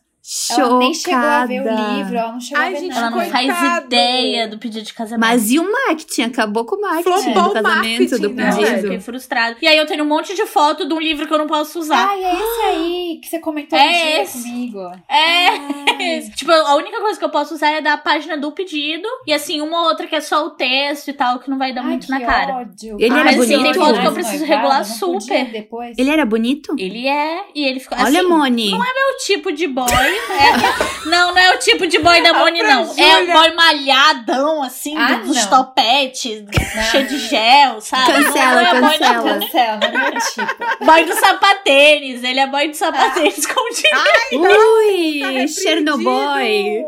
Ela 0.50 0.78
nem 0.78 0.92
chegou 0.92 1.18
a 1.20 1.46
ver 1.46 1.60
o 1.60 1.64
Chocada. 1.64 1.92
livro, 1.92 2.16
ela 2.16 2.32
não 2.32 2.40
chegou 2.40 2.60
Ai, 2.62 2.68
a 2.68 2.70
ver 2.74 2.80
gente, 2.80 2.92
Ela 2.96 3.10
nada. 3.10 3.16
não 3.16 3.30
faz 3.30 3.46
Coitado. 3.46 3.86
ideia 3.86 4.48
do 4.48 4.58
pedido 4.58 4.84
de 4.84 4.92
casamento. 4.92 5.20
Mas 5.20 5.50
e 5.52 5.58
o 5.60 5.72
marketing? 5.72 6.22
Acabou 6.22 6.64
com 6.64 6.74
o 6.76 6.80
marketing 6.80 7.22
Flopou 7.32 7.42
do 7.44 7.52
casamento, 7.62 8.18
do 8.18 8.28
né, 8.30 8.50
Não, 8.50 8.60
eu 8.60 8.82
fiquei 8.82 9.00
frustrada. 9.00 9.56
E 9.62 9.68
aí 9.68 9.76
eu 9.78 9.86
tenho 9.86 10.02
um 10.02 10.06
monte 10.08 10.34
de 10.34 10.44
foto 10.46 10.86
de 10.86 10.92
um 10.92 10.98
livro 10.98 11.26
que 11.28 11.32
eu 11.32 11.38
não 11.38 11.46
posso 11.46 11.78
usar. 11.78 12.08
Ai, 12.08 12.24
é 12.24 12.34
esse 12.34 12.60
aí 12.66 13.20
que 13.22 13.28
você 13.28 13.38
comentou 13.38 13.78
É 13.78 13.86
um 13.86 13.92
dia 13.92 14.22
esse. 14.22 14.42
comigo. 14.42 14.80
É. 15.08 15.46
Ai, 15.48 16.20
Tipo, 16.34 16.50
a 16.50 16.74
única 16.74 17.00
coisa 17.00 17.18
que 17.18 17.24
eu 17.24 17.30
posso 17.30 17.54
usar 17.54 17.70
é 17.70 17.80
da 17.80 17.96
página 17.96 18.36
do 18.36 18.50
pedido. 18.50 19.06
E 19.26 19.32
assim, 19.32 19.60
uma 19.60 19.82
ou 19.82 19.88
outra 19.88 20.06
que 20.08 20.16
é 20.16 20.20
só 20.20 20.44
o 20.46 20.50
texto 20.50 21.08
e 21.08 21.12
tal, 21.12 21.38
que 21.38 21.48
não 21.48 21.56
vai 21.58 21.72
dar 21.72 21.82
ai, 21.82 21.86
muito 21.88 22.10
na 22.10 22.20
cara. 22.20 22.54
ódio. 22.56 22.96
Ele 22.98 23.12
Ai, 23.14 23.20
era 23.20 23.24
mas 23.24 23.36
bonito? 23.36 23.62
tem 23.62 23.72
Tem 23.72 23.74
foto 23.74 24.00
que 24.00 24.06
eu 24.06 24.12
preciso 24.12 24.38
preciso 24.38 24.44
regular 24.44 24.84
super. 24.84 25.44
Depois. 25.52 25.96
Ele 25.96 26.10
era 26.10 26.24
bonito? 26.26 26.74
Ele 26.78 27.06
é. 27.06 27.44
E 27.54 27.64
ele 27.64 27.78
fica. 27.80 27.96
Olha, 28.02 28.20
assim, 28.20 28.28
Moni. 28.28 28.70
Não 28.70 28.82
é 28.84 28.92
meu 28.92 29.16
tipo 29.24 29.52
de 29.52 29.66
boy. 29.68 29.86
É- 30.16 31.09
não, 31.09 31.33
não 31.33 31.38
é 31.38 31.55
o 31.55 31.59
tipo 31.59 31.87
de 31.87 31.98
boy 31.98 32.22
da 32.22 32.33
Moni, 32.35 32.62
não. 32.62 32.83
É 32.98 33.22
o 33.22 33.33
boy 33.33 33.55
malhadão, 33.55 34.62
assim, 34.62 34.96
Ah, 34.96 35.14
dos 35.18 35.37
não. 35.37 35.50
topetes, 35.50 36.44
cheio 36.90 37.07
de 37.07 37.18
gel, 37.18 37.81
sabe? 37.81 38.12
Cancela, 38.12 38.62
não 38.62 38.76
é 38.76 38.81
boy 38.81 38.98
da 38.98 39.14
cancela. 39.14 39.40
Cancela, 39.40 39.81
não 39.92 40.00
é 40.00 40.12
tipo. 40.12 40.85
Boy 40.85 41.05
do 41.05 41.14
sapatênis. 41.14 42.24
Ele 42.24 42.40
é 42.40 42.46
boy 42.46 42.68
do 42.68 42.74
sapatênis, 42.76 43.46
como 43.46 43.70
diria. 43.72 44.50
Ui, 44.50 45.20
Tá 45.20 45.46
Chernobyl. 45.48 46.87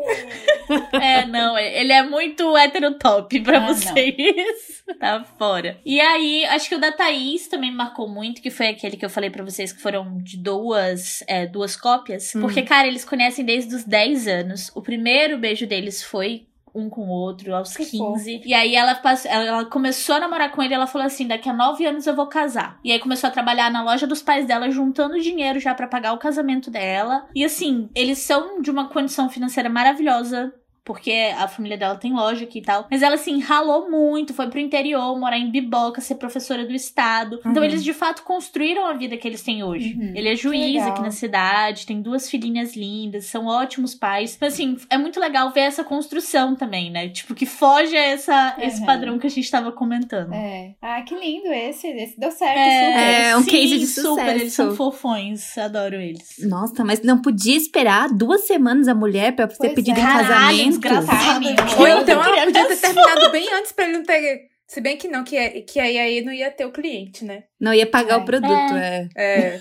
É, 1.01 1.25
não, 1.27 1.57
ele 1.59 1.93
é 1.93 2.03
muito 2.03 2.57
heterotop 2.57 3.41
pra 3.41 3.59
Ah, 3.59 3.61
não. 3.61 3.69
vocês. 3.75 4.79
Tá 4.99 5.23
fora. 5.39 5.79
E 5.85 6.01
aí, 6.01 6.47
acho 6.47 6.67
que 6.67 6.75
o 6.75 6.79
da 6.81 6.91
Thaís 6.91 7.47
também 7.47 7.71
me 7.71 7.77
marcou 7.77 8.09
muito, 8.09 8.41
que 8.41 8.51
foi 8.51 8.69
aquele 8.69 8.97
que 8.97 9.05
eu 9.05 9.11
falei 9.11 9.29
pra 9.29 9.45
vocês 9.45 9.71
que 9.71 9.83
foram 9.83 10.17
de 10.23 10.39
duas, 10.39 11.23
é, 11.29 11.47
duas 11.47 11.77
cópias. 11.77 12.35
Hum. 12.35 12.41
Porque, 12.41 12.63
cara, 12.63 12.89
eles 12.89 13.05
conhecem 13.19 13.45
desde 13.45 13.75
os 13.75 13.83
10 13.83 14.29
anos. 14.29 14.71
O 14.77 14.81
primeiro 14.81 15.37
beijo 15.39 15.67
deles 15.67 16.03
foi 16.03 16.47
um 16.73 16.89
com 16.89 17.09
o 17.09 17.11
outro 17.11 17.53
aos 17.53 17.77
Que 17.77 17.85
15. 17.85 18.43
E 18.45 18.55
aí 18.55 18.77
ela, 18.77 18.95
passou, 18.95 19.29
ela, 19.29 19.65
começou 19.65 20.15
a 20.15 20.21
namorar 20.21 20.53
com 20.53 20.63
ele 20.63 20.73
e 20.73 20.77
ela 20.77 20.87
falou 20.87 21.05
assim: 21.05 21.27
daqui 21.27 21.49
a 21.49 21.53
nove 21.53 21.85
anos 21.85 22.07
eu 22.07 22.15
vou 22.15 22.29
casar. 22.29 22.79
E 22.85 22.93
aí 22.93 23.01
começou 23.01 23.27
a 23.27 23.33
trabalhar 23.33 23.73
na 23.73 23.83
loja 23.83 24.07
dos 24.07 24.23
pais 24.23 24.47
dela, 24.47 24.71
juntando 24.71 25.19
dinheiro 25.19 25.59
já 25.59 25.75
pra 25.75 25.89
pagar 25.89 26.13
o 26.13 26.19
casamento 26.19 26.71
dela. 26.71 27.27
E 27.35 27.45
assim, 27.45 27.89
eles 27.93 28.19
são 28.19 28.63
de 28.63 28.71
uma 28.71 28.89
condição 28.89 29.29
financeira 29.29 29.69
maravilhosa. 29.69 30.55
Porque 30.89 31.13
a 31.39 31.47
família 31.47 31.77
dela 31.77 31.97
tem 31.97 32.15
loja 32.15 32.45
aqui 32.45 32.61
e 32.61 32.63
tal. 32.63 32.87
Mas 32.91 33.03
ela, 33.03 33.17
assim, 33.17 33.41
ralou 33.41 33.91
muito. 33.91 34.33
Foi 34.33 34.49
pro 34.49 34.59
interior, 34.59 35.19
morar 35.19 35.39
em 35.39 35.51
Biboca, 35.51 36.01
ser 36.01 36.15
professora 36.15 36.65
do 36.65 36.73
estado. 36.73 37.37
Então, 37.41 37.57
Uhum. 37.63 37.65
eles 37.65 37.85
de 37.85 37.93
fato 37.93 38.23
construíram 38.23 38.87
a 38.87 38.95
vida 38.95 39.15
que 39.19 39.29
eles 39.29 39.43
têm 39.43 39.63
hoje. 39.63 39.95
Uhum. 39.95 40.13
Ele 40.17 40.31
é 40.31 40.35
juiz 40.35 40.83
aqui 40.83 41.03
na 41.03 41.11
cidade, 41.11 41.85
tem 41.85 42.01
duas 42.01 42.31
filhinhas 42.31 42.75
lindas, 42.75 43.27
são 43.27 43.45
ótimos 43.47 43.95
pais. 43.95 44.35
Então, 44.35 44.49
assim, 44.49 44.79
é 44.89 44.97
muito 44.97 45.21
legal 45.21 45.51
ver 45.51 45.61
essa 45.61 45.85
construção 45.85 46.57
também, 46.57 46.91
né? 46.91 47.11
Tipo, 47.11 47.35
que 47.35 47.45
foge 47.45 47.95
a 47.95 48.01
essa, 48.03 48.57
esse 48.59 48.81
Uhum. 48.81 48.87
padrão 48.87 49.19
que 49.19 49.27
a 49.27 49.31
gente 49.31 49.51
tava 49.51 49.71
comentando. 49.71 50.33
É. 50.33 50.73
Ah, 50.81 51.03
que 51.03 51.15
lindo 51.15 51.49
esse. 51.53 51.87
Esse 51.87 52.19
deu 52.19 52.31
certo, 52.31 52.57
É, 52.59 52.87
super. 52.87 52.99
É, 53.29 53.37
um 53.37 53.43
sim, 53.43 53.51
case 53.51 53.79
de 53.79 53.87
Super, 53.87 54.29
eles 54.37 54.53
são 54.55 54.71
sucesso. 54.71 54.77
fofões, 54.77 55.59
adoro 55.59 55.97
eles. 55.97 56.37
Nossa, 56.49 56.83
mas 56.83 57.03
não 57.03 57.21
podia 57.21 57.57
esperar 57.57 58.09
duas 58.09 58.47
semanas 58.47 58.89
a 58.89 58.95
mulher 58.95 59.35
pra 59.37 59.49
ser 59.51 59.57
Pois 59.59 59.75
pedida 59.75 59.99
é. 59.99 60.03
em 60.03 60.07
Caralho, 60.07 60.78
casamento? 60.81 61.41
desgraçado. 61.57 61.81
Ou 61.81 61.89
Eu 61.89 61.99
então 62.03 62.23
ela 62.25 62.45
podia 62.47 62.67
ter 62.69 62.77
terminado 62.77 63.31
bem 63.31 63.53
antes 63.55 63.73
pra 63.73 63.85
ele 63.85 63.99
não 63.99 64.05
ter. 64.05 64.41
Se 64.67 64.81
bem 64.83 64.97
que 64.99 65.09
não, 65.09 65.25
que, 65.25 65.37
é, 65.37 65.63
que 65.63 65.81
aí, 65.81 65.99
aí 65.99 66.21
não 66.23 66.33
ia 66.33 66.51
ter 66.51 66.67
o 66.67 66.73
cliente, 66.73 67.25
né? 67.25 67.45
Não 67.61 67.73
ia 67.73 67.87
pagar 67.87 68.15
É. 68.15 68.17
o 68.19 68.25
produto, 68.25 68.75
é. 68.77 69.09
É. 69.17 69.61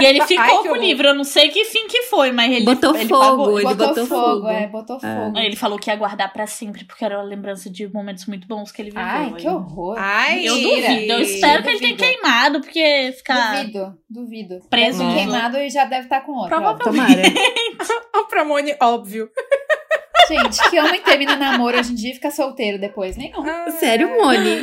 E 0.00 0.04
ele 0.04 0.20
ficou 0.26 0.44
Ai, 0.44 0.68
com 0.68 0.72
o 0.72 0.76
livro, 0.76 1.08
eu 1.08 1.14
não 1.14 1.24
sei 1.24 1.48
que 1.48 1.64
fim 1.64 1.86
que 1.86 2.02
foi, 2.02 2.30
mas 2.30 2.52
ele 2.52 2.64
Botou 2.64 2.94
ele 2.94 3.08
fogo, 3.08 3.20
pagou. 3.22 3.58
ele 3.58 3.68
botou, 3.68 3.86
botou 3.88 4.06
fogo, 4.06 4.22
fogo. 4.40 4.48
é, 4.48 4.66
botou 4.66 4.96
É. 4.96 5.00
fogo. 5.00 5.38
Ele 5.38 5.56
falou 5.56 5.78
que 5.78 5.88
ia 5.90 5.96
guardar 5.96 6.30
pra 6.30 6.46
sempre, 6.46 6.84
porque 6.84 7.02
era 7.04 7.16
uma 7.18 7.24
lembrança 7.24 7.70
de 7.70 7.90
momentos 7.90 8.26
muito 8.26 8.46
bons 8.46 8.70
que 8.70 8.82
ele 8.82 8.90
viveu. 8.90 9.02
Ai, 9.04 9.32
que 9.34 9.48
horror. 9.48 9.96
Ai, 9.98 10.46
Eu 10.46 10.54
duvido, 10.60 11.12
eu 11.14 11.20
espero 11.22 11.62
que 11.62 11.68
ele 11.70 11.78
tenha 11.78 11.96
Duvido. 11.96 12.12
queimado, 12.20 12.60
porque 12.60 13.14
ficar. 13.16 13.56
Duvido, 13.64 13.94
duvido. 14.10 14.60
Preso 14.68 14.98
queimado 15.14 15.56
e 15.58 15.70
já 15.70 15.86
deve 15.86 16.02
estar 16.04 16.20
com 16.20 16.32
outro. 16.32 16.48
Provavelmente. 16.50 16.84
Tomara. 16.84 17.22
O 18.16 18.26
Pramone, 18.28 18.76
óbvio. 18.80 19.28
Gente, 20.28 20.70
que 20.70 20.80
homem 20.80 21.00
termina 21.02 21.36
namoro 21.36 21.78
hoje 21.78 21.92
em 21.92 21.94
dia 21.94 22.10
e 22.12 22.14
fica 22.14 22.30
solteiro 22.30 22.78
depois? 22.78 23.16
Nenhum. 23.16 23.44
Ah, 23.46 23.70
Sério, 23.72 24.08
Moni? 24.16 24.62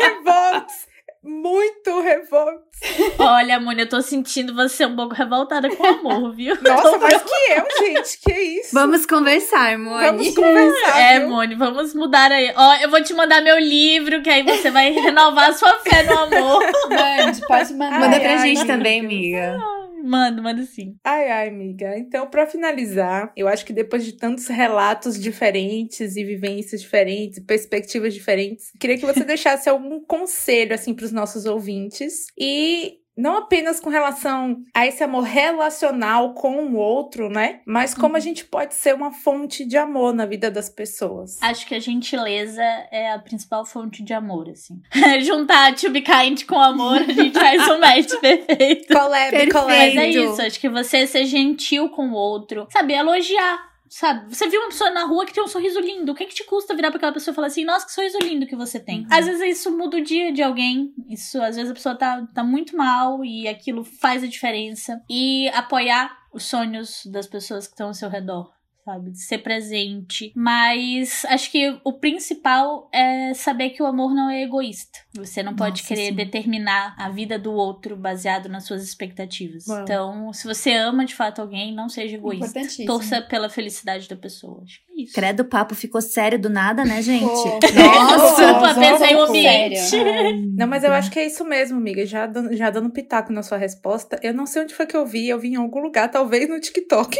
Revolts. 0.00 0.88
Muito 1.22 2.00
revolts. 2.00 2.70
Olha, 3.18 3.60
Mônica, 3.60 3.82
eu 3.82 3.88
tô 3.90 4.00
sentindo 4.00 4.54
você 4.54 4.86
um 4.86 4.96
pouco 4.96 5.14
revoltada 5.14 5.68
com 5.68 5.82
o 5.82 5.86
amor, 5.86 6.34
viu? 6.34 6.56
Nossa, 6.62 6.96
mais 6.96 7.22
que 7.22 7.52
eu, 7.52 7.86
gente. 7.86 8.18
Que 8.24 8.32
isso? 8.32 8.70
Vamos 8.72 9.04
conversar, 9.04 9.76
Moni. 9.78 10.06
Vamos 10.06 10.30
conversar. 10.34 10.98
É, 10.98 11.18
viu? 11.20 11.28
Moni, 11.28 11.54
vamos 11.56 11.94
mudar 11.94 12.32
aí. 12.32 12.50
Ó, 12.56 12.74
eu 12.76 12.88
vou 12.90 13.02
te 13.02 13.12
mandar 13.12 13.42
meu 13.42 13.58
livro, 13.58 14.22
que 14.22 14.30
aí 14.30 14.42
você 14.42 14.70
vai 14.70 14.90
renovar 14.92 15.50
a 15.50 15.52
sua 15.52 15.74
fé 15.80 16.04
no 16.04 16.18
amor. 16.20 16.62
Mande, 16.88 17.46
pode 17.46 17.74
mandar. 17.74 18.00
Manda 18.00 18.16
Ai, 18.16 18.20
pra 18.20 18.30
ai, 18.32 18.38
gente 18.38 18.58
meu 18.58 18.66
também, 18.66 19.00
Deus. 19.02 19.12
amiga. 19.12 19.58
Manda, 20.02 20.40
manda 20.40 20.64
sim. 20.64 20.96
Ai, 21.04 21.30
ai, 21.30 21.48
amiga. 21.48 21.98
Então, 21.98 22.28
pra 22.30 22.46
finalizar, 22.46 23.32
eu 23.36 23.46
acho 23.48 23.64
que 23.66 23.72
depois 23.72 24.04
de 24.04 24.12
tantos 24.12 24.46
relatos 24.46 25.20
diferentes 25.20 26.16
e 26.16 26.24
vivências 26.24 26.80
diferentes, 26.80 27.38
perspectivas 27.40 28.14
diferentes, 28.14 28.72
queria 28.80 28.96
que 28.96 29.04
você 29.04 29.24
deixasse 29.24 29.68
algum 29.68 30.00
conselho 30.04 30.74
assim 30.74 30.94
pros 30.94 31.12
nossos 31.12 31.44
ouvintes 31.44 32.26
e 32.38 32.99
não 33.20 33.36
apenas 33.38 33.78
com 33.78 33.90
relação 33.90 34.62
a 34.74 34.86
esse 34.86 35.04
amor 35.04 35.24
relacional 35.24 36.34
com 36.34 36.64
o 36.64 36.76
outro, 36.76 37.28
né? 37.28 37.60
Mas 37.66 37.94
como 37.94 38.16
a 38.16 38.20
gente 38.20 38.44
pode 38.44 38.74
ser 38.74 38.94
uma 38.94 39.12
fonte 39.12 39.64
de 39.64 39.76
amor 39.76 40.14
na 40.14 40.26
vida 40.26 40.50
das 40.50 40.68
pessoas. 40.68 41.38
Acho 41.42 41.66
que 41.66 41.74
a 41.74 41.80
gentileza 41.80 42.62
é 42.90 43.12
a 43.12 43.18
principal 43.18 43.64
fonte 43.64 44.02
de 44.02 44.12
amor, 44.12 44.48
assim. 44.48 44.80
Juntar 45.22 45.74
to 45.74 45.90
be 45.90 46.00
kind 46.00 46.44
com 46.44 46.58
amor, 46.58 46.98
a 47.02 47.12
gente 47.12 47.38
faz 47.38 47.68
um 47.68 47.78
match 47.78 48.12
perfeito. 48.20 48.92
Collab, 48.92 49.30
Perfeito. 49.30 49.66
Mas 49.66 49.96
é 49.96 50.08
isso, 50.08 50.42
acho 50.42 50.60
que 50.60 50.68
você 50.68 51.06
ser 51.06 51.26
gentil 51.26 51.90
com 51.90 52.08
o 52.10 52.14
outro, 52.14 52.66
sabe, 52.70 52.94
elogiar. 52.94 53.69
Sabe, 53.90 54.32
você 54.32 54.48
viu 54.48 54.60
uma 54.60 54.68
pessoa 54.68 54.88
na 54.90 55.04
rua 55.04 55.26
que 55.26 55.34
tem 55.34 55.42
um 55.42 55.48
sorriso 55.48 55.80
lindo. 55.80 56.12
O 56.12 56.14
que, 56.14 56.24
que 56.24 56.34
te 56.34 56.44
custa 56.44 56.76
virar 56.76 56.90
pra 56.90 56.98
aquela 56.98 57.12
pessoa 57.12 57.32
e 57.32 57.34
falar 57.34 57.48
assim, 57.48 57.64
nossa, 57.64 57.84
que 57.84 57.92
sorriso 57.92 58.18
lindo 58.20 58.46
que 58.46 58.54
você 58.54 58.78
tem? 58.78 59.04
Às 59.10 59.26
vezes 59.26 59.58
isso 59.58 59.76
muda 59.76 59.96
o 59.96 60.02
dia 60.02 60.32
de 60.32 60.40
alguém. 60.40 60.94
Isso, 61.08 61.42
às 61.42 61.56
vezes 61.56 61.72
a 61.72 61.74
pessoa 61.74 61.96
tá, 61.96 62.24
tá 62.32 62.44
muito 62.44 62.76
mal 62.76 63.24
e 63.24 63.48
aquilo 63.48 63.82
faz 63.82 64.22
a 64.22 64.28
diferença. 64.28 65.02
E 65.10 65.48
apoiar 65.48 66.16
os 66.32 66.44
sonhos 66.44 67.02
das 67.06 67.26
pessoas 67.26 67.66
que 67.66 67.72
estão 67.72 67.88
ao 67.88 67.94
seu 67.94 68.08
redor. 68.08 68.52
Sabe? 68.84 69.14
Ser 69.14 69.38
presente. 69.38 70.32
Mas 70.34 71.24
acho 71.26 71.50
que 71.50 71.78
o 71.84 71.92
principal 71.92 72.88
é 72.92 73.34
saber 73.34 73.70
que 73.70 73.82
o 73.82 73.86
amor 73.86 74.14
não 74.14 74.30
é 74.30 74.42
egoísta. 74.42 74.98
Você 75.14 75.42
não 75.42 75.54
pode 75.54 75.82
Nossa, 75.82 75.88
querer 75.88 76.08
sim. 76.08 76.14
determinar 76.14 76.94
a 76.98 77.08
vida 77.10 77.38
do 77.38 77.52
outro 77.52 77.96
baseado 77.96 78.48
nas 78.48 78.64
suas 78.64 78.82
expectativas. 78.82 79.66
Uau. 79.66 79.82
Então, 79.82 80.32
se 80.32 80.46
você 80.46 80.72
ama 80.72 81.04
de 81.04 81.14
fato 81.14 81.40
alguém, 81.40 81.74
não 81.74 81.88
seja 81.88 82.16
egoísta. 82.16 82.60
Torça 82.86 83.20
pela 83.20 83.48
felicidade 83.48 84.08
da 84.08 84.16
pessoa. 84.16 84.62
Acho 84.62 84.80
que 84.84 84.89
é 84.89 84.89
isso. 85.04 85.14
Credo, 85.14 85.40
o 85.40 85.44
papo 85.44 85.74
ficou 85.74 86.00
sério 86.00 86.38
do 86.38 86.48
nada, 86.50 86.84
né, 86.84 87.00
gente? 87.02 87.24
Pô, 87.24 87.58
Desculpa, 87.60 88.74
nossa, 88.74 88.80
pensei 88.80 89.16
o 89.16 89.26
sério. 89.26 89.28
ambiente. 89.28 90.56
Não, 90.56 90.66
mas 90.66 90.84
eu 90.84 90.92
acho 90.92 91.10
que 91.10 91.18
é 91.18 91.26
isso 91.26 91.44
mesmo, 91.44 91.78
amiga. 91.78 92.04
Já 92.06 92.26
dando, 92.26 92.54
já 92.56 92.70
dando 92.70 92.90
pitaco 92.90 93.32
na 93.32 93.42
sua 93.42 93.58
resposta, 93.58 94.18
eu 94.22 94.32
não 94.34 94.46
sei 94.46 94.62
onde 94.62 94.74
foi 94.74 94.86
que 94.86 94.96
eu 94.96 95.06
vi. 95.06 95.28
Eu 95.28 95.38
vi 95.38 95.48
em 95.52 95.56
algum 95.56 95.80
lugar, 95.80 96.10
talvez 96.10 96.48
no 96.48 96.60
TikTok. 96.60 97.18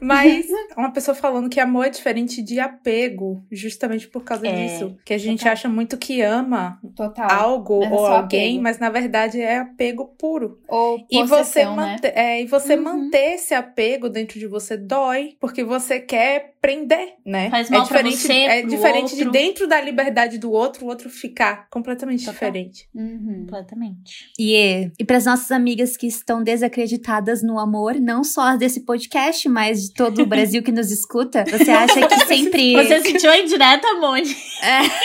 mas 0.00 0.46
uma 0.76 0.92
pessoa 0.92 1.14
falando 1.14 1.48
que 1.48 1.60
amor 1.60 1.86
é 1.86 1.90
diferente 1.90 2.42
de 2.42 2.60
apego, 2.60 3.42
justamente 3.50 4.06
por 4.08 4.22
causa 4.24 4.46
É, 4.46 4.52
disso. 4.66 4.96
Que 5.04 5.14
a 5.14 5.18
gente 5.18 5.38
total. 5.40 5.52
acha 5.52 5.68
muito 5.68 5.96
que 5.96 6.20
ama 6.22 6.78
Total. 6.94 7.30
algo 7.30 7.80
mas 7.80 7.90
é 7.90 7.94
ou 7.94 8.06
alguém, 8.06 8.48
apego. 8.50 8.62
mas 8.62 8.78
na 8.78 8.90
verdade 8.90 9.40
é 9.40 9.58
apego 9.58 10.06
puro. 10.18 10.58
Ou 10.68 10.98
E 11.10 11.22
você, 11.24 11.36
possessão, 11.38 11.76
né? 11.76 11.92
manter, 11.92 12.12
é, 12.16 12.42
e 12.42 12.46
você 12.46 12.76
Uhum. 12.76 12.82
manter 12.82 13.34
esse 13.34 13.54
apego 13.54 14.08
dentro 14.08 14.38
de 14.38 14.46
você 14.46 14.76
dói, 14.76 15.36
porque 15.40 15.64
você 15.64 16.00
quer 16.00 16.54
prender, 16.60 17.14
né? 17.24 17.50
Faz 17.50 17.70
é 17.70 17.76
mal 17.76 17.86
pra 17.86 18.02
diferente, 18.02 18.18
você, 18.18 18.32
é 18.32 18.62
diferente 18.62 19.14
de 19.14 19.24
outro. 19.24 19.32
dentro 19.32 19.66
da 19.66 19.80
liberdade 19.80 20.38
do 20.38 20.50
outro, 20.50 20.84
o 20.84 20.88
outro 20.88 21.08
ficar 21.10 21.68
completamente 21.70 22.20
Total. 22.20 22.34
diferente. 22.34 22.88
Uhum. 22.94 23.40
Completamente. 23.40 24.30
E, 24.38 24.90
e 24.98 25.04
para 25.04 25.16
as 25.16 25.24
nossas 25.24 25.50
amigas 25.50 25.96
que 25.96 26.06
estão 26.06 26.42
desacreditadas 26.42 27.42
no 27.42 27.58
amor, 27.58 27.94
não 27.94 28.22
só 28.22 28.42
as 28.42 28.58
desse 28.58 28.80
podcast, 28.84 29.48
mas 29.48 29.82
de 29.82 29.94
todo 29.94 30.22
o 30.22 30.26
Brasil 30.26 30.62
que 30.62 30.72
nos 30.72 30.90
escuta, 30.90 31.44
você 31.44 31.70
acha 31.70 32.06
que 32.06 32.20
sempre. 32.26 32.74
Você 32.74 33.00
sentiu 33.00 33.30
a 33.30 33.38
indireta, 33.38 33.94
Moni? 34.00 34.36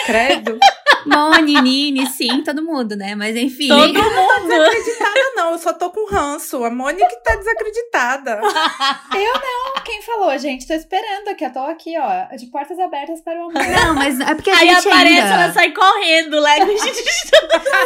Credo. 0.05 0.59
Moni, 1.05 1.61
Nini, 1.61 2.05
sim, 2.07 2.43
todo 2.43 2.63
mundo, 2.63 2.95
né? 2.95 3.15
Mas 3.15 3.35
enfim. 3.35 3.67
Todo 3.67 3.93
mundo. 3.93 4.47
Desacreditada 4.47 5.21
não, 5.35 5.51
eu 5.51 5.57
só 5.57 5.73
tô 5.73 5.89
com 5.89 6.09
ranço. 6.09 6.63
A 6.63 6.69
Mônica 6.69 7.07
que 7.07 7.23
tá 7.23 7.35
desacreditada. 7.35 8.41
Quem 9.83 10.01
falou, 10.03 10.37
gente? 10.37 10.67
Tô 10.67 10.73
esperando 10.73 11.29
aqui. 11.29 11.43
Eu 11.43 11.51
tô 11.51 11.59
aqui, 11.59 11.93
ó, 11.97 12.35
de 12.35 12.45
portas 12.47 12.77
abertas 12.79 13.21
para 13.21 13.39
o 13.39 13.49
amor. 13.49 13.53
Não, 13.53 13.95
mas 13.95 14.19
é 14.19 14.35
porque 14.35 14.49
a 14.49 14.57
Aí 14.57 14.69
gente 14.69 14.87
aparece, 14.87 15.19
ainda... 15.19 15.43
ela 15.43 15.53
sai 15.53 15.71
correndo, 15.71 16.39
Lego. 16.39 16.71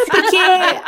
Porque 0.09 0.38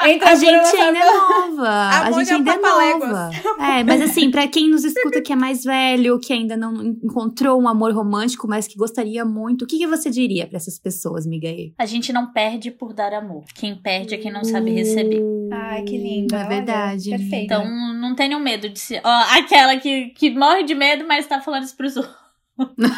Entra 0.10 0.30
a 0.30 0.36
gente 0.36 0.78
ainda 0.78 1.00
é 1.00 1.06
nova. 1.06 1.68
A 1.68 2.08
A, 2.08 2.12
gente 2.12 2.34
ainda 2.34 2.52
é 2.52 2.58
nova. 2.58 3.30
É, 3.60 3.84
mas 3.84 4.02
assim, 4.02 4.30
pra 4.30 4.48
quem 4.48 4.70
nos 4.70 4.84
escuta 4.84 5.22
que 5.22 5.32
é 5.32 5.36
mais 5.36 5.64
velho, 5.64 6.20
que 6.20 6.34
ainda 6.34 6.58
não 6.58 6.84
encontrou 6.84 7.62
um 7.62 7.68
amor 7.68 7.94
romântico, 7.94 8.48
mas 8.48 8.68
que 8.68 8.78
gostaria 8.78 9.24
muito, 9.26 9.64
o 9.64 9.68
que, 9.68 9.78
que 9.78 9.88
você 9.88 10.10
diria 10.10 10.48
pra 10.48 10.58
essas 10.58 10.78
pessoas, 10.80 11.26
Migaê? 11.26 11.72
A 11.78 11.86
gente 11.86 12.12
não 12.12 12.17
perde 12.26 12.72
por 12.72 12.94
dar 12.94 13.14
amor. 13.14 13.46
Quem 13.54 13.76
perde 13.76 14.16
é 14.16 14.18
quem 14.18 14.32
não 14.32 14.44
sabe 14.44 14.72
receber. 14.72 15.22
Ai, 15.52 15.84
que 15.84 15.98
lindo. 15.98 16.36
É 16.36 16.40
olha, 16.40 16.48
verdade. 16.48 17.10
Perfeito. 17.12 17.46
Então, 17.46 17.66
não 17.94 18.16
tenham 18.16 18.40
medo 18.40 18.68
de 18.68 18.80
ser. 18.80 19.02
Ó, 19.04 19.24
aquela 19.38 19.78
que, 19.78 20.08
que 20.10 20.32
morre 20.32 20.64
de 20.64 20.74
medo, 20.74 21.06
mas 21.08 21.28
tá 21.28 21.40
falando 21.40 21.64
isso 21.64 21.78
pros 21.78 21.96
outros. 22.58 22.98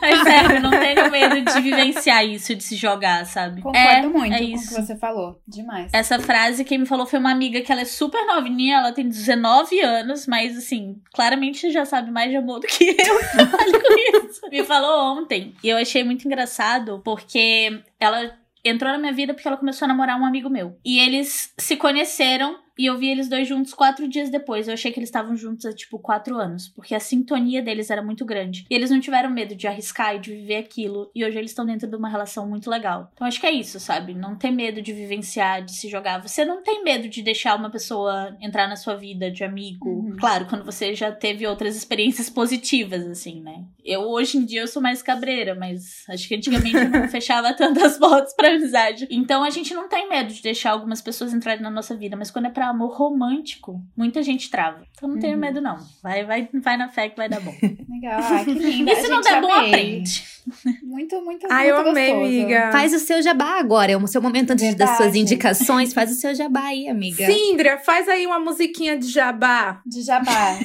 Mas 0.00 0.22
sério, 0.22 0.60
não 0.60 0.70
tenham 0.70 1.10
medo 1.10 1.40
de 1.42 1.60
vivenciar 1.60 2.24
isso, 2.24 2.54
de 2.54 2.62
se 2.62 2.76
jogar, 2.76 3.26
sabe? 3.26 3.60
Concordo 3.60 3.88
é, 3.88 4.06
muito 4.06 4.34
é 4.34 4.38
com 4.38 4.44
o 4.44 4.48
isso. 4.48 4.68
que 4.68 4.82
você 4.82 4.96
falou. 4.96 5.40
Demais. 5.46 5.92
Essa 5.92 6.20
frase 6.20 6.64
quem 6.64 6.78
me 6.78 6.86
falou 6.86 7.04
foi 7.04 7.18
uma 7.18 7.32
amiga 7.32 7.60
que 7.60 7.72
ela 7.72 7.80
é 7.80 7.84
super 7.84 8.24
novinha, 8.26 8.78
ela 8.78 8.92
tem 8.92 9.08
19 9.08 9.80
anos, 9.80 10.26
mas 10.26 10.56
assim, 10.56 11.00
claramente 11.12 11.70
já 11.72 11.84
sabe 11.84 12.10
mais 12.10 12.30
de 12.30 12.36
amor 12.36 12.60
do 12.60 12.66
que 12.66 12.84
eu 12.84 12.94
com 13.82 14.28
isso. 14.28 14.40
Me 14.50 14.64
falou 14.64 15.18
ontem. 15.18 15.54
E 15.62 15.68
eu 15.68 15.76
achei 15.76 16.04
muito 16.04 16.26
engraçado 16.26 17.00
porque 17.04 17.82
ela 17.98 18.32
entrou 18.64 18.92
na 18.92 18.98
minha 18.98 19.12
vida 19.12 19.34
porque 19.34 19.46
ela 19.46 19.56
começou 19.56 19.86
a 19.86 19.88
namorar 19.88 20.20
um 20.20 20.26
amigo 20.26 20.50
meu. 20.50 20.78
E 20.84 20.98
eles 20.98 21.52
se 21.58 21.76
conheceram 21.76 22.56
e 22.78 22.86
eu 22.86 22.96
vi 22.96 23.10
eles 23.10 23.28
dois 23.28 23.48
juntos 23.48 23.74
quatro 23.74 24.08
dias 24.08 24.30
depois. 24.30 24.68
Eu 24.68 24.74
achei 24.74 24.92
que 24.92 24.98
eles 24.98 25.08
estavam 25.08 25.36
juntos 25.36 25.66
há, 25.66 25.72
tipo, 25.72 25.98
quatro 25.98 26.36
anos, 26.36 26.68
porque 26.68 26.94
a 26.94 27.00
sintonia 27.00 27.60
deles 27.60 27.90
era 27.90 28.02
muito 28.02 28.24
grande. 28.24 28.66
E 28.70 28.74
eles 28.74 28.90
não 28.90 29.00
tiveram 29.00 29.30
medo 29.30 29.54
de 29.54 29.66
arriscar 29.66 30.14
e 30.14 30.20
de 30.20 30.32
viver 30.32 30.56
aquilo, 30.56 31.10
e 31.14 31.24
hoje 31.24 31.36
eles 31.36 31.50
estão 31.50 31.66
dentro 31.66 31.88
de 31.88 31.96
uma 31.96 32.08
relação 32.08 32.48
muito 32.48 32.70
legal. 32.70 33.10
Então 33.14 33.26
acho 33.26 33.40
que 33.40 33.46
é 33.46 33.52
isso, 33.52 33.80
sabe? 33.80 34.14
Não 34.14 34.36
ter 34.36 34.50
medo 34.50 34.80
de 34.80 34.92
vivenciar, 34.92 35.64
de 35.64 35.72
se 35.72 35.88
jogar. 35.88 36.22
Você 36.22 36.44
não 36.44 36.62
tem 36.62 36.84
medo 36.84 37.08
de 37.08 37.22
deixar 37.22 37.56
uma 37.56 37.70
pessoa 37.70 38.36
entrar 38.40 38.68
na 38.68 38.76
sua 38.76 38.94
vida 38.94 39.30
de 39.30 39.42
amigo. 39.42 39.88
Uhum. 39.88 40.16
Claro, 40.18 40.46
quando 40.46 40.64
você 40.64 40.94
já 40.94 41.10
teve 41.10 41.46
outras 41.46 41.76
experiências 41.76 42.30
positivas, 42.30 43.06
assim, 43.06 43.40
né? 43.40 43.64
Eu, 43.84 44.02
hoje 44.02 44.38
em 44.38 44.44
dia, 44.44 44.60
eu 44.60 44.68
sou 44.68 44.80
mais 44.80 45.02
cabreira, 45.02 45.54
mas 45.54 46.04
acho 46.08 46.28
que 46.28 46.34
antigamente 46.34 46.76
eu 46.76 46.90
não 46.90 47.08
fechava 47.08 47.52
tantas 47.54 47.96
portas 47.98 48.34
pra 48.34 48.50
amizade. 48.50 49.08
Então 49.10 49.42
a 49.42 49.50
gente 49.50 49.74
não 49.74 49.88
tem 49.88 50.08
medo 50.08 50.32
de 50.32 50.42
deixar 50.42 50.72
algumas 50.72 51.00
pessoas 51.00 51.32
entrarem 51.32 51.62
na 51.62 51.70
nossa 51.70 51.96
vida, 51.96 52.16
mas 52.16 52.30
quando 52.30 52.46
é 52.46 52.50
pra 52.50 52.67
amor 52.68 52.94
romântico, 52.96 53.80
muita 53.96 54.22
gente 54.22 54.50
trava. 54.50 54.82
Então 54.96 55.08
não 55.08 55.18
tenho 55.18 55.34
Uhum. 55.34 55.40
medo, 55.40 55.60
não. 55.60 55.76
Vai, 56.02 56.24
vai, 56.24 56.48
vai 56.54 56.76
na 56.76 56.88
fé 56.88 57.08
que 57.08 57.16
vai 57.16 57.28
dar 57.28 57.40
bom. 57.40 57.54
Legal, 57.90 58.20
ai, 58.22 58.44
que 58.44 58.52
linda. 58.52 58.92
E 58.92 58.96
se 58.96 59.08
não 59.08 59.20
der 59.20 59.40
bom, 59.40 59.50
amei. 59.52 59.68
aprende. 59.70 60.38
Muito, 60.82 61.20
muito, 61.22 61.46
Ai, 61.50 61.70
eu 61.70 61.74
muito 61.76 61.90
amei, 61.90 62.06
gostoso. 62.10 62.26
amiga. 62.26 62.72
Faz 62.72 62.94
o 62.94 62.98
seu 62.98 63.20
jabá 63.20 63.58
agora. 63.58 63.92
É 63.92 63.96
o 63.98 64.06
seu 64.06 64.22
momento 64.22 64.52
antes 64.52 64.74
das 64.74 64.88
suas 64.90 64.98
Verdade. 65.00 65.18
indicações. 65.20 65.92
Faz 65.92 66.10
o 66.10 66.14
seu 66.14 66.34
jabá 66.34 66.62
aí, 66.68 66.88
amiga. 66.88 67.26
Síndria, 67.26 67.76
faz 67.78 68.08
aí 68.08 68.26
uma 68.26 68.38
musiquinha 68.38 68.96
de 68.96 69.08
jabá. 69.08 69.82
De 69.84 70.00
jabá. 70.02 70.56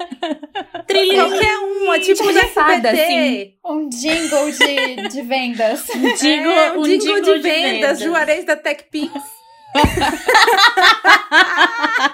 Trilha. 0.86 1.26
Qualquer 1.26 1.56
uma, 1.58 1.98
tipo 1.98 2.22
de 2.32 2.40
de 2.40 2.46
fada, 2.48 2.90
assim. 2.90 3.52
Um 3.64 3.88
jingle 3.88 4.50
de, 4.50 5.08
de 5.08 5.22
vendas. 5.22 5.86
Digo, 6.20 6.48
é, 6.48 6.72
um 6.72 6.80
um 6.80 6.82
jingle, 6.84 6.98
jingle 7.20 7.34
de 7.34 7.38
vendas, 7.40 8.00
Juarez 8.00 8.44
da 8.46 8.56
TechPix. 8.56 9.12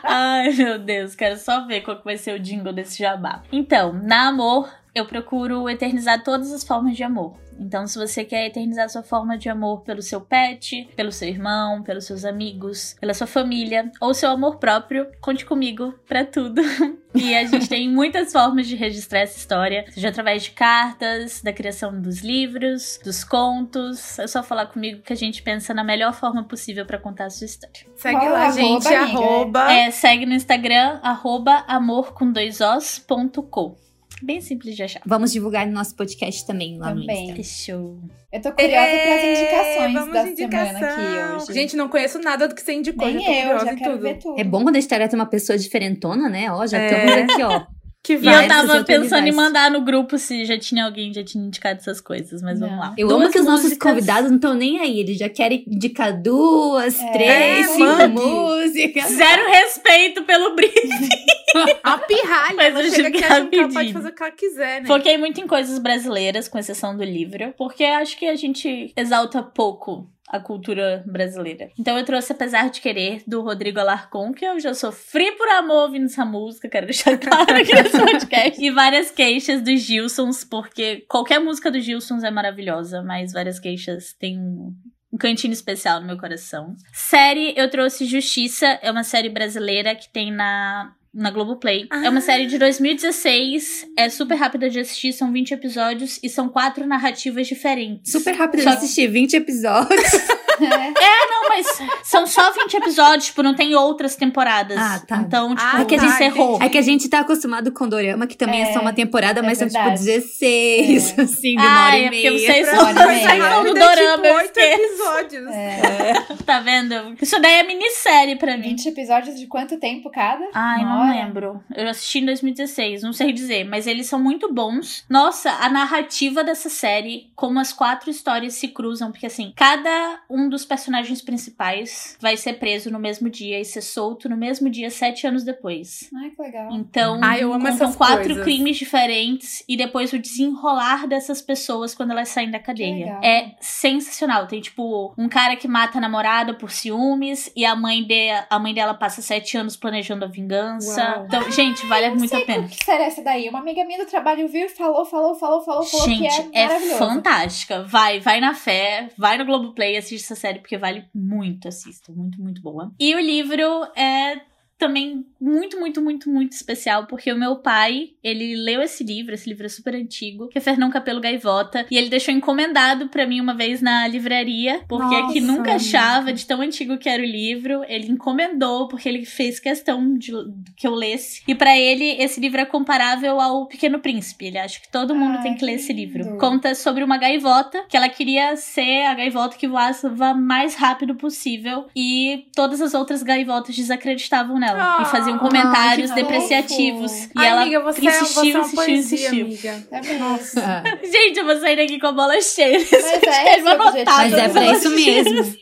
Ai, 0.05 0.53
meu 0.53 0.79
Deus, 0.79 1.15
quero 1.15 1.37
só 1.37 1.67
ver 1.67 1.81
qual 1.83 1.99
que 1.99 2.05
vai 2.05 2.17
ser 2.17 2.35
o 2.35 2.41
jingle 2.41 2.73
desse 2.73 2.99
jabá. 2.99 3.43
Então, 3.51 3.93
na 3.93 4.29
amor, 4.29 4.69
eu 4.95 5.07
procuro 5.07 5.69
eternizar 5.69 6.23
todas 6.23 6.53
as 6.53 6.65
formas 6.65 6.97
de 6.97 7.03
amor. 7.03 7.37
Então, 7.59 7.87
se 7.87 7.99
você 7.99 8.25
quer 8.25 8.47
eternizar 8.47 8.89
sua 8.89 9.03
forma 9.03 9.37
de 9.37 9.49
amor 9.49 9.83
pelo 9.83 10.01
seu 10.03 10.21
pet, 10.21 10.89
pelo 10.95 11.11
seu 11.11 11.29
irmão, 11.29 11.83
pelos 11.83 12.05
seus 12.05 12.25
amigos, 12.25 12.97
pela 13.01 13.15
sua 13.15 13.27
família 13.27 13.91
ou 14.01 14.15
seu 14.15 14.31
amor 14.31 14.57
próprio, 14.59 15.07
conte 15.21 15.45
comigo 15.45 15.95
pra 16.07 16.25
tudo. 16.25 16.63
E 17.15 17.35
a 17.35 17.45
gente 17.47 17.69
tem 17.69 17.89
muitas 17.89 18.33
formas 18.33 18.67
de 18.67 18.77
registrar 18.77 19.21
essa 19.21 19.39
história, 19.39 19.85
seja 19.91 20.11
através 20.11 20.45
de 20.45 20.51
cartas, 20.51 21.41
da 21.43 21.53
criação 21.53 22.01
dos 22.01 22.21
livros, 22.21 23.01
dos 23.03 23.25
contos. 23.25 24.19
É 24.19 24.27
só 24.27 24.43
falar 24.43 24.67
comigo 24.67 25.03
que 25.03 25.13
a 25.13 25.17
gente 25.17 25.43
pensa 25.43 25.73
na 25.73 25.83
melhor 25.83 26.13
forma 26.13 26.45
possível 26.45 26.85
pra 26.85 26.99
contar 26.99 27.25
a 27.25 27.31
sua 27.31 27.47
história. 27.47 27.87
Segue 27.97 28.21
Qual 28.21 28.31
lá, 28.31 28.51
gente. 28.51 28.87
arroba. 28.89 29.73
É, 29.73 29.91
segue 29.91 30.27
no 30.27 30.35
Instagram, 30.35 31.01
arroba 31.03 31.65
amor 31.67 32.13
com 32.13 32.31
dois 32.31 32.61
os, 32.61 32.99
ponto 32.99 33.43
co. 33.43 33.77
Bem 34.23 34.41
simples 34.41 34.75
de 34.77 34.83
achar. 34.83 35.01
Vamos 35.07 35.33
divulgar 35.33 35.67
no 35.67 35.73
nosso 35.73 35.95
podcast 35.95 36.45
também 36.47 36.77
lá 36.79 36.93
no 36.95 37.01
Também. 37.03 37.25
Insta. 37.31 37.37
Fechou. 37.37 37.99
Eu 38.33 38.43
tô 38.43 38.53
curiosa 38.53 38.89
Ê, 38.89 38.99
pras 38.99 39.25
indicações 39.39 39.93
vamos 39.93 40.13
da 40.15 40.23
de 40.25 40.37
semana 40.37 40.69
indicação. 40.69 40.89
aqui 40.89 41.43
hoje. 41.45 41.53
Gente, 41.55 41.77
não 41.77 41.89
conheço 41.89 42.19
nada 42.19 42.49
do 42.49 42.55
que 42.55 42.61
você 42.63 42.73
indicou. 42.75 43.07
Nem 43.07 43.21
já 43.21 43.25
tô 43.25 43.33
eu, 43.33 43.43
curiosa 43.43 43.65
já 43.67 43.75
quero 43.77 43.93
tudo. 43.93 44.03
ver 44.03 44.19
tudo. 44.19 44.41
É 44.41 44.45
bom 44.45 44.63
quando 44.65 44.77
a 44.77 44.81
gente 44.81 44.89
traz 44.89 45.15
uma 45.15 45.27
pessoa 45.27 45.57
diferentona, 45.57 46.29
né? 46.29 46.51
Ó, 46.53 46.67
já 46.67 46.79
É. 46.79 46.87
estamos 47.15 47.33
aqui, 47.35 47.43
ó. 47.43 47.67
Que 48.09 48.15
E 48.15 48.17
vai. 48.17 48.45
eu 48.45 48.49
Vários 48.49 48.67
tava 48.69 48.85
pensando 48.85 49.27
em 49.27 49.33
mandar 49.33 49.71
no 49.71 49.83
grupo 49.83 50.17
se 50.17 50.47
já 50.47 50.59
tinha 50.59 50.87
alguém 50.87 51.13
já 51.13 51.23
tinha 51.23 51.45
indicado 51.45 51.79
essas 51.79 52.01
coisas, 52.01 52.41
mas 52.41 52.59
vamos 52.59 52.75
Não. 52.75 52.81
lá. 52.83 52.95
Eu 52.97 53.07
Duas 53.09 53.21
amo 53.23 53.31
que 53.31 53.39
os 53.39 53.45
nossos 53.45 53.65
músicas- 53.65 53.91
convidados 53.93 54.31
não 54.31 54.37
estão 54.37 54.55
nem 54.55 54.79
aí. 54.81 54.99
Eles 55.01 55.19
já 55.19 55.29
querem 55.29 55.63
indicar 55.69 56.19
duas, 56.19 56.99
É, 56.99 57.13
três, 57.13 57.67
cinco 57.67 57.85
mande. 57.85 58.15
músicas. 58.15 59.11
Zero 59.13 59.51
respeito 59.51 60.23
pelo 60.25 60.57
briefing. 60.57 61.09
A 61.85 61.99
pirralha. 61.99 62.55
Mas 62.57 62.75
ela 62.75 62.83
eu 62.83 62.91
chega 62.93 63.09
aqui 63.09 63.25
ela 63.25 63.45
pedi. 63.47 63.75
pode 63.75 63.93
fazer 63.93 64.09
o 64.09 64.15
que 64.15 64.23
ela 64.23 64.33
quiser, 64.33 64.81
né? 64.83 64.87
Foquei 64.87 65.19
muito 65.19 65.41
em 65.41 65.47
coisas 65.47 65.79
brasileiras, 65.79 66.49
com 66.49 66.59
exceção 66.59 66.97
do 66.97 67.05
livro, 67.05 67.53
porque 67.59 67.85
acho 67.85 68.17
que 68.19 68.27
a 68.27 68.37
gente 68.37 68.91
exalta 68.97 69.43
pouco 69.43 70.07
a 70.29 70.39
cultura 70.39 71.03
brasileira. 71.07 71.71
Então 71.79 71.99
eu 71.99 72.05
trouxe 72.05 72.33
Apesar 72.33 72.71
de 72.71 72.81
Querer, 72.81 73.23
do 73.27 73.41
Rodrigo 73.41 73.81
Alarcon, 73.81 74.33
que 74.33 74.45
eu 74.45 74.61
já 74.61 74.75
sofri 74.75 75.33
por 75.33 75.49
amor 75.49 75.85
ouvindo 75.85 76.07
essa 76.07 76.25
música, 76.25 76.69
quero 76.69 76.87
deixar 76.87 77.17
claro 77.19 77.57
aqui 77.57 77.75
nesse 77.75 77.97
podcast. 77.99 78.63
E 78.63 78.71
várias 78.71 79.11
queixas 79.11 79.63
dos 79.63 79.81
Gilsons, 79.81 80.45
porque 80.45 81.05
qualquer 81.09 81.39
música 81.39 81.71
dos 81.71 81.85
Gilsons 81.85 82.23
é 82.23 82.31
maravilhosa, 82.31 83.03
mas 83.03 83.33
várias 83.33 83.59
queixas 83.59 84.13
têm 84.13 84.39
um 84.39 84.75
um 85.13 85.17
cantinho 85.17 85.53
especial 85.53 86.01
no 86.01 86.07
meu 86.07 86.19
coração. 86.19 86.77
Série, 86.93 87.55
eu 87.57 87.71
trouxe 87.71 88.05
Justiça, 88.05 88.67
é 88.83 88.91
uma 88.91 89.05
série 89.05 89.31
brasileira 89.31 89.95
que 89.95 90.13
tem 90.13 90.31
na 90.31 90.95
na 91.13 91.31
Globoplay. 91.31 91.87
É 91.91 92.09
uma 92.09 92.19
Ah. 92.19 92.23
série 92.23 92.47
de 92.47 92.59
2016, 92.59 93.87
é 93.97 94.09
super 94.09 94.35
rápida 94.37 94.69
de 94.71 94.79
assistir, 94.81 95.13
são 95.13 95.33
20 95.33 95.53
episódios 95.53 96.19
e 96.23 96.29
são 96.29 96.49
quatro 96.49 96.87
narrativas 96.87 97.47
diferentes. 97.47 98.13
Super 98.13 98.35
rápido 98.35 98.63
Só 98.63 98.71
de 98.71 98.77
assistir 98.77 99.07
20 99.09 99.35
episódios. 99.35 99.89
É, 100.65 101.27
Não, 101.31 101.49
mas 101.49 101.67
são 102.03 102.27
só 102.27 102.53
20 102.53 102.75
episódios, 102.77 103.27
tipo, 103.27 103.43
não 103.43 103.55
tem 103.55 103.75
outras 103.75 104.17
temporadas. 104.17 104.79
Ah, 104.79 105.03
tá. 105.07 105.17
Então, 105.19 105.55
tipo, 105.55 105.69
Ah, 105.73 105.81
É 105.83 105.85
que 105.85 105.95
a 105.95 105.99
tá, 105.99 106.05
gente 106.05 106.15
encerrou. 106.15 106.59
É 106.63 106.69
que 106.69 106.79
a 106.79 106.83
gente 106.83 107.09
tá 107.09 107.21
acostumado 107.21 107.73
com 107.73 107.89
Dorama, 107.89 108.27
que 108.27 108.37
também 108.37 108.63
é, 108.65 108.71
É, 108.71 108.73
só 108.73 108.81
uma 108.81 108.93
temporada, 108.93 109.41
é 109.41 109.43
mas 109.43 109.59
são 109.59 109.69
tipo 109.69 109.79
verdade. 109.79 110.05
16, 110.05 111.19
É. 111.19 111.23
assim, 111.23 111.57
de 111.57 111.63
uma 111.63 111.69
Ah, 111.69 111.87
hora 111.87 111.97
é 111.97 112.01
e 112.01 112.05
porque 112.11 112.31
meia. 112.31 112.39
vocês 112.53 112.69
Pra 112.69 112.77
são, 112.77 112.87
hora 112.87 112.93
e 112.93 113.21
vocês 113.21 113.43
são 113.45 113.63
do 113.65 113.69
é 113.69 113.75
dorama, 113.75 114.17
tipo 114.17 114.27
eu 114.27 114.35
oito 114.37 114.59
esqueço. 114.59 114.83
episódios. 114.83 115.47
é. 115.49 116.13
Tá 116.45 116.61
vendo? 116.61 117.17
Isso 117.21 117.41
daí 117.41 117.55
é 117.57 117.63
minissérie 117.63 118.37
pra 118.37 118.57
mim. 118.57 118.63
20 118.71 118.87
episódios 118.89 119.39
de 119.39 119.47
quanto 119.47 119.79
tempo 119.79 120.11
cada? 120.11 120.45
Ai, 120.55 120.81
Uma 120.85 120.89
não 120.95 121.01
hora? 121.03 121.11
lembro. 121.25 121.63
Eu 121.75 121.89
assisti 121.89 122.19
em 122.21 122.25
2016, 122.27 123.03
não 123.03 123.13
sei 123.13 123.33
dizer, 123.33 123.65
mas 123.65 123.87
eles 123.87 124.07
são 124.07 124.19
muito 124.19 124.53
bons. 124.53 125.05
Nossa, 125.09 125.51
a 125.53 125.69
narrativa 125.69 126.43
dessa 126.43 126.69
série, 126.69 127.31
como 127.37 127.59
as 127.61 127.73
quatro 127.73 128.11
histórias 128.11 128.55
se 128.55 128.69
cruzam, 128.69 129.11
porque 129.11 129.27
assim, 129.27 129.53
cada 129.55 130.21
um 130.29 130.48
dos 130.49 130.65
personagens 130.65 131.21
principais 131.23 132.17
vai 132.21 132.37
ser 132.37 132.55
preso 132.55 132.91
no 132.91 132.99
mesmo 132.99 133.29
dia 133.29 133.61
e 133.61 133.65
ser 133.65 133.83
solto 133.83 134.29
no 134.29 134.37
mesmo 134.37 134.69
dia, 134.71 134.91
sete 134.91 135.27
anos 135.27 135.45
depois. 135.45 136.09
Ai, 136.15 136.31
que 136.31 136.43
legal. 136.43 136.69
Então, 136.73 137.21
Ai, 137.23 137.43
eu 137.43 137.53
amo 137.53 137.65
contam 137.65 137.75
essas 137.87 137.97
quatro 137.97 138.25
coisas. 138.27 138.45
crimes 138.45 138.77
diferentes 138.77 139.65
e 139.69 139.77
depois 139.77 140.13
o 140.13 140.19
desenrolar 140.19 141.07
dessas 141.07 141.41
pessoas 141.43 141.95
quando 141.95 142.11
elas 142.13 142.29
saem 142.29 142.51
da 142.51 142.59
cadeia. 142.59 143.19
É 143.23 143.53
sensacional. 143.61 144.47
Tem, 144.47 144.61
tipo, 144.61 145.13
um 145.17 145.29
cara 145.29 145.57
que 145.57 145.69
mata 145.69 145.99
a 145.99 146.01
namorada 146.01 146.55
por 146.55 146.71
ciúmes 146.71 147.51
e 147.55 147.65
a 147.65 147.75
mãe, 147.75 148.03
de, 148.05 148.31
a 148.49 148.59
mãe 148.59 148.75
dela 148.75 148.95
passa 148.95 149.23
sete 149.23 149.57
anos 149.57 149.77
planejando 149.77 150.25
a 150.25 150.29
vingança. 150.29 151.03
Uau. 151.17 151.25
Então, 151.27 151.51
gente, 151.51 151.85
vale 151.87 152.11
muito 152.11 152.35
a 152.35 152.41
pena. 152.41 152.69
Que 152.69 152.85
série 152.85 153.03
é 153.05 153.07
essa 153.07 153.23
daí? 153.23 153.49
Uma 153.49 153.61
amiga 153.61 153.85
minha 153.85 154.05
do 154.05 154.09
trabalho 154.09 154.49
viu 154.49 154.67
e 154.67 154.69
falou, 154.69 155.05
falou, 155.05 155.35
falou, 155.35 155.61
falou, 155.63 155.83
falou 155.85 156.07
Gente, 156.07 156.21
que 156.21 156.57
é 156.57 156.63
é, 156.63 156.67
maravilhoso. 156.67 156.99
fantástica. 156.99 157.83
Vai, 157.85 158.21
vai 158.21 158.41
na 158.41 158.55
fé, 158.55 159.09
vai 159.17 159.39
no 159.39 159.45
Globoplay, 159.45 159.97
assiste 159.97 160.25
essa 160.25 160.35
série, 160.39 160.61
porque 160.61 160.79
vale 160.79 161.05
muito, 161.15 161.69
assista. 161.69 162.13
Muito, 162.13 162.41
muito 162.41 162.63
boa. 162.63 162.93
E 162.99 163.15
o 163.15 163.21
livro 163.21 163.85
é 163.97 164.41
também 164.79 165.27
muito, 165.41 165.79
muito, 165.79 166.01
muito, 166.01 166.31
muito 166.31 166.53
especial, 166.53 167.07
porque 167.07 167.33
o 167.33 167.39
meu 167.39 167.57
pai, 167.57 168.11
ele 168.23 168.57
leu 168.57 168.81
esse 168.81 169.03
livro, 169.03 169.35
esse 169.35 169.49
livro 169.49 169.67
é 169.67 169.69
super 169.69 169.95
antigo, 169.95 170.49
que 170.49 170.59
é 170.59 170.61
Fernão 170.61 170.91
Capelo 170.91 171.21
Gaivota, 171.21 171.87
e 171.91 171.97
ele 171.97 172.09
deixou 172.09 172.33
encomendado 172.33 173.09
pra 173.09 173.27
mim 173.27 173.41
uma 173.41 173.55
vez 173.55 173.83
na 173.83 174.07
livraria, 174.07 174.81
porque 174.89 175.15
Nossa, 175.15 175.31
aqui 175.31 175.41
nunca 175.41 175.75
achava 175.75 176.33
de 176.33 176.47
tão 176.47 176.61
antigo 176.61 176.97
que 176.97 177.09
era 177.09 177.23
o 177.23 177.27
livro. 177.27 177.83
Ele 177.89 178.09
encomendou, 178.09 178.89
porque 178.89 179.09
ele 179.09 179.25
fez 179.25 179.59
questão 179.59 180.17
de 180.17 180.33
que 180.77 180.87
eu 180.87 180.95
lesse. 180.95 181.43
E 181.47 181.55
pra 181.55 181.77
ele, 181.77 182.05
esse 182.23 182.41
livro 182.41 182.61
é 182.61 182.65
comparável 182.65 183.41
ao 183.41 183.67
Pequeno 183.67 183.99
Príncipe. 183.99 184.47
Ele 184.47 184.59
acha 184.59 184.81
que 184.81 184.91
todo 184.91 185.15
mundo 185.15 185.39
Ai, 185.39 185.43
tem 185.43 185.55
que 185.55 185.65
ler 185.65 185.75
esse 185.75 185.93
livro. 185.93 186.23
lindo. 186.23 186.39
Conta 186.39 186.75
sobre 186.75 187.03
uma 187.03 187.19
gaivota, 187.19 187.85
que 187.89 187.97
ela 187.97 188.09
queria 188.09 188.57
ser 188.57 189.07
a 189.07 189.15
gaivota 189.15 189.57
que 189.57 189.67
voava 189.67 190.35
mais 190.35 190.75
rápido 190.75 191.15
possível. 191.15 191.87
E 191.97 192.47
todas 192.55 192.81
as 192.81 192.95
outras 192.95 193.23
gaivotas 193.23 193.75
desacreditavam 193.75 194.59
nela. 194.59 194.68
Ah, 194.77 195.03
e 195.03 195.05
faziam 195.07 195.39
comentários 195.39 196.11
depreciativos. 196.11 197.13
E 197.27 197.45
ela 197.45 197.63
amiga, 197.63 197.81
você, 197.81 198.07
é, 198.07 198.21
insistiu, 198.21 198.43
é 198.43 198.61
insistiu, 198.61 198.75
poesia, 198.75 198.95
insistiu. 198.97 199.47
amiga. 199.47 199.87
É. 199.93 201.07
Gente, 201.07 201.39
eu 201.39 201.47
vou 201.47 201.57
sair 201.61 201.77
daqui 201.77 201.99
com 201.99 202.07
a 202.07 202.13
bola 202.13 202.41
cheia. 202.41 202.79
Mas 202.79 202.95
é. 202.95 204.05
Mas 204.05 204.33
é 204.35 204.49
pra 204.49 204.61
Nossa, 204.63 204.77
isso 204.77 204.91
mesmo. 204.91 205.57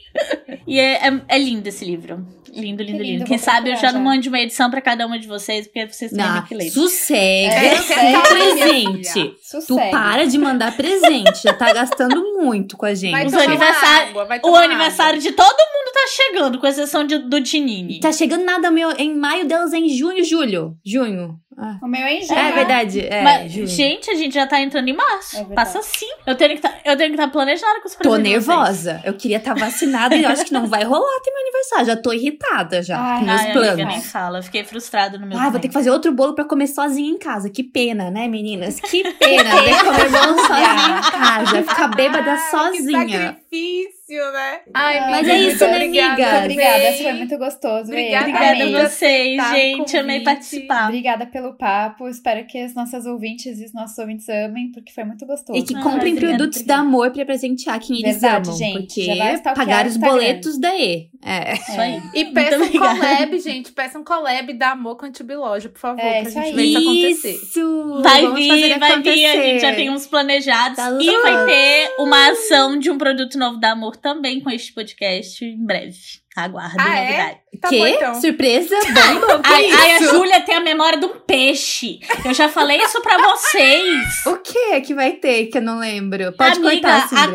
E 0.67 0.79
é, 0.79 1.09
é, 1.09 1.23
é 1.29 1.39
lindo 1.39 1.69
esse 1.69 1.85
livro. 1.85 2.27
Lindo, 2.57 2.83
lindo, 2.83 3.03
lindo. 3.03 3.25
Quem 3.25 3.39
sabe 3.39 3.71
eu 3.71 3.77
já 3.77 3.93
não 3.93 4.01
mando 4.01 4.29
uma 4.29 4.41
edição 4.41 4.71
pra 4.71 4.81
cada 4.81 5.07
uma 5.07 5.19
de 5.19 5.27
vocês, 5.29 5.67
porque 5.67 5.87
vocês 5.87 6.11
têm 6.11 6.43
que 6.49 6.55
ler. 6.55 6.71
sossega. 6.71 7.55
É, 7.55 7.75
é, 7.75 8.13
tá 8.13 8.21
presente. 8.23 9.13
filha. 9.13 9.35
Tu 9.67 9.77
para 9.91 10.27
de 10.27 10.39
mandar 10.39 10.77
presente, 10.77 11.43
já 11.43 11.53
tá 11.53 11.73
gastando 11.73 12.21
muito 12.41 12.77
com 12.77 12.87
a 12.87 12.95
gente. 12.95 13.13
Vai 13.13 13.27
Os 13.27 13.35
aniversário- 13.35 14.09
água, 14.11 14.25
vai 14.25 14.41
O 14.43 14.55
aniversário 14.55 15.21
de 15.21 15.33
todo 15.33 15.47
mundo 15.47 15.93
tá 15.93 16.07
chegando, 16.09 16.59
com 16.59 16.67
exceção 16.67 17.05
de, 17.05 17.19
do 17.19 17.43
Tinini. 17.43 18.01
Tá 18.01 18.13
chegando 18.13 18.45
nada 18.45 18.71
meu 18.71 18.91
em 18.93 19.15
maio, 19.17 19.47
delas 19.47 19.73
é 19.73 19.79
em 19.79 19.89
junho, 19.89 20.25
julho. 20.25 20.77
Junho. 20.85 21.37
Ah. 21.59 21.79
O 21.83 21.87
meu 21.87 22.03
é 22.03 22.15
em 22.15 22.23
junho. 22.23 22.39
É 22.39 22.53
verdade. 22.53 23.01
É, 23.01 23.23
Mas, 23.23 23.51
gente, 23.53 24.11
a 24.11 24.15
gente 24.15 24.35
já 24.35 24.47
tá 24.47 24.61
entrando 24.61 24.89
em 24.89 24.93
março. 24.97 25.39
É. 25.39 25.45
Passa 25.55 25.79
assim. 25.79 26.07
Eu 26.27 26.35
tenho 26.37 26.55
que 26.55 26.61
tá, 26.61 26.75
estar 26.85 27.29
planejada 27.29 27.81
com 27.81 27.89
os 27.89 27.95
Tô 27.95 28.11
presentes 28.11 28.45
vocês. 28.45 28.47
nervosa. 28.59 29.01
Eu 29.05 29.15
queria 29.15 29.39
estar 29.39 29.55
vacinada 29.55 30.15
e 30.15 30.23
eu 30.23 30.29
acho 30.29 30.45
que 30.45 30.53
não 30.53 30.67
vai 30.67 30.85
rolar 30.85 31.17
até 31.19 31.31
meu 31.31 31.41
aniversário. 31.41 31.87
Já 31.87 31.97
tô 31.97 32.13
irritada 32.13 32.83
já 32.83 32.99
Ai, 32.99 33.19
com 33.21 33.25
meus 33.25 33.41
Ai, 33.41 33.53
planos. 33.53 33.71
amiga, 33.71 33.89
nem 33.89 34.01
fala. 34.03 34.39
Eu 34.39 34.43
fiquei 34.43 34.65
frustrada 34.65 35.19
no 35.19 35.27
meu 35.27 35.39
Ah, 35.39 35.49
vou 35.49 35.59
ter 35.61 35.69
que 35.69 35.75
fazer 35.75 35.91
outro 35.91 36.13
bolo 36.13 36.35
pra 36.35 36.45
comer 36.45 36.67
sozinha 36.67 37.11
em 37.11 37.19
casa. 37.19 37.49
Que 37.49 37.63
pena, 37.63 38.11
né, 38.11 38.29
meninas? 38.29 38.79
Que 38.79 39.03
pena 39.15 39.51
ver 39.63 39.83
comer 39.85 40.11
bolo 40.11 40.39
sozinha 40.39 40.99
em 40.99 41.11
casa. 41.11 41.63
Ficar 41.63 41.89
bêbada 41.89 42.33
Ah, 42.33 42.51
sozinha. 42.51 43.07
Que 43.07 43.13
sacrifício, 43.13 43.96
né? 44.15 44.61
Ai, 44.73 45.11
Mas 45.11 45.29
é 45.29 45.39
isso, 45.39 45.65
né, 45.67 45.71
obrigada. 45.77 46.13
amiga? 46.13 46.39
Obrigada, 46.45 46.75
Amei. 46.77 46.89
esse 46.89 47.03
foi 47.03 47.13
muito 47.15 47.39
gostoso. 47.39 47.85
Obrigada, 47.91 48.29
Obrigada 48.29 48.53
amei. 48.63 48.75
a 48.77 48.89
vocês, 48.89 49.49
gente. 49.51 49.97
Amei 49.97 50.17
convite. 50.19 50.25
participar. 50.25 50.85
Obrigada 50.87 51.27
pelo 51.27 51.55
papo. 51.55 52.09
Espero 52.09 52.47
que 52.47 52.59
as 52.59 52.75
nossas 52.75 53.05
ouvintes 53.07 53.59
e 53.61 53.65
os 53.65 53.73
nossos 53.73 53.99
ouvintes 53.99 54.29
amem, 54.29 54.71
porque 54.73 54.93
foi 54.93 55.05
muito 55.05 55.27
gostoso. 55.27 55.59
E 55.59 55.63
que 55.65 55.75
Ah, 55.75 55.83
comprem 55.83 56.13
obrigada, 56.15 56.37
produtos 56.37 56.61
obrigada. 56.61 56.83
da 56.83 56.87
Amor 56.89 57.11
pra 57.11 57.25
presentear 57.25 57.81
quem 57.81 57.97
eles 58.01 58.21
Verdade, 58.21 58.49
amam. 58.49 58.59
gente. 58.59 58.79
Porque 58.87 59.03
Já 59.05 59.15
vai 59.17 59.35
stalkear 59.35 59.67
pagar 59.67 59.87
os 59.87 59.97
boletos 59.97 60.59
da 60.59 60.77
E. 60.77 61.09
É. 61.27 61.55
Isso 61.55 61.81
aí. 61.81 62.03
E 62.15 62.25
peçam 62.27 62.63
obrigada. 62.63 63.01
collab, 63.01 63.39
gente. 63.41 63.73
Peçam 63.73 64.05
collab 64.05 64.53
da 64.55 64.71
Amor 64.71 64.97
com 64.97 65.07
Antibiloja, 65.07 65.69
por 65.69 65.79
favor, 65.81 66.01
É, 66.01 66.23
pra 66.23 66.31
gente 66.31 66.39
aí. 66.47 66.53
ver 66.55 66.63
isso 66.65 66.79
acontecer. 66.79 67.33
Isso! 67.35 68.03
Vai 68.03 68.23
Vamos 68.23 68.39
vir, 68.41 68.49
vai 68.49 68.59
vir. 68.59 68.73
A 68.73 68.87
acontecer. 68.87 69.43
gente 69.43 69.61
já 69.61 69.75
tem 69.75 69.91
uns 69.91 70.07
planejados. 70.07 70.77
Tá 70.77 70.91
e 71.01 71.23
vai 71.23 71.47
ter 71.47 71.95
uma 71.99 72.31
ação 72.31 72.79
de 72.79 72.91
um 72.91 72.97
produto 72.99 73.37
novo 73.39 73.59
da 73.59 73.73
Amor 73.73 73.97
também 73.97 74.41
com 74.41 74.51
este 74.51 74.73
podcast 74.73 75.45
em 75.45 75.65
breve. 75.67 75.97
Aguardem 76.37 76.77
Ah, 76.79 76.97
é? 76.99 77.03
novidade. 77.11 77.39
Tá 77.63 77.69
Quê? 77.71 77.79
bom, 77.79 77.87
então. 77.87 78.21
Surpresa? 78.21 78.77
Bomba? 78.87 79.39
Que 79.43 79.53
Ai, 79.53 79.71
ai, 79.73 79.93
a? 79.97 79.99
Júlia 80.03 80.41
tem 80.43 80.55
a 80.55 80.61
memória 80.61 80.99
de 81.01 81.07
um 81.07 81.19
peixe. 81.21 81.99
Eu 82.25 82.35
já 82.35 82.49
falei 82.49 82.77
isso 82.83 83.01
pra 83.01 83.17
vocês. 83.19 84.07
O 84.27 84.37
que 84.37 84.81
que 84.83 84.95
vai 84.95 85.13
ter 85.13 85.47
que 85.47 85.57
eu 85.59 85.63
não 85.63 85.79
lembro? 85.79 86.33
Pode 86.35 86.59
Amiga, 86.59 86.71
cortar, 86.91 87.09
a- 87.13 87.33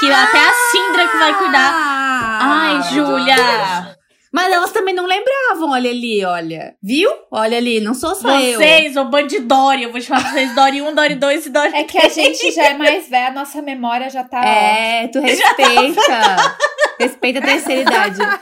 Que 0.00 0.10
até 0.10 0.38
a 0.38 0.52
Sindra 0.70 1.08
que 1.08 1.16
vai 1.18 1.38
cuidar. 1.38 1.70
Ah, 1.72 2.38
Ai, 2.42 2.82
Júlia. 2.94 3.96
Mas 4.32 4.50
elas 4.50 4.72
também 4.72 4.94
não 4.94 5.04
lembravam, 5.04 5.70
olha 5.72 5.90
ali, 5.90 6.24
olha. 6.24 6.74
Viu? 6.82 7.10
Olha 7.30 7.58
ali, 7.58 7.80
não 7.80 7.92
sou 7.92 8.14
só 8.14 8.40
eu. 8.40 8.58
Vocês, 8.58 8.96
ô 8.96 9.04
bandidori. 9.04 9.82
Eu 9.82 9.92
vou 9.92 10.00
chamar 10.00 10.32
vocês 10.32 10.54
Dori 10.54 10.80
1, 10.80 10.94
Dori 10.94 11.14
2 11.16 11.46
e 11.46 11.50
Dori 11.50 11.74
É 11.74 11.84
que 11.84 11.98
a 11.98 12.08
gente 12.08 12.50
já 12.50 12.64
é 12.68 12.74
mais 12.74 13.08
velha, 13.08 13.28
a 13.28 13.32
nossa 13.32 13.60
memória 13.60 14.08
já 14.08 14.24
tá. 14.24 14.42
É, 14.42 15.08
tu 15.08 15.20
respeita. 15.20 16.56
respeita 16.98 17.38
a 17.40 17.42
terceira 17.42 17.82
idade. 17.82 18.20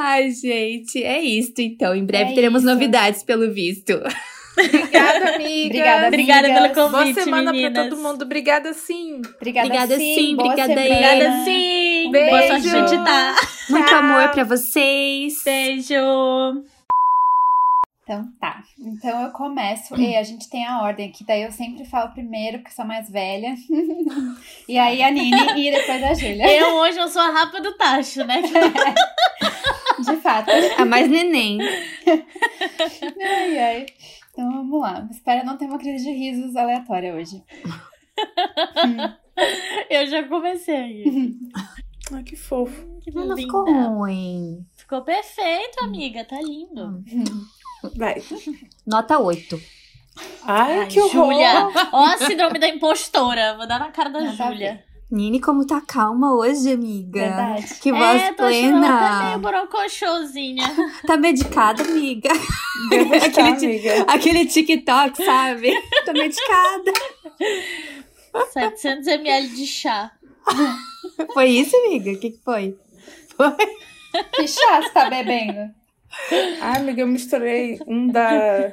Ai, 0.00 0.30
gente, 0.30 1.02
é 1.02 1.20
isso 1.20 1.52
então. 1.58 1.94
Em 1.94 2.04
breve 2.04 2.32
É 2.32 2.34
teremos 2.34 2.62
isso. 2.62 2.70
novidades, 2.72 3.22
pelo 3.22 3.52
visto. 3.52 4.00
Obrigada, 4.58 5.34
amiga. 5.36 5.66
Obrigada, 5.68 6.06
Obrigada 6.08 6.48
pelo 6.48 6.74
Boa 6.74 6.90
convite, 6.90 7.22
semana 7.22 7.52
meninas. 7.52 7.72
pra 7.72 7.84
todo 7.88 8.02
mundo. 8.02 8.22
Obrigada, 8.22 8.72
sim. 8.74 9.22
Obrigada, 9.36 9.66
Obrigada, 9.66 9.96
sim. 9.96 10.14
sim, 10.14 10.36
Boa 10.36 10.48
obrigada. 10.48 10.72
Obrigada 10.72 11.44
sim. 11.44 12.10
Beijo. 12.10 12.30
Boa 12.30 12.46
sorte 12.46 12.62
de 12.70 12.76
editar. 12.76 13.34
Muito 13.70 13.86
Tchau. 13.88 13.98
amor 13.98 14.28
pra 14.30 14.44
vocês. 14.44 15.42
Beijo. 15.44 15.94
Então 18.02 18.24
tá. 18.40 18.62
Então 18.78 19.22
eu 19.22 19.30
começo. 19.32 19.94
E 20.00 20.16
a 20.16 20.22
gente 20.22 20.48
tem 20.48 20.66
a 20.66 20.80
ordem 20.80 21.10
aqui. 21.10 21.24
Daí 21.26 21.42
eu 21.42 21.52
sempre 21.52 21.84
falo 21.84 22.10
primeiro, 22.12 22.58
porque 22.60 22.74
sou 22.74 22.86
mais 22.86 23.10
velha. 23.10 23.54
e 24.66 24.78
aí 24.78 25.02
a 25.02 25.10
Nini 25.10 25.68
e 25.68 25.70
depois 25.70 26.02
a 26.02 26.14
Júlia. 26.14 26.50
Eu 26.50 26.74
hoje 26.76 26.98
eu 26.98 27.08
sou 27.08 27.20
a 27.20 27.30
rapa 27.30 27.60
do 27.60 27.76
tacho, 27.76 28.24
né? 28.24 28.40
De 29.98 30.16
fato. 30.22 30.48
A 30.78 30.84
mais 30.86 31.10
neném. 31.10 31.58
Ai, 33.20 33.58
ai. 33.58 33.86
Então 34.38 34.52
vamos 34.52 34.80
lá. 34.80 35.08
Espero 35.10 35.44
não 35.44 35.56
ter 35.56 35.64
uma 35.64 35.78
crise 35.80 36.04
de 36.04 36.12
risos 36.12 36.54
aleatória 36.54 37.12
hoje. 37.12 37.42
Eu 39.90 40.06
já 40.06 40.22
comecei. 40.28 41.02
Ai, 42.12 42.22
que 42.22 42.36
fofo. 42.36 43.00
Que 43.00 43.10
Não, 43.10 43.36
ficou 43.36 43.64
ruim. 43.68 44.64
Ficou 44.76 45.02
perfeito, 45.02 45.82
amiga. 45.82 46.24
Tá 46.24 46.40
lindo. 46.40 47.02
Vai. 47.96 48.22
Nota 48.86 49.18
8. 49.18 49.60
Ai, 50.44 50.78
Ai, 50.82 50.86
que 50.86 51.00
horror. 51.00 51.32
Júlia. 51.32 51.68
Ó 51.92 52.04
a 52.04 52.18
síndrome 52.18 52.60
da 52.60 52.68
impostora. 52.68 53.56
Vou 53.56 53.66
dar 53.66 53.80
na 53.80 53.90
cara 53.90 54.08
da 54.08 54.24
Júlia. 54.24 54.84
Nini, 55.10 55.40
como 55.40 55.66
tá 55.66 55.80
calma 55.80 56.34
hoje, 56.34 56.70
amiga. 56.72 57.20
Verdade. 57.20 57.74
Que 57.80 57.90
voz 57.90 58.22
É, 58.22 58.32
tô 58.32 58.44
até 58.44 58.60
plena. 58.60 59.24
meio 59.24 59.38
borocochosinha. 59.38 60.64
Tá 61.06 61.16
medicada, 61.16 61.82
amiga. 61.82 62.28
Estar, 63.14 63.48
Aquele 63.48 63.66
amiga. 63.66 64.04
Aquele 64.06 64.46
TikTok, 64.46 65.24
sabe? 65.24 65.70
Tô 66.04 66.12
medicada. 66.12 66.92
700 68.52 69.06
ml 69.06 69.48
de 69.48 69.66
chá. 69.66 70.12
Foi 71.32 71.46
isso, 71.46 71.74
amiga? 71.76 72.12
O 72.12 72.18
que, 72.18 72.30
que 72.30 72.40
foi? 72.44 72.76
Foi? 73.34 73.56
Que 74.34 74.46
chá 74.46 74.82
você 74.82 74.90
tá 74.90 75.08
bebendo? 75.08 75.70
Ai, 76.60 76.80
amiga, 76.80 77.00
eu 77.02 77.06
misturei 77.06 77.78
um 77.86 78.08
da... 78.08 78.72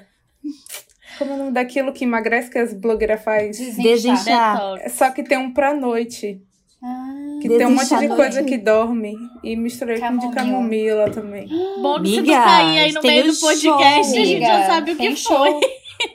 Como 1.17 1.31
é 1.31 1.33
o 1.35 1.37
nome 1.37 1.51
daquilo 1.51 1.93
que 1.93 2.03
emagrece 2.03 2.49
que 2.49 2.57
as 2.57 2.73
blogueiras 2.73 3.23
faz? 3.23 3.57
Desinchar. 3.57 3.83
Desinchar. 3.83 4.89
Só 4.89 5.11
que 5.11 5.23
tem 5.23 5.37
um 5.37 5.53
pra 5.53 5.73
noite. 5.73 6.41
Ah, 6.83 7.39
Que 7.41 7.47
tem 7.47 7.65
um 7.65 7.71
monte 7.71 7.95
de 7.97 8.07
coisa 8.09 8.43
que 8.43 8.57
dorme. 8.57 9.15
E 9.43 9.55
misturei 9.55 9.99
com 9.99 10.17
de 10.17 10.29
Camomila. 10.31 11.09
também. 11.09 11.47
Bom 11.81 12.01
que 12.01 12.09
se 12.09 12.15
tu 12.15 12.19
Amiga, 12.19 12.43
cair 12.43 12.79
aí 12.79 12.91
no 12.91 13.01
tem 13.01 13.11
meio 13.21 13.33
do 13.33 13.39
podcast, 13.39 14.11
show, 14.13 14.21
a 14.21 14.25
gente 14.25 14.39
já 14.41 14.65
sabe 14.67 14.91
o 14.91 14.95
que 14.95 15.01
Tem 15.03 15.15
foi. 15.15 15.51
show. 15.51 15.61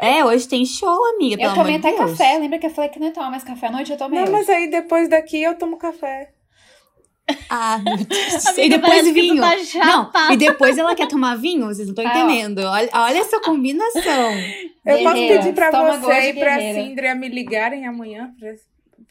É, 0.01 0.23
hoje 0.25 0.47
tem 0.47 0.65
show, 0.67 0.99
amiga. 1.17 1.43
Eu 1.43 1.55
tomei 1.55 1.77
até 1.77 1.89
Deus. 1.93 2.11
café. 2.11 2.39
Lembra 2.39 2.59
que 2.59 2.67
eu 2.67 2.71
falei 2.71 2.91
que 2.91 3.01
não 3.01 3.07
ia 3.07 3.13
tomar 3.15 3.31
mais 3.31 3.43
café 3.43 3.67
à 3.69 3.73
noite? 3.73 3.91
Eu 3.91 3.97
tomei. 3.97 4.19
Não, 4.19 4.25
hoje. 4.25 4.33
mas 4.33 4.49
aí 4.49 4.71
depois 4.71 5.09
daqui 5.09 5.43
eu 5.43 5.57
tomo 5.57 5.77
café. 5.79 6.29
Ah, 7.49 7.79
meu 7.79 7.97
Deus. 7.97 8.47
Amiga, 8.47 8.63
e 8.65 8.69
depois 8.69 9.09
vinho. 9.13 9.41
tá 9.43 9.57
Não, 9.87 10.33
e 10.33 10.37
depois 10.37 10.79
ela 10.79 10.95
quer 10.95 11.09
tomar 11.09 11.37
vinho? 11.37 11.67
Vocês 11.67 11.89
não 11.89 11.95
estão 11.95 12.07
Ah, 12.07 12.19
entendendo. 12.25 12.59
Olha, 12.61 12.89
olha 12.93 13.19
essa 13.19 13.41
combinação. 13.41 14.33
Eu 14.87 14.99
posso 15.03 15.15
Guerreira, 15.15 15.39
pedir 15.43 15.55
pra 15.55 15.71
você 15.99 16.31
e 16.31 16.35
pra. 16.35 16.59
Cindria 16.59 17.15
me 17.15 17.29
ligarem 17.29 17.87
amanhã 17.87 18.33
pra, 18.39 18.53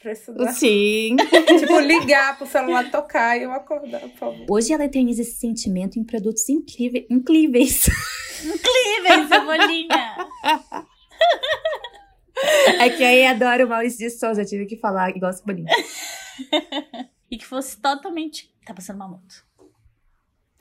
pra 0.02 0.12
estudar? 0.12 0.52
Sim. 0.54 1.16
tipo, 1.60 1.80
ligar 1.80 2.38
pro 2.38 2.48
celular 2.48 2.90
tocar 2.90 3.38
e 3.38 3.44
eu 3.44 3.52
acordar, 3.52 4.02
por 4.02 4.18
favor. 4.18 4.46
Hoje 4.50 4.74
ela 4.74 4.86
eterniza 4.86 5.22
esse 5.22 5.38
sentimento 5.38 6.00
em 6.00 6.04
produtos 6.04 6.48
incríveis. 6.50 7.06
incríveis. 7.10 7.88
Incrível, 8.44 9.28
cebolinha. 9.28 10.16
É 12.80 12.90
que 12.90 13.04
aí 13.04 13.26
adoro 13.26 13.66
o 13.66 13.70
Maurício 13.70 14.00
de 14.00 14.10
Souza. 14.10 14.46
Tive 14.46 14.66
que 14.66 14.78
falar 14.78 15.10
igual 15.10 15.30
esse 15.32 15.46
bolinho. 15.46 15.68
E 17.30 17.38
que 17.38 17.46
fosse 17.46 17.78
totalmente. 17.78 18.50
Tá 18.66 18.74
passando 18.74 18.98
uma 18.98 19.08
moto. 19.08 19.46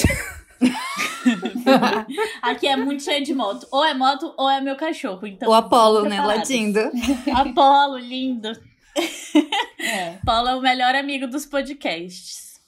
Aqui 2.43 2.67
é 2.67 2.77
muito 2.77 3.03
cheio 3.03 3.25
de 3.25 3.35
moto. 3.35 3.67
Ou 3.71 3.85
é 3.85 3.95
moto 3.95 4.35
ou 4.37 4.49
é 4.49 4.61
meu 4.61 4.77
cachorro. 4.77 5.27
Então, 5.27 5.49
o 5.49 5.55
Apolo, 5.55 6.09
né? 6.09 6.21
Latindo. 6.21 6.81
Apolo, 7.35 7.99
lindo. 7.99 8.53
É. 9.81 10.17
Apolo 10.17 10.49
é 10.49 10.57
o 10.57 10.61
melhor 10.61 10.93
amigo 10.97 11.29
dos 11.29 11.47
podcasts. 11.47 12.61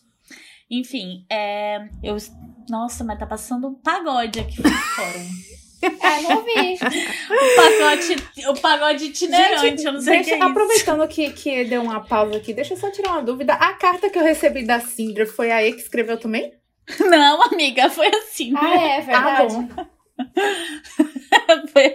Enfim, 0.70 1.26
é. 1.28 1.88
Eu. 2.02 2.16
Nossa, 2.68 3.02
mas 3.02 3.18
tá 3.18 3.26
passando 3.26 3.66
um 3.66 3.74
pagode 3.74 4.38
aqui 4.38 4.62
fora. 4.62 5.18
Ah, 5.82 6.20
não 6.22 6.42
vi. 6.44 6.74
O 6.74 7.56
pagode, 7.56 8.16
o 8.48 8.60
pagode 8.60 9.04
itinerante, 9.06 9.84
eu 9.84 9.92
não 9.92 10.00
sei 10.00 10.20
o 10.20 10.24
que 10.24 10.30
deixa, 10.30 10.44
é 10.44 10.46
aproveitando 10.46 11.08
que, 11.08 11.30
que 11.30 11.64
deu 11.64 11.82
uma 11.82 12.00
pausa 12.00 12.36
aqui, 12.36 12.52
deixa 12.52 12.74
eu 12.74 12.78
só 12.78 12.90
tirar 12.90 13.12
uma 13.12 13.22
dúvida. 13.22 13.54
A 13.54 13.72
carta 13.74 14.10
que 14.10 14.18
eu 14.18 14.22
recebi 14.22 14.64
da 14.64 14.80
Cindra 14.80 15.26
foi 15.26 15.50
a 15.50 15.64
E 15.66 15.72
que 15.72 15.80
escreveu 15.80 16.18
também? 16.18 16.52
Não, 17.00 17.42
amiga, 17.44 17.88
foi 17.88 18.08
assim. 18.08 18.52
Ah, 18.56 18.74
é 18.78 19.00
verdade. 19.00 19.54
bom. 19.54 19.68
Foi 21.72 21.92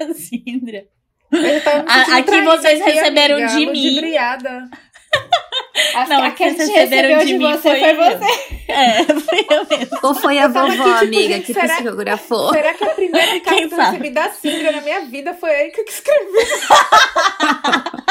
tava 1.61 1.83
me 1.83 1.89
A- 1.89 2.17
aqui 2.19 2.41
vocês 2.41 2.81
aqui, 2.81 2.91
receberam 2.91 3.35
amiga, 3.37 3.49
de 3.59 3.65
mim. 3.71 4.01
A, 5.93 6.07
Não, 6.07 6.23
a 6.23 6.31
que 6.31 6.43
que 6.45 6.51
vocês 6.51 6.69
receberam 6.69 7.19
de 7.19 7.25
de 7.25 7.37
mim 7.37 7.51
você 7.51 7.69
foi 7.69 7.79
foi 7.79 7.89
eu. 7.89 7.95
você. 8.19 8.55
É, 8.67 9.03
foi 9.03 9.45
eu 9.49 9.67
mesmo. 9.77 9.99
Ou 10.03 10.15
foi 10.15 10.39
a 10.39 10.43
Eu 10.43 10.49
vovó, 10.53 10.65
aqui, 10.67 10.73
tipo, 10.75 10.89
amiga, 11.03 11.33
gente, 11.35 11.45
que 11.47 11.53
será- 11.53 11.75
psicografou? 11.75 12.53
Será 12.53 12.73
que 12.73 12.83
a 12.83 12.89
primeira 12.89 13.27
carta 13.41 13.49
Quem 13.55 13.67
que 13.69 13.73
eu 13.75 13.79
recebi 13.79 14.09
da 14.11 14.29
Cindra 14.29 14.71
na 14.71 14.81
minha 14.81 15.01
vida 15.01 15.33
foi 15.33 15.49
a 15.49 15.65
E 15.67 15.71
que 15.71 15.81
escreveu? 15.81 16.31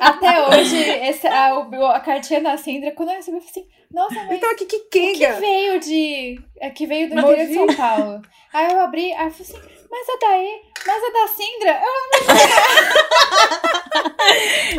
Até 0.00 0.48
hoje, 0.48 0.76
esse, 0.76 1.26
a, 1.26 1.56
a 1.94 2.00
cartinha 2.00 2.40
da 2.42 2.56
Cindra, 2.56 2.92
quando 2.92 3.10
eu 3.10 3.16
recebi, 3.16 3.36
eu 3.38 3.40
falei 3.42 3.50
assim, 3.64 3.66
nossa, 3.92 4.14
mas 4.26 4.36
Então 4.36 4.50
aqui 4.50 4.66
que 4.66 4.78
que 4.80 5.12
quenga. 5.12 5.34
veio 5.40 5.80
de. 5.80 6.40
é, 6.60 6.70
Que 6.70 6.86
veio 6.86 7.08
do 7.08 7.14
Mas 7.14 7.24
interior 7.24 7.46
de 7.46 7.54
São. 7.54 7.66
Paulo. 7.76 8.22
Aí 8.52 8.72
eu 8.72 8.80
abri, 8.80 9.12
aí 9.14 9.26
eu 9.26 9.30
falei 9.30 9.32
assim, 9.40 9.60
mas 9.90 10.08
a 10.08 10.18
daí, 10.20 10.60
mas 10.86 11.02
a 11.02 11.10
da 11.12 11.28
Cindra, 11.28 11.80
eu, 11.82 11.96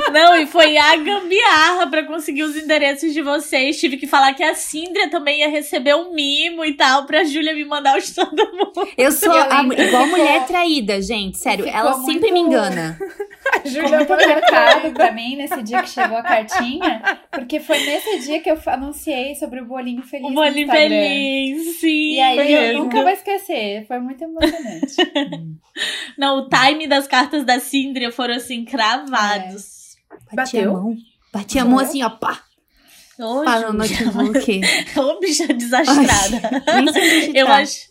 Não, 0.12 0.36
e 0.36 0.46
foi 0.46 0.78
a 0.78 0.96
gambiarra 0.96 1.88
pra 1.88 2.04
conseguir 2.06 2.44
os 2.44 2.56
endereços 2.56 3.14
de 3.14 3.22
vocês. 3.22 3.80
Tive 3.80 3.98
que 3.98 4.06
falar 4.08 4.34
que 4.34 4.44
a 4.44 4.54
Síndria 4.54 5.10
também 5.10 5.40
ia 5.40 5.50
receber 5.50 5.96
um 5.96 6.14
mimo 6.14 6.64
e 6.66 6.74
tal, 6.74 7.06
pra 7.06 7.24
Júlia 7.24 7.54
me 7.54 7.64
mandar 7.66 7.98
os 7.98 8.14
todo 8.14 8.52
mundo. 8.54 8.88
Eu 8.98 9.12
sou 9.12 9.34
Eu 9.34 9.42
a- 9.52 9.64
igual 9.64 10.08
mulher 10.08 10.46
traída, 10.46 11.02
gente. 11.02 11.38
Sério, 11.38 11.66
ficou 11.66 11.80
ela 11.80 11.94
sempre 12.04 12.32
me 12.32 12.42
muito- 12.44 12.48
engana. 12.56 12.98
A 13.54 13.66
Júlia 13.66 13.98
muito 14.00 14.10
marcado 14.10 14.92
pra 14.92 15.10
mim 15.10 15.38
nesse 15.38 15.62
dia 15.64 15.82
que 15.82 15.90
chegou 15.90 16.18
a 16.18 16.22
cartinha, 16.22 17.18
porque 17.32 17.62
foi 17.62 17.80
nesse 17.80 18.20
dia 18.20 18.42
que 18.42 18.52
eu 18.52 18.60
anunciei 18.66 19.36
sobre 19.36 19.62
o 19.62 19.66
bolinho 19.66 20.04
feliz. 20.04 20.28
O 20.30 20.34
bolinho 20.34 20.68
feliz, 20.70 21.80
sim. 21.80 22.16
E 22.16 22.20
aí 22.20 22.36
foi 22.36 22.52
eu 22.54 22.62
mesmo. 22.62 22.84
nunca 22.84 23.02
vou 23.02 23.10
esquecer, 23.10 23.86
foi 23.88 24.00
muito 24.00 24.22
emocionante. 24.22 24.96
Não, 26.18 26.40
o 26.40 26.50
time 26.50 26.88
das 26.88 27.08
cartas 27.08 27.46
da 27.46 27.60
Síndria 27.60 28.12
foram 28.12 28.36
assim, 28.36 28.66
cravados. 28.66 29.96
Bati 30.34 30.60
a 30.60 30.72
mão. 30.72 30.96
Bati 31.34 31.60
a 31.60 31.66
mão 31.66 31.80
assim, 31.80 32.04
ó, 32.04 32.10
pá. 32.10 32.42
Pá 33.18 33.72
no 33.72 33.84
Júlia. 33.86 34.12
notebook. 34.12 34.62
Ô, 34.96 35.20
bicha 35.20 35.48
desastrada. 35.48 36.64
Nem 36.76 36.94
sei 36.94 37.10
digitar. 37.10 37.36
Eu, 37.36 37.48
ach... 37.48 37.90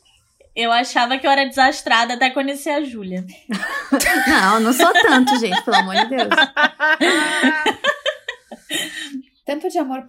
eu 0.55 0.73
achava 0.73 1.19
que 1.19 1.27
eu 1.27 1.31
era 1.31 1.45
desastrada 1.47 2.15
até 2.15 2.31
conhecer 2.31 2.71
a 2.71 2.85
Júlia. 2.85 3.27
Não, 4.29 4.61
não 4.61 4.73
sou 4.73 4.93
tanto, 4.93 5.39
gente, 5.39 5.63
pelo 5.63 5.77
amor 5.77 5.95
de 5.95 6.07
Deus. 6.07 6.29
Tanto 9.47 9.69
de 9.69 9.79
amor 9.79 10.05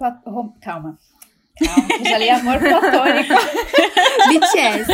Calma. 0.62 0.98
Calma, 1.64 2.10
já 2.10 2.18
li 2.18 2.30
amor 2.30 2.60
platônico. 2.60 3.34
BTS. 4.30 4.92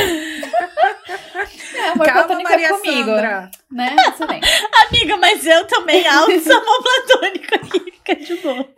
É, 1.76 1.90
amor 1.90 2.06
Calma, 2.06 2.24
platônico 2.24 2.50
Maria 2.50 2.68
é 2.68 2.70
comigo. 2.70 3.10
Sandra. 3.10 3.52
Né? 3.72 3.96
Isso 4.10 4.28
bem. 4.28 4.42
Amiga, 4.88 5.18
mas 5.18 5.46
eu 5.46 5.66
também 5.66 6.08
alto 6.08 6.32
amor 6.32 6.84
platônico 6.84 7.56
aqui, 7.56 7.92
fica 7.92 8.16
de 8.16 8.36
boa. 8.38 8.70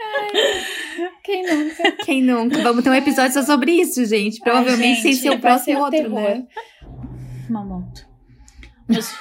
Quem 1.23 1.43
nunca? 1.43 1.91
Quem 2.03 2.21
nunca? 2.23 2.61
Vamos 2.61 2.83
ter 2.83 2.89
um 2.89 2.95
episódio 2.95 3.33
só 3.33 3.43
sobre 3.43 3.71
isso, 3.73 4.05
gente. 4.05 4.39
Provavelmente 4.39 4.97
Ai, 4.97 5.01
sem 5.01 5.13
gente, 5.13 5.21
ser 5.21 5.29
o 5.31 5.39
próximo 5.39 5.77
ser 5.77 5.81
outro, 5.81 5.97
terror. 5.99 6.21
né? 6.21 6.43
Mamoto. 7.49 8.07
Meus... 8.87 9.13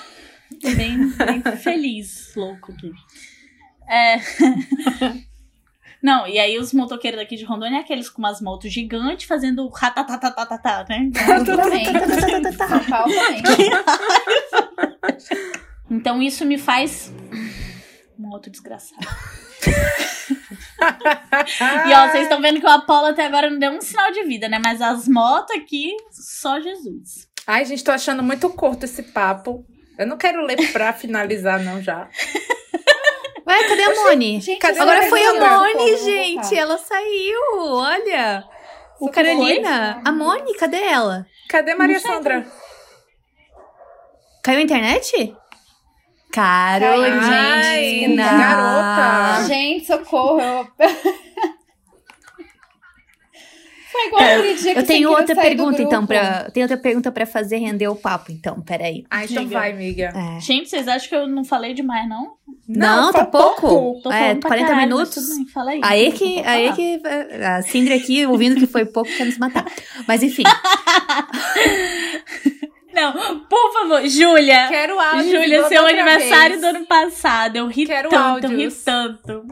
Bem, 0.77 1.09
bem 1.09 1.43
feliz, 1.57 2.33
louco 2.35 2.73
aqui. 2.73 2.91
É... 3.89 4.19
Não, 6.05 6.29
e 6.29 6.39
aí 6.39 6.59
os 6.59 6.75
motoqueiros 6.75 7.19
daqui 7.19 7.35
de 7.35 7.47
Rondônia 7.47 7.79
é 7.79 7.81
aqueles 7.81 8.11
com 8.11 8.19
umas 8.19 8.39
motos 8.39 8.71
gigantes 8.71 9.27
fazendo 9.27 9.67
ratatatatata, 9.69 10.85
né? 10.91 11.11
Também. 11.47 11.87
Então 15.91 16.21
isso 16.21 16.45
me 16.45 16.59
faz 16.59 17.13
um 18.19 18.29
outro 18.31 18.51
desgraçado. 18.51 19.07
E 21.87 21.95
ó, 21.95 22.09
vocês 22.09 22.25
estão 22.25 22.43
vendo 22.43 22.59
que 22.59 22.67
o 22.67 22.71
Apolo 22.71 23.07
até 23.07 23.25
agora 23.25 23.49
não 23.49 23.59
deu 23.59 23.71
um 23.71 23.81
sinal 23.81 24.11
de 24.11 24.25
vida, 24.25 24.49
né? 24.49 24.61
Mas 24.63 24.83
as 24.83 25.07
motos 25.07 25.57
aqui, 25.57 25.95
só 26.11 26.61
Jesus. 26.61 27.29
Ai, 27.47 27.65
gente, 27.65 27.85
tô 27.85 27.93
achando 27.93 28.23
muito 28.23 28.51
curto 28.51 28.85
esse 28.85 29.05
papo. 29.05 29.65
Eu 29.97 30.07
não 30.07 30.17
quero 30.17 30.45
ler 30.45 30.73
pra 30.73 30.93
finalizar, 30.93 31.63
não, 31.63 31.81
já. 31.81 32.09
Ué, 33.47 33.65
cadê 33.69 33.83
a 33.83 33.95
Moni? 33.95 34.41
Gente, 34.41 34.59
Cadê 34.59 34.79
Agora 34.81 35.03
foi 35.09 35.23
a? 35.25 35.35
Moni, 35.35 35.97
gente. 35.99 36.57
Ela 36.57 36.79
saiu. 36.79 37.39
Olha. 37.59 38.45
O. 39.01 39.11
Carolina. 39.11 40.01
A 40.05 40.13
Moni, 40.13 40.55
cadê 40.55 40.83
ela? 40.83 41.27
Cadê 41.49 41.75
Maria 41.75 42.01
Sandra? 42.01 42.47
Caiu 44.43 44.59
a 44.59 44.63
internet? 44.63 45.13
Ai, 45.17 45.37
Carolina. 46.33 48.25
garota. 48.27 49.47
Gente, 49.47 49.87
socorro. 49.87 50.69
Eu... 53.95 54.01
Foi 54.01 54.07
igual 54.09 54.23
aquele 54.25 54.55
dia 54.55 54.73
que 54.75 54.81
Eu 54.81 54.87
tenho 54.87 55.11
outra 55.11 55.37
pergunta, 55.37 55.81
então, 55.83 56.05
pra. 56.07 56.51
Tenho 56.51 56.65
outra 56.65 56.77
pergunta 56.77 57.13
pra 57.13 57.25
fazer 57.27 57.59
render 57.59 57.87
o 57.89 57.95
papo, 57.95 58.33
então, 58.33 58.61
peraí. 58.61 59.05
Ah, 59.11 59.25
então 59.25 59.47
vai, 59.49 59.71
amiga. 59.73 60.13
É. 60.15 60.41
Gente, 60.41 60.69
vocês 60.69 60.89
acham 60.89 61.09
que 61.09 61.15
eu 61.15 61.29
não 61.29 61.45
falei 61.45 61.75
demais, 61.75 62.09
não? 62.09 62.33
Não, 62.67 63.13
tá 63.13 63.21
foi 63.21 63.27
pouco. 63.31 64.01
Tô 64.03 64.11
É, 64.11 64.19
falando 64.21 64.41
pra 64.41 64.49
40 64.51 64.69
caralho, 64.69 64.89
minutos. 64.89 65.29
bem, 65.29 65.47
fala 65.47 65.71
aí. 65.71 65.81
Aí 65.83 66.13
que, 66.13 66.41
aí 66.41 66.73
que 66.73 67.01
a 67.45 67.63
Cindy 67.63 67.93
aqui, 67.93 68.27
ouvindo 68.27 68.57
que 68.57 68.67
foi 68.67 68.85
pouco, 68.85 69.09
quer 69.17 69.27
nos 69.27 69.39
matar. 69.39 69.65
Mas 70.09 70.23
enfim, 70.23 70.43
Não, 72.93 73.13
por 73.41 73.73
favor, 73.73 74.07
Júlia. 74.09 74.69
Quero 74.69 75.01
áudios. 75.01 75.27
Júlia, 75.27 75.69
seu 75.69 75.85
aniversário 75.85 76.51
vez. 76.51 76.61
do 76.61 76.67
ano 76.77 76.87
passado. 76.87 77.57
Eu 77.57 77.67
ri 77.67 77.87
Quero 77.87 78.09
tanto, 78.09 78.45
eu 78.45 78.51
ri 78.51 78.55
áudios. 78.65 78.85
tanto. 78.85 79.45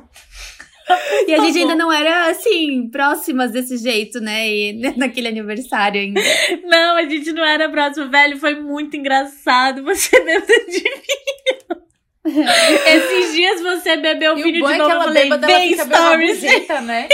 e 1.28 1.34
a 1.34 1.38
gente 1.40 1.52
favor. 1.54 1.58
ainda 1.60 1.74
não 1.76 1.92
era 1.92 2.30
assim, 2.30 2.88
próximas 2.90 3.50
desse 3.52 3.76
jeito, 3.78 4.20
né? 4.20 4.48
E 4.48 4.72
naquele 4.96 5.28
aniversário 5.28 6.00
ainda. 6.00 6.20
Não, 6.64 6.96
a 6.96 7.02
gente 7.04 7.32
não 7.32 7.44
era 7.44 7.68
próximo, 7.68 8.08
velho. 8.10 8.38
Foi 8.38 8.54
muito 8.54 8.96
engraçado. 8.96 9.82
Você 9.84 10.18
bebeu 10.24 10.66
de 10.66 10.80
vinho. 10.82 11.82
Esses 12.86 13.34
dias 13.34 13.60
você 13.60 13.96
bebeu 13.96 14.38
E 14.38 14.42
vinho 14.42 14.58
o 14.58 14.60
bom 14.60 14.68
de 14.68 14.72
é 14.74 14.76
que 14.76 14.82
novo. 14.82 14.90
ela 14.92 15.00
eu 15.00 15.08
falei, 15.08 15.22
bêbada, 15.24 15.50
ela 15.50 15.60
fica 15.60 15.84
stories. 15.84 16.42
rabugenta, 16.42 16.80
né? 16.80 17.08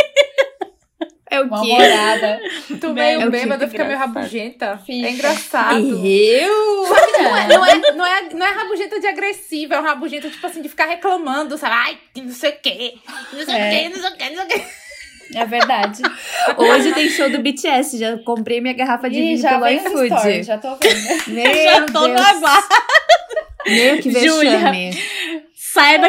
É 1.31 1.41
o 1.41 1.45
Uma 1.45 1.61
quê? 1.63 1.69
morada. 1.69 2.41
Tu 2.81 2.87
É 2.87 2.93
meio 2.93 3.27
o 3.29 3.31
bêbada, 3.31 3.65
que 3.67 3.71
fica 3.73 3.85
meio 3.85 3.99
rabugenta. 3.99 4.79
Fica. 4.85 5.07
É 5.07 5.11
engraçado. 5.11 6.07
Eu? 6.07 6.83
Não 6.89 7.37
é, 7.37 7.49
não, 7.49 7.65
é, 7.67 7.75
não, 7.93 8.07
é, 8.07 8.23
não 8.35 8.47
é 8.47 8.51
rabugenta 8.51 8.99
de 9.01 9.07
agressiva, 9.07 9.75
é 9.75 9.81
um 9.81 9.85
rabugenta, 9.85 10.29
tipo 10.31 10.47
assim, 10.47 10.63
de 10.63 10.69
ficar 10.69 10.87
reclamando, 10.87 11.59
sabe? 11.59 11.75
Ai, 11.75 11.99
que 12.15 12.23
não 12.23 12.33
sei 12.33 12.51
o 12.51 12.57
quê, 12.63 12.95
não 13.33 13.45
sei 13.45 13.55
É. 13.55 13.69
o 13.69 13.71
quê, 13.71 13.89
não 13.89 14.01
sei 14.03 14.11
o 14.11 14.17
quê, 14.17 14.31
não 14.31 14.37
sei 14.37 14.45
o 14.45 14.49
quê. 14.49 14.67
É 15.35 15.45
verdade. 15.45 16.03
Hoje 16.57 16.93
tem 16.95 17.11
show 17.11 17.29
do 17.29 17.41
BTS, 17.41 17.99
já 17.99 18.17
comprei 18.19 18.63
minha 18.63 18.73
garrafa 18.73 19.11
de 19.11 19.19
Ih, 19.19 19.23
vinho 19.23 19.39
já 19.39 19.51
pelo 19.61 19.69
iFood. 19.69 20.43
já 20.43 20.57
tô 20.57 20.75
vendo. 20.77 21.29
Meu 21.29 21.55
Já 21.65 21.85
tô 21.87 22.09
no 22.09 22.15
Deus. 22.15 22.27
aguardo. 22.27 22.69
Meu, 23.67 23.99
que 23.99 24.11
Júlia. 24.11 24.51
vexame. 24.53 24.91
Saiba 24.93 25.49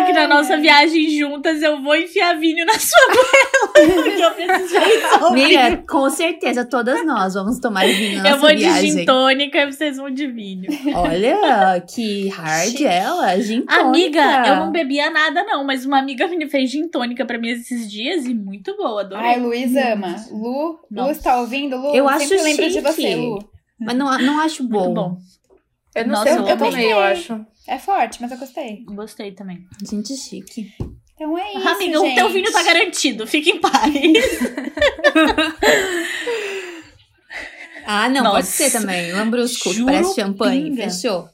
que 0.06 0.14
na 0.14 0.22
Ai, 0.22 0.28
nossa 0.28 0.58
viagem 0.58 1.10
juntas 1.18 1.62
eu 1.62 1.82
vou 1.82 1.96
enfiar 1.96 2.38
vinho 2.38 2.66
na 2.66 2.74
sua 2.74 3.00
goela. 3.08 3.94
Porque 4.04 4.22
eu 4.22 4.32
preciso 4.32 4.80
resolver. 4.80 5.26
Amiga, 5.28 5.84
com 5.88 6.10
certeza, 6.10 6.66
todas 6.66 7.06
nós 7.06 7.34
vamos 7.34 7.60
tomar 7.60 7.86
vinho 7.86 8.22
na 8.24 8.30
Eu 8.32 8.38
vou 8.38 8.50
de 8.50 8.58
viagem. 8.58 8.92
gin 8.92 9.06
tônica 9.06 9.58
e 9.60 9.72
vocês 9.72 9.98
vão 9.98 10.10
de 10.10 10.28
vinho. 10.28 10.68
Olha, 10.96 11.82
que 11.88 12.28
hard 12.30 12.82
ela, 12.82 13.40
gin 13.40 13.62
tônica. 13.62 13.82
Amiga, 13.82 14.48
eu 14.48 14.56
não 14.58 14.72
bebia 14.72 15.10
nada 15.10 15.44
não, 15.44 15.64
mas 15.64 15.86
uma 15.86 16.00
amiga 16.00 16.28
me 16.28 16.50
fez 16.50 16.70
gin 16.72 16.88
tônica 16.90 17.26
pra 17.26 17.38
mim 17.38 17.50
esses 17.50 17.90
dias 17.90 18.26
e 18.26 18.34
muito 18.34 18.76
boa, 18.76 19.02
adorei. 19.02 19.26
Ai, 19.26 19.40
Luiz 19.40 19.76
ama. 19.76 20.16
Lu, 20.32 20.72
Lu 20.72 20.80
Nossa. 20.92 21.12
está 21.12 21.40
ouvindo? 21.40 21.78
Lu, 21.78 21.96
Eu 21.96 22.08
sempre 22.10 22.36
acho 22.36 22.44
lembro 22.44 22.70
de 22.70 22.82
você, 22.82 23.16
Lu. 23.16 23.40
Mas 23.80 23.96
não, 23.96 24.18
não 24.20 24.40
acho 24.40 24.64
bom. 24.64 24.86
Muito 24.86 24.96
bom. 24.96 25.18
Eu 25.96 26.04
não 26.06 26.12
Nossa, 26.12 26.24
sei, 26.30 26.38
eu 26.38 26.48
eu, 26.48 26.58
tomei, 26.58 26.94
eu 26.94 27.00
acho. 27.00 27.46
É 27.70 27.78
forte, 27.78 28.20
mas 28.20 28.32
eu 28.32 28.38
gostei. 28.40 28.84
Gostei 28.88 29.32
também. 29.32 29.68
Gente 29.88 30.16
chique. 30.18 30.74
Então 31.14 31.38
é 31.38 31.54
isso, 31.54 31.68
Amiga, 31.68 32.00
gente. 32.00 32.12
o 32.12 32.16
teu 32.16 32.30
vinho 32.30 32.52
tá 32.52 32.64
garantido, 32.64 33.28
fica 33.28 33.50
em 33.52 33.60
paz. 33.60 33.94
Ah, 37.92 38.08
não, 38.08 38.22
Nossa. 38.24 38.36
pode 38.36 38.48
ser 38.48 38.72
também. 38.72 39.12
Lambrusco, 39.12 39.74
Juro 39.74 39.86
parece 39.88 40.14
champanhe. 40.14 40.64
pinga. 40.66 40.84
Fechou. 40.92 41.28